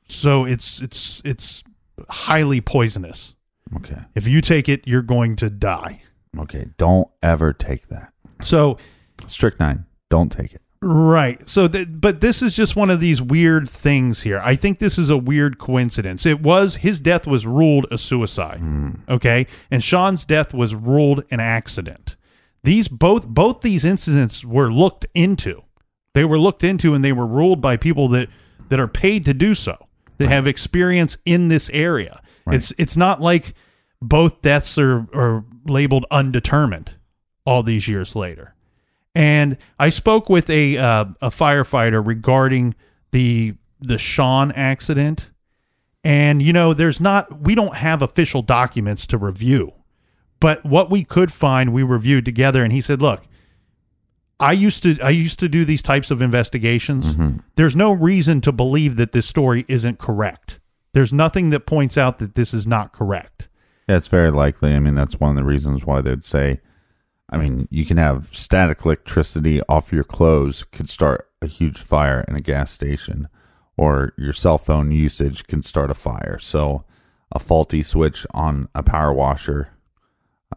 so 0.08 0.44
it's 0.44 0.80
it's 0.80 1.22
it's 1.24 1.62
highly 2.08 2.60
poisonous. 2.60 3.34
Okay. 3.76 4.00
If 4.14 4.26
you 4.26 4.40
take 4.40 4.68
it, 4.68 4.82
you're 4.86 5.02
going 5.02 5.36
to 5.36 5.50
die. 5.50 6.02
Okay. 6.38 6.66
Don't 6.78 7.08
ever 7.22 7.52
take 7.52 7.88
that. 7.88 8.12
So 8.42 8.78
Strychnine. 9.26 9.86
Don't 10.08 10.30
take 10.30 10.54
it. 10.54 10.62
Right. 10.88 11.48
So, 11.48 11.66
th- 11.66 11.88
but 11.90 12.20
this 12.20 12.42
is 12.42 12.54
just 12.54 12.76
one 12.76 12.90
of 12.90 13.00
these 13.00 13.20
weird 13.20 13.68
things 13.68 14.22
here. 14.22 14.40
I 14.44 14.54
think 14.54 14.78
this 14.78 14.98
is 14.98 15.10
a 15.10 15.16
weird 15.16 15.58
coincidence. 15.58 16.24
It 16.24 16.40
was 16.40 16.76
his 16.76 17.00
death 17.00 17.26
was 17.26 17.44
ruled 17.44 17.86
a 17.90 17.98
suicide. 17.98 18.60
Hmm. 18.60 18.90
Okay, 19.08 19.48
and 19.68 19.82
Sean's 19.82 20.24
death 20.24 20.54
was 20.54 20.76
ruled 20.76 21.24
an 21.30 21.40
accident. 21.40 22.14
These 22.62 22.86
both 22.86 23.26
both 23.26 23.62
these 23.62 23.84
incidents 23.84 24.44
were 24.44 24.70
looked 24.72 25.06
into. 25.12 25.62
They 26.14 26.24
were 26.24 26.38
looked 26.38 26.62
into, 26.62 26.94
and 26.94 27.04
they 27.04 27.12
were 27.12 27.26
ruled 27.26 27.60
by 27.60 27.76
people 27.76 28.08
that 28.10 28.28
that 28.68 28.78
are 28.78 28.88
paid 28.88 29.24
to 29.24 29.34
do 29.34 29.54
so. 29.54 29.76
That 30.18 30.28
have 30.28 30.46
experience 30.46 31.18
in 31.26 31.48
this 31.48 31.68
area. 31.74 32.22
It's 32.48 32.72
it's 32.78 32.96
not 32.96 33.20
like 33.20 33.54
both 34.00 34.40
deaths 34.40 34.78
are 34.78 35.06
are 35.12 35.44
labeled 35.66 36.06
undetermined 36.12 36.92
all 37.44 37.62
these 37.64 37.88
years 37.88 38.14
later. 38.14 38.54
And 39.16 39.56
I 39.78 39.88
spoke 39.88 40.28
with 40.28 40.50
a 40.50 40.76
uh, 40.76 41.06
a 41.22 41.30
firefighter 41.30 42.06
regarding 42.06 42.74
the 43.12 43.54
the 43.80 43.96
Sean 43.96 44.52
accident, 44.52 45.30
and 46.04 46.42
you 46.42 46.52
know, 46.52 46.74
there's 46.74 47.00
not 47.00 47.40
we 47.40 47.54
don't 47.54 47.76
have 47.76 48.02
official 48.02 48.42
documents 48.42 49.06
to 49.06 49.16
review, 49.16 49.72
but 50.38 50.62
what 50.66 50.90
we 50.90 51.02
could 51.02 51.32
find, 51.32 51.72
we 51.72 51.82
reviewed 51.82 52.26
together. 52.26 52.62
And 52.62 52.74
he 52.74 52.82
said, 52.82 53.00
"Look, 53.00 53.22
I 54.38 54.52
used 54.52 54.82
to 54.82 55.00
I 55.00 55.10
used 55.10 55.38
to 55.38 55.48
do 55.48 55.64
these 55.64 55.80
types 55.80 56.10
of 56.10 56.20
investigations. 56.20 57.14
There's 57.54 57.74
no 57.74 57.92
reason 57.92 58.42
to 58.42 58.52
believe 58.52 58.96
that 58.96 59.12
this 59.12 59.26
story 59.26 59.64
isn't 59.66 59.98
correct. 59.98 60.60
There's 60.92 61.12
nothing 61.14 61.48
that 61.50 61.60
points 61.60 61.96
out 61.96 62.18
that 62.18 62.34
this 62.34 62.52
is 62.52 62.66
not 62.66 62.92
correct." 62.92 63.48
It's 63.88 64.08
very 64.08 64.30
likely. 64.30 64.74
I 64.74 64.78
mean, 64.80 64.94
that's 64.94 65.18
one 65.18 65.30
of 65.30 65.36
the 65.36 65.44
reasons 65.44 65.86
why 65.86 66.02
they'd 66.02 66.24
say, 66.24 66.60
I 67.30 67.36
mean, 67.38 67.66
you 67.70 67.84
can 67.84 67.96
have 67.96 68.28
static 68.32 68.84
electricity 68.84 69.60
off 69.68 69.92
your 69.92 70.04
clothes 70.04 70.64
could 70.64 70.88
start 70.88 71.28
a 71.42 71.46
huge 71.46 71.78
fire 71.78 72.24
in 72.28 72.36
a 72.36 72.40
gas 72.40 72.70
station, 72.70 73.28
or 73.76 74.12
your 74.16 74.32
cell 74.32 74.58
phone 74.58 74.92
usage 74.92 75.46
can 75.46 75.62
start 75.62 75.90
a 75.90 75.94
fire. 75.94 76.38
So, 76.38 76.84
a 77.32 77.38
faulty 77.40 77.82
switch 77.82 78.24
on 78.32 78.68
a 78.74 78.82
power 78.84 79.12
washer 79.12 79.70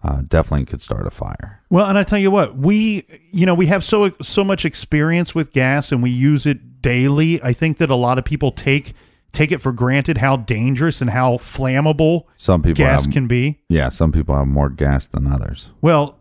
uh, 0.03 0.21
definitely 0.27 0.65
could 0.65 0.81
start 0.81 1.07
a 1.07 1.09
fire. 1.09 1.63
Well, 1.71 1.87
and 1.87 1.97
I 1.97 2.03
tell 2.03 2.19
you 2.19 2.29
what, 2.31 2.55
we 2.57 3.05
you 3.31 3.45
know 3.45 3.55
we 3.55 3.65
have 3.65 3.83
so 3.83 4.11
so 4.21 4.43
much 4.43 4.63
experience 4.65 5.33
with 5.33 5.51
gas 5.51 5.91
and 5.91 6.03
we 6.03 6.11
use 6.11 6.45
it 6.45 6.81
daily. 6.81 7.41
I 7.41 7.53
think 7.53 7.79
that 7.79 7.89
a 7.89 7.95
lot 7.95 8.19
of 8.19 8.25
people 8.25 8.51
take 8.51 8.93
take 9.31 9.51
it 9.51 9.59
for 9.61 9.71
granted 9.71 10.19
how 10.19 10.37
dangerous 10.37 11.01
and 11.01 11.09
how 11.09 11.37
flammable 11.37 12.23
Some 12.37 12.61
people 12.61 12.83
gas 12.83 13.05
have, 13.05 13.13
can 13.13 13.27
be. 13.27 13.59
yeah, 13.69 13.89
some 13.89 14.11
people 14.11 14.35
have 14.35 14.47
more 14.47 14.69
gas 14.69 15.07
than 15.07 15.27
others. 15.27 15.71
Well, 15.81 16.17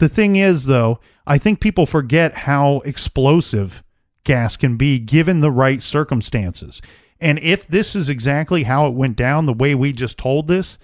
the 0.00 0.08
thing 0.08 0.36
is, 0.36 0.64
though, 0.64 0.98
I 1.26 1.38
think 1.38 1.60
people 1.60 1.86
forget 1.86 2.34
how 2.34 2.80
explosive 2.80 3.84
gas 4.24 4.56
can 4.56 4.76
be 4.76 4.98
given 4.98 5.40
the 5.40 5.50
right 5.50 5.80
circumstances. 5.80 6.82
And 7.20 7.38
if 7.38 7.66
this 7.66 7.94
is 7.94 8.08
exactly 8.08 8.64
how 8.64 8.86
it 8.86 8.94
went 8.94 9.16
down, 9.16 9.46
the 9.46 9.52
way 9.52 9.74
we 9.74 9.92
just 9.92 10.18
told 10.18 10.48
this, 10.48 10.78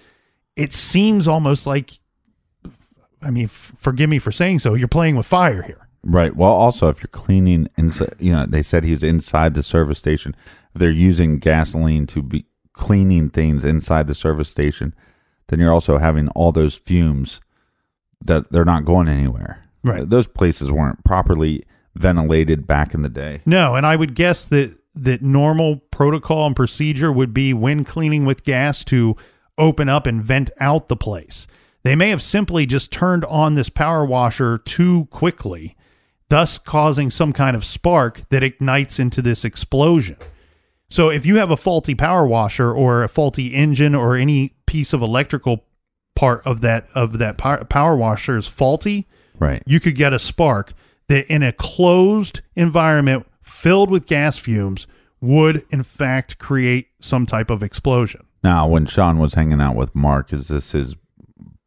it 0.55 0.73
seems 0.73 1.27
almost 1.27 1.67
like, 1.67 1.99
I 3.21 3.31
mean, 3.31 3.45
f- 3.45 3.73
forgive 3.75 4.09
me 4.09 4.19
for 4.19 4.31
saying 4.31 4.59
so, 4.59 4.73
you're 4.73 4.87
playing 4.87 5.15
with 5.15 5.25
fire 5.25 5.63
here. 5.63 5.87
Right. 6.03 6.35
Well, 6.35 6.51
also, 6.51 6.89
if 6.89 6.99
you're 7.01 7.07
cleaning 7.07 7.67
inside, 7.77 8.15
you 8.19 8.31
know, 8.31 8.45
they 8.45 8.61
said 8.61 8.83
he's 8.83 9.03
inside 9.03 9.55
the 9.55 9.63
service 9.63 9.99
station. 9.99 10.35
If 10.73 10.79
they're 10.79 10.91
using 10.91 11.39
gasoline 11.39 12.07
to 12.07 12.21
be 12.21 12.45
cleaning 12.73 13.29
things 13.29 13.65
inside 13.65 14.07
the 14.07 14.15
service 14.15 14.49
station, 14.49 14.93
then 15.47 15.59
you're 15.59 15.73
also 15.73 15.97
having 15.97 16.29
all 16.29 16.51
those 16.51 16.75
fumes 16.75 17.41
that 18.21 18.51
they're 18.51 18.65
not 18.65 18.85
going 18.85 19.07
anywhere. 19.07 19.63
Right. 19.83 20.07
Those 20.07 20.27
places 20.27 20.71
weren't 20.71 21.03
properly 21.03 21.63
ventilated 21.95 22.67
back 22.67 22.93
in 22.93 23.01
the 23.01 23.09
day. 23.09 23.41
No, 23.45 23.75
and 23.75 23.85
I 23.85 23.95
would 23.95 24.15
guess 24.15 24.45
that 24.45 24.77
that 24.95 25.21
normal 25.21 25.77
protocol 25.91 26.47
and 26.47 26.55
procedure 26.55 27.11
would 27.11 27.33
be 27.33 27.53
when 27.53 27.83
cleaning 27.83 28.25
with 28.25 28.43
gas 28.43 28.83
to 28.85 29.15
open 29.57 29.89
up 29.89 30.07
and 30.07 30.21
vent 30.21 30.49
out 30.59 30.87
the 30.87 30.95
place. 30.95 31.47
They 31.83 31.95
may 31.95 32.09
have 32.09 32.21
simply 32.21 32.65
just 32.65 32.91
turned 32.91 33.23
on 33.25 33.55
this 33.55 33.69
power 33.69 34.03
washer 34.03 34.57
too 34.57 35.05
quickly, 35.11 35.75
thus 36.29 36.57
causing 36.57 37.09
some 37.09 37.31
kind 37.31 37.55
of 37.55 37.63
spark 37.63 38.23
that 38.29 38.43
ignites 38.43 38.99
into 38.99 39.21
this 39.21 39.45
explosion. 39.45 40.17
So 40.89 41.09
if 41.09 41.25
you 41.25 41.37
have 41.37 41.51
a 41.51 41.57
faulty 41.57 41.95
power 41.95 42.25
washer 42.25 42.71
or 42.71 43.03
a 43.03 43.09
faulty 43.09 43.53
engine 43.53 43.93
or 43.93 44.15
any 44.15 44.55
piece 44.65 44.93
of 44.93 45.01
electrical 45.01 45.65
part 46.17 46.41
of 46.45 46.61
that 46.61 46.87
of 46.95 47.19
that 47.19 47.37
power, 47.37 47.95
washer 47.95 48.37
is 48.37 48.47
faulty, 48.47 49.07
Right. 49.39 49.61
you 49.65 49.79
could 49.79 49.95
get 49.95 50.11
a 50.13 50.19
spark 50.19 50.73
that 51.07 51.31
in 51.31 51.43
a 51.43 51.53
closed 51.53 52.41
environment 52.55 53.25
filled 53.41 53.89
with 53.91 54.07
gas 54.07 54.37
fumes 54.37 54.87
would 55.21 55.63
in 55.69 55.83
fact 55.83 56.37
create 56.39 56.87
some 56.99 57.25
type 57.25 57.49
of 57.49 57.61
explosion. 57.63 58.25
Now, 58.43 58.67
when 58.67 58.85
Sean 58.85 59.17
was 59.19 59.35
hanging 59.35 59.61
out 59.61 59.75
with 59.75 59.95
Mark, 59.95 60.33
is 60.33 60.47
this 60.47 60.71
his 60.71 60.95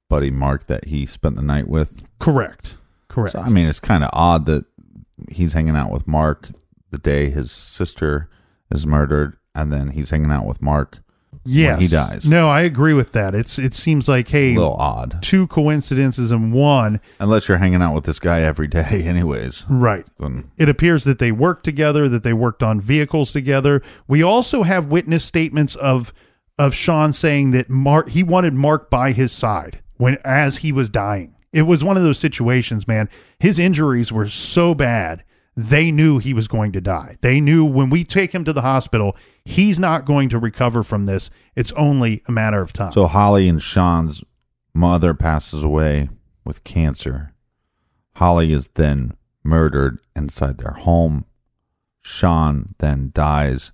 buddy 0.08 0.30
Mark 0.30 0.64
that 0.66 0.86
he 0.86 1.06
spent 1.06 1.36
the 1.36 1.42
night 1.42 1.68
with? 1.68 2.02
Correct. 2.18 2.76
Correct. 3.08 3.32
So, 3.32 3.40
I 3.40 3.48
mean, 3.48 3.66
it's 3.66 3.80
kind 3.80 4.04
of 4.04 4.10
odd 4.12 4.46
that 4.46 4.64
he's 5.30 5.52
hanging 5.52 5.76
out 5.76 5.90
with 5.90 6.06
Mark 6.06 6.50
the 6.90 6.98
day 6.98 7.30
his 7.30 7.50
sister 7.52 8.28
is 8.72 8.86
murdered, 8.86 9.36
and 9.54 9.72
then 9.72 9.90
he's 9.90 10.10
hanging 10.10 10.30
out 10.32 10.44
with 10.46 10.60
Mark 10.62 10.98
yes. 11.44 11.80
he 11.80 11.88
dies. 11.88 12.26
No, 12.26 12.48
I 12.48 12.62
agree 12.62 12.92
with 12.92 13.12
that. 13.12 13.34
It's 13.34 13.58
it 13.58 13.74
seems 13.74 14.08
like 14.08 14.28
hey, 14.28 14.52
a 14.52 14.58
little 14.58 14.74
odd. 14.74 15.22
two 15.22 15.46
coincidences 15.46 16.32
in 16.32 16.52
one. 16.52 17.00
Unless 17.18 17.48
you're 17.48 17.58
hanging 17.58 17.82
out 17.82 17.94
with 17.94 18.04
this 18.04 18.18
guy 18.18 18.40
every 18.42 18.68
day, 18.68 19.02
anyways. 19.06 19.64
Right. 19.68 20.06
Then 20.18 20.50
It 20.58 20.68
appears 20.68 21.04
that 21.04 21.18
they 21.18 21.32
worked 21.32 21.64
together, 21.64 22.08
that 22.08 22.22
they 22.22 22.32
worked 22.32 22.62
on 22.62 22.80
vehicles 22.80 23.32
together. 23.32 23.82
We 24.06 24.22
also 24.22 24.62
have 24.62 24.86
witness 24.86 25.24
statements 25.24 25.76
of 25.76 26.12
of 26.58 26.74
Sean 26.74 27.12
saying 27.12 27.52
that 27.52 27.70
Mark 27.70 28.10
he 28.10 28.22
wanted 28.22 28.54
Mark 28.54 28.90
by 28.90 29.12
his 29.12 29.32
side 29.32 29.80
when 29.96 30.18
as 30.24 30.58
he 30.58 30.72
was 30.72 30.90
dying. 30.90 31.34
It 31.52 31.62
was 31.62 31.82
one 31.82 31.96
of 31.96 32.02
those 32.02 32.18
situations, 32.18 32.86
man. 32.86 33.08
His 33.38 33.58
injuries 33.58 34.12
were 34.12 34.28
so 34.28 34.74
bad, 34.74 35.24
they 35.56 35.90
knew 35.90 36.18
he 36.18 36.32
was 36.32 36.48
going 36.48 36.72
to 36.72 36.80
die. 36.80 37.16
They 37.20 37.40
knew 37.40 37.64
when 37.64 37.90
we 37.90 38.04
take 38.04 38.32
him 38.32 38.44
to 38.44 38.52
the 38.52 38.62
hospital, 38.62 39.16
he's 39.44 39.78
not 39.78 40.04
going 40.04 40.28
to 40.30 40.38
recover 40.38 40.82
from 40.82 41.06
this. 41.06 41.28
It's 41.56 41.72
only 41.72 42.22
a 42.26 42.32
matter 42.32 42.60
of 42.62 42.72
time. 42.72 42.92
so 42.92 43.06
Holly 43.06 43.48
and 43.48 43.60
Sean's 43.60 44.22
mother 44.72 45.12
passes 45.14 45.62
away 45.64 46.08
with 46.44 46.64
cancer. 46.64 47.32
Holly 48.16 48.52
is 48.52 48.68
then 48.74 49.14
murdered 49.42 49.98
inside 50.14 50.58
their 50.58 50.72
home. 50.72 51.24
Sean 52.02 52.64
then 52.78 53.10
dies, 53.14 53.72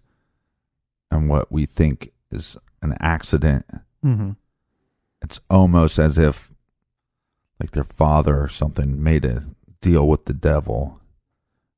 and 1.10 1.28
what 1.28 1.50
we 1.52 1.66
think 1.66 2.10
is 2.30 2.56
an 2.82 2.96
accident. 3.00 3.64
hmm 4.02 4.30
It's 5.22 5.40
almost 5.48 5.98
as 5.98 6.18
if, 6.18 6.52
like 7.60 7.70
their 7.72 7.84
father 7.84 8.40
or 8.40 8.48
something, 8.48 9.02
made 9.02 9.24
a 9.24 9.44
deal 9.80 10.08
with 10.08 10.24
the 10.24 10.34
devil, 10.34 11.00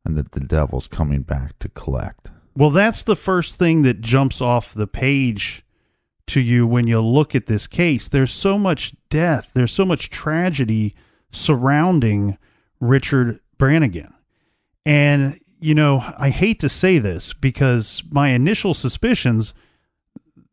and 0.08 0.16
that 0.16 0.32
the 0.32 0.40
devil's 0.40 0.88
coming 0.88 1.22
back 1.22 1.58
to 1.60 1.68
collect. 1.68 2.30
Well, 2.56 2.70
that's 2.70 3.02
the 3.02 3.14
first 3.14 3.54
thing 3.56 3.82
that 3.82 4.00
jumps 4.00 4.40
off 4.40 4.74
the 4.74 4.86
page 4.88 5.62
to 6.28 6.40
you 6.40 6.66
when 6.66 6.88
you 6.88 7.00
look 7.00 7.34
at 7.34 7.46
this 7.46 7.66
case. 7.66 8.08
There's 8.08 8.32
so 8.32 8.58
much 8.58 8.94
death, 9.10 9.50
there's 9.54 9.70
so 9.72 9.84
much 9.84 10.10
tragedy 10.10 10.96
surrounding 11.30 12.36
Richard 12.80 13.38
Brannigan. 13.58 14.12
And, 14.84 15.38
you 15.60 15.74
know, 15.74 16.02
I 16.18 16.30
hate 16.30 16.60
to 16.60 16.68
say 16.68 16.98
this 16.98 17.32
because 17.34 18.02
my 18.10 18.30
initial 18.30 18.74
suspicions 18.74 19.54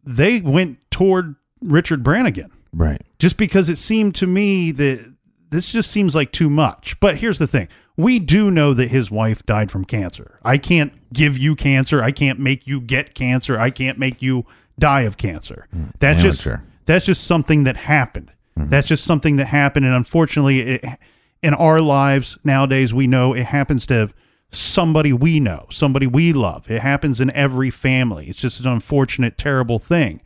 they 0.08 0.40
went 0.40 0.80
toward 0.92 1.36
Richard 1.62 2.04
Brannigan 2.04 2.52
Right. 2.72 3.02
just 3.18 3.38
because 3.38 3.70
it 3.70 3.78
seemed 3.78 4.14
to 4.16 4.28
me 4.28 4.72
that 4.72 5.14
this 5.50 5.72
just 5.72 5.90
seems 5.90 6.14
like 6.14 6.32
too 6.32 6.50
much. 6.50 7.00
But 7.00 7.18
here's 7.18 7.40
the 7.40 7.48
thing 7.48 7.68
we 7.98 8.20
do 8.20 8.52
know 8.52 8.74
that 8.74 8.90
his 8.90 9.10
wife 9.10 9.46
died 9.46 9.72
from 9.72 9.86
cancer. 9.86 10.40
I 10.44 10.58
can't 10.58 10.94
give 11.14 11.38
you 11.38 11.56
cancer. 11.56 12.04
I 12.04 12.12
can't 12.12 12.40
make 12.40 12.68
you 12.68 12.82
get 12.82 13.16
cancer. 13.16 13.60
I 13.60 13.70
can't 13.70 13.98
make 13.98 14.22
you 14.22 14.46
die 14.78 15.02
of 15.02 15.18
cancer. 15.18 15.68
Hmm. 15.72 15.86
That's 16.00 16.22
just 16.22 16.48
that's 16.86 17.06
just 17.06 17.24
something 17.24 17.64
that 17.64 17.78
happened. 17.78 18.32
Mm-hmm. 18.58 18.70
That's 18.70 18.88
just 18.88 19.04
something 19.04 19.38
that 19.38 19.48
happened, 19.48 19.86
and 19.86 19.96
unfortunately, 19.96 20.62
it, 20.62 20.86
in 21.42 21.54
our 21.54 21.82
lives 21.82 22.38
nowadays, 22.44 22.94
we 22.94 23.08
know 23.08 23.34
it 23.34 23.46
happens 23.46 23.86
to 23.88 24.12
somebody 24.52 25.12
we 25.12 25.40
know, 25.40 25.68
somebody 25.70 26.08
we 26.08 26.34
love. 26.34 26.70
It 26.72 26.82
happens 26.82 27.20
in 27.20 27.30
every 27.32 27.70
family. 27.70 28.28
It's 28.28 28.40
just 28.40 28.60
an 28.62 28.68
unfortunate, 28.68 29.38
terrible 29.38 29.80
thing. 29.80 30.22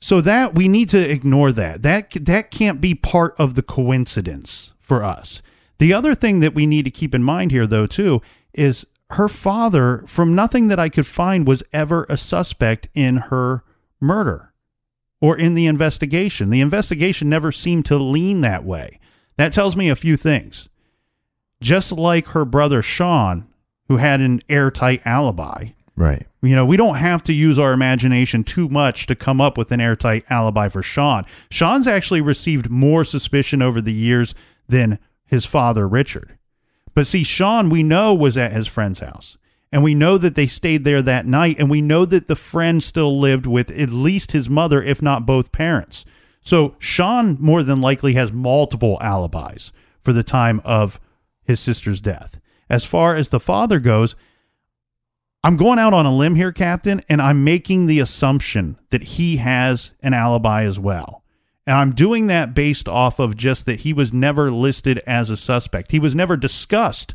So 0.00 0.20
that 0.22 0.54
we 0.54 0.68
need 0.68 0.88
to 0.90 0.98
ignore 0.98 1.52
that. 1.52 1.82
That 1.82 2.10
that 2.24 2.50
can't 2.50 2.80
be 2.80 2.94
part 2.94 3.34
of 3.38 3.54
the 3.54 3.62
coincidence 3.62 4.72
for 4.80 5.04
us. 5.04 5.42
The 5.82 5.92
other 5.92 6.14
thing 6.14 6.38
that 6.38 6.54
we 6.54 6.64
need 6.64 6.84
to 6.84 6.92
keep 6.92 7.12
in 7.12 7.24
mind 7.24 7.50
here 7.50 7.66
though 7.66 7.88
too 7.88 8.22
is 8.54 8.86
her 9.10 9.28
father 9.28 10.04
from 10.06 10.32
nothing 10.32 10.68
that 10.68 10.78
I 10.78 10.88
could 10.88 11.08
find 11.08 11.44
was 11.44 11.64
ever 11.72 12.06
a 12.08 12.16
suspect 12.16 12.86
in 12.94 13.16
her 13.16 13.64
murder 14.00 14.52
or 15.20 15.36
in 15.36 15.54
the 15.54 15.66
investigation. 15.66 16.50
The 16.50 16.60
investigation 16.60 17.28
never 17.28 17.50
seemed 17.50 17.84
to 17.86 17.96
lean 17.96 18.42
that 18.42 18.62
way. 18.62 19.00
That 19.38 19.52
tells 19.52 19.74
me 19.74 19.88
a 19.88 19.96
few 19.96 20.16
things. 20.16 20.68
Just 21.60 21.90
like 21.90 22.28
her 22.28 22.44
brother 22.44 22.80
Sean 22.80 23.48
who 23.88 23.96
had 23.96 24.20
an 24.20 24.40
airtight 24.48 25.04
alibi, 25.04 25.70
Right. 25.96 26.28
you 26.42 26.54
know, 26.54 26.64
we 26.64 26.76
don't 26.76 26.94
have 26.94 27.24
to 27.24 27.32
use 27.32 27.58
our 27.58 27.72
imagination 27.72 28.44
too 28.44 28.68
much 28.68 29.08
to 29.08 29.16
come 29.16 29.40
up 29.40 29.58
with 29.58 29.72
an 29.72 29.80
airtight 29.80 30.26
alibi 30.30 30.68
for 30.68 30.80
Sean. 30.80 31.24
Sean's 31.50 31.88
actually 31.88 32.20
received 32.20 32.70
more 32.70 33.02
suspicion 33.02 33.60
over 33.60 33.80
the 33.80 33.92
years 33.92 34.32
than 34.68 35.00
his 35.32 35.46
father, 35.46 35.88
Richard. 35.88 36.36
But 36.94 37.06
see, 37.06 37.24
Sean, 37.24 37.70
we 37.70 37.82
know, 37.82 38.12
was 38.12 38.36
at 38.36 38.52
his 38.52 38.66
friend's 38.66 38.98
house. 38.98 39.38
And 39.72 39.82
we 39.82 39.94
know 39.94 40.18
that 40.18 40.34
they 40.34 40.46
stayed 40.46 40.84
there 40.84 41.00
that 41.00 41.24
night. 41.24 41.56
And 41.58 41.70
we 41.70 41.80
know 41.80 42.04
that 42.04 42.28
the 42.28 42.36
friend 42.36 42.82
still 42.82 43.18
lived 43.18 43.46
with 43.46 43.70
at 43.70 43.88
least 43.88 44.32
his 44.32 44.50
mother, 44.50 44.82
if 44.82 45.00
not 45.00 45.24
both 45.24 45.50
parents. 45.50 46.04
So 46.42 46.76
Sean 46.78 47.38
more 47.40 47.62
than 47.62 47.80
likely 47.80 48.12
has 48.12 48.30
multiple 48.30 48.98
alibis 49.00 49.72
for 50.02 50.12
the 50.12 50.22
time 50.22 50.60
of 50.66 51.00
his 51.44 51.60
sister's 51.60 52.02
death. 52.02 52.38
As 52.68 52.84
far 52.84 53.16
as 53.16 53.30
the 53.30 53.40
father 53.40 53.80
goes, 53.80 54.14
I'm 55.42 55.56
going 55.56 55.78
out 55.78 55.94
on 55.94 56.04
a 56.04 56.14
limb 56.14 56.34
here, 56.34 56.52
Captain, 56.52 57.02
and 57.08 57.22
I'm 57.22 57.42
making 57.42 57.86
the 57.86 58.00
assumption 58.00 58.78
that 58.90 59.02
he 59.02 59.38
has 59.38 59.94
an 60.00 60.12
alibi 60.12 60.64
as 60.64 60.78
well. 60.78 61.21
And 61.66 61.76
I'm 61.76 61.94
doing 61.94 62.26
that 62.26 62.54
based 62.54 62.88
off 62.88 63.18
of 63.18 63.36
just 63.36 63.66
that 63.66 63.80
he 63.80 63.92
was 63.92 64.12
never 64.12 64.50
listed 64.50 64.98
as 65.06 65.30
a 65.30 65.36
suspect. 65.36 65.92
He 65.92 65.98
was 65.98 66.14
never 66.14 66.36
discussed 66.36 67.14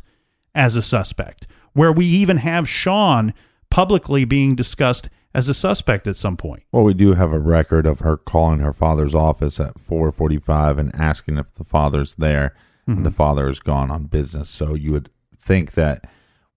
as 0.54 0.74
a 0.74 0.82
suspect, 0.82 1.46
where 1.74 1.92
we 1.92 2.06
even 2.06 2.38
have 2.38 2.68
Sean 2.68 3.34
publicly 3.70 4.24
being 4.24 4.56
discussed 4.56 5.10
as 5.34 5.48
a 5.48 5.54
suspect 5.54 6.06
at 6.06 6.16
some 6.16 6.36
point. 6.36 6.62
Well, 6.72 6.84
we 6.84 6.94
do 6.94 7.12
have 7.14 7.32
a 7.32 7.38
record 7.38 7.86
of 7.86 8.00
her 8.00 8.16
calling 8.16 8.60
her 8.60 8.72
father's 8.72 9.14
office 9.14 9.60
at 9.60 9.78
4:45 9.78 10.78
and 10.78 10.94
asking 10.94 11.36
if 11.36 11.52
the 11.54 11.64
father's 11.64 12.14
there, 12.14 12.54
and 12.86 13.04
the 13.04 13.10
father 13.10 13.48
is 13.50 13.60
gone 13.60 13.90
on 13.90 14.04
business. 14.04 14.48
So 14.48 14.74
you 14.74 14.92
would 14.92 15.10
think 15.38 15.72
that 15.72 16.08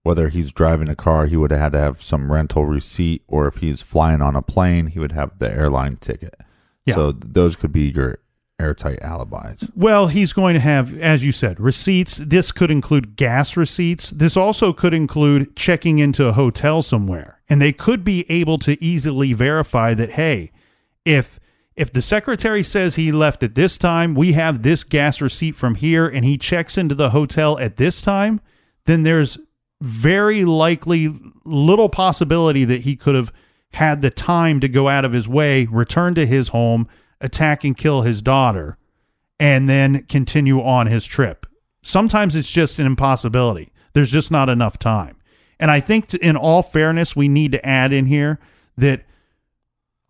whether 0.04 0.30
he's 0.30 0.54
driving 0.54 0.88
a 0.88 0.96
car, 0.96 1.26
he 1.26 1.36
would 1.36 1.52
have 1.52 1.60
had 1.60 1.72
to 1.74 1.80
have 1.80 2.02
some 2.02 2.32
rental 2.32 2.66
receipt, 2.66 3.24
or 3.28 3.48
if 3.48 3.58
he's 3.58 3.82
flying 3.82 4.22
on 4.22 4.38
a 4.38 4.42
plane, 4.42 4.88
he 4.88 5.00
would 5.00 5.12
have 5.12 5.38
the 5.40 5.52
airline 5.52 5.98
ticket. 5.98 6.36
Yeah. 6.86 6.96
So 6.96 7.12
those 7.12 7.56
could 7.56 7.72
be 7.72 7.90
your 7.90 8.20
airtight 8.60 9.02
alibis. 9.02 9.64
Well, 9.76 10.08
he's 10.08 10.34
going 10.34 10.54
to 10.54 10.60
have, 10.60 10.96
as 11.00 11.26
you 11.26 11.32
said, 11.32 11.60
receipts. 11.60 12.18
This 12.18 12.52
could 12.52 12.72
include 12.72 13.16
gas 13.16 13.58
receipts. 13.58 14.12
This 14.12 14.38
also 14.38 14.72
could 14.72 14.94
include 14.94 15.56
checking 15.56 16.00
into 16.00 16.26
a 16.26 16.34
hotel 16.34 16.82
somewhere. 16.82 17.40
And 17.50 17.62
they 17.62 17.74
could 17.74 18.04
be 18.04 18.26
able 18.30 18.60
to 18.60 18.82
easily 18.84 19.34
verify 19.34 19.94
that, 19.96 20.12
hey, 20.12 20.52
if 21.06 21.40
if 21.76 21.92
the 21.92 22.02
secretary 22.02 22.64
says 22.64 22.96
he 22.96 23.12
left 23.12 23.44
at 23.44 23.56
this 23.56 23.78
time, 23.78 24.14
we 24.14 24.34
have 24.34 24.62
this 24.62 24.84
gas 24.84 25.22
receipt 25.22 25.56
from 25.56 25.76
here, 25.76 26.06
and 26.06 26.26
he 26.26 26.38
checks 26.38 26.78
into 26.78 26.94
the 26.94 27.12
hotel 27.12 27.58
at 27.60 27.78
this 27.78 28.02
time, 28.02 28.42
then 28.86 29.04
there's 29.04 29.38
very 29.80 30.44
likely 30.46 31.10
little 31.46 31.90
possibility 31.90 32.66
that 32.66 32.82
he 32.82 32.96
could 32.96 33.16
have 33.16 33.32
had 33.74 34.02
the 34.02 34.10
time 34.10 34.60
to 34.60 34.68
go 34.68 34.90
out 34.90 35.06
of 35.06 35.14
his 35.14 35.28
way, 35.28 35.66
return 35.72 36.14
to 36.16 36.26
his 36.26 36.50
home, 36.50 36.88
attack 37.20 37.64
and 37.64 37.78
kill 37.78 38.02
his 38.02 38.22
daughter, 38.22 38.78
and 39.40 39.70
then 39.70 40.04
continue 40.10 40.62
on 40.62 40.88
his 40.88 41.06
trip. 41.06 41.46
Sometimes 41.82 42.36
it's 42.36 42.52
just 42.52 42.80
an 42.80 42.86
impossibility. 42.86 43.72
There's 43.94 44.12
just 44.12 44.30
not 44.32 44.50
enough 44.50 44.78
time. 44.78 45.18
And 45.60 45.72
I 45.72 45.80
think, 45.80 46.08
to, 46.08 46.26
in 46.26 46.36
all 46.36 46.64
fairness, 46.64 47.16
we 47.16 47.28
need 47.28 47.52
to 47.54 47.66
add 47.66 47.94
in 47.94 48.08
here 48.08 48.40
that 48.78 49.04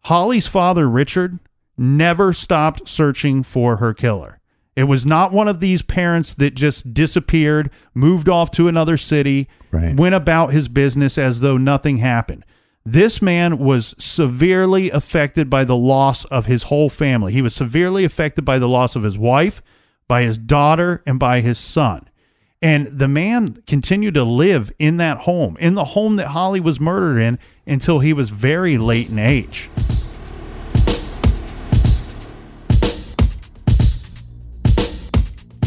Holly's 0.05 0.47
father, 0.47 0.89
Richard, 0.89 1.39
never 1.78 2.34
stopped 2.34 2.88
searching 2.88 3.43
for 3.43 3.78
her 3.78 3.93
killer. 3.93 4.39
It 4.76 4.86
was 4.86 5.05
not 5.05 5.34
one 5.34 5.47
of 5.47 5.59
these 5.59 5.82
parents 5.82 6.34
that 6.36 6.55
just 6.55 6.93
disappeared, 6.93 7.70
moved 7.93 8.30
off 8.30 8.51
to 8.51 8.68
another 8.68 8.97
city, 8.97 9.47
Right. 9.72 9.95
went 9.95 10.16
about 10.16 10.53
his 10.53 10.68
business 10.70 11.18
as 11.18 11.41
though 11.41 11.57
nothing 11.57 11.97
happened. 11.97 12.45
This 12.86 13.22
man 13.22 13.60
was 13.60 13.94
severely 14.00 14.90
affected 14.90 15.52
by 15.52 15.66
the 15.66 15.76
loss 15.76 16.26
of 16.26 16.48
his 16.48 16.64
whole 16.64 16.90
family. 16.90 17.32
He 17.32 17.44
was 17.44 17.54
severely 17.54 18.04
affected 18.04 18.44
by 18.44 18.58
the 18.58 18.68
loss 18.68 18.96
of 18.96 19.04
his 19.04 19.20
wife, 19.20 19.62
by 20.08 20.24
his 20.24 20.40
daughter, 20.40 21.04
and 21.06 21.20
by 21.20 21.42
his 21.42 21.60
son. 21.60 22.10
And 22.60 22.88
the 22.88 23.08
man 23.08 23.62
continued 23.68 24.16
to 24.16 24.24
live 24.24 24.72
in 24.80 24.98
that 24.98 25.20
home, 25.20 25.58
in 25.60 25.76
the 25.76 25.86
home 25.86 26.16
that 26.16 26.30
Holly 26.30 26.60
was 26.60 26.80
murdered 26.80 27.20
in, 27.20 27.38
until 27.68 28.00
he 28.00 28.14
was 28.14 28.32
very 28.32 28.80
late 28.80 29.10
in 29.10 29.20
age. 29.20 29.70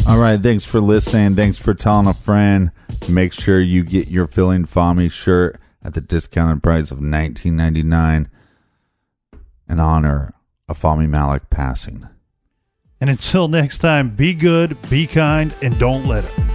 All 0.05 0.19
right, 0.19 0.39
thanks 0.39 0.65
for 0.65 0.81
listening. 0.81 1.37
Thanks 1.37 1.57
for 1.57 1.73
telling 1.73 2.07
a 2.07 2.13
friend. 2.13 2.71
Make 3.07 3.31
sure 3.31 3.61
you 3.61 3.83
get 3.83 4.09
your 4.09 4.27
Feeling 4.27 4.65
Fami 4.65 5.09
shirt 5.09 5.61
at 5.85 5.93
the 5.93 6.01
discounted 6.01 6.63
price 6.63 6.89
of 6.89 6.99
nineteen 6.99 7.55
ninety 7.55 7.83
nine 7.83 8.27
in 9.69 9.79
honor 9.79 10.33
of 10.67 10.81
Fami 10.81 11.07
Malik 11.07 11.49
passing. 11.49 12.07
And 12.99 13.09
until 13.09 13.47
next 13.47 13.79
time, 13.79 14.15
be 14.15 14.33
good, 14.33 14.77
be 14.89 15.05
kind, 15.05 15.55
and 15.61 15.77
don't 15.77 16.05
let 16.05 16.23
it. 16.23 16.54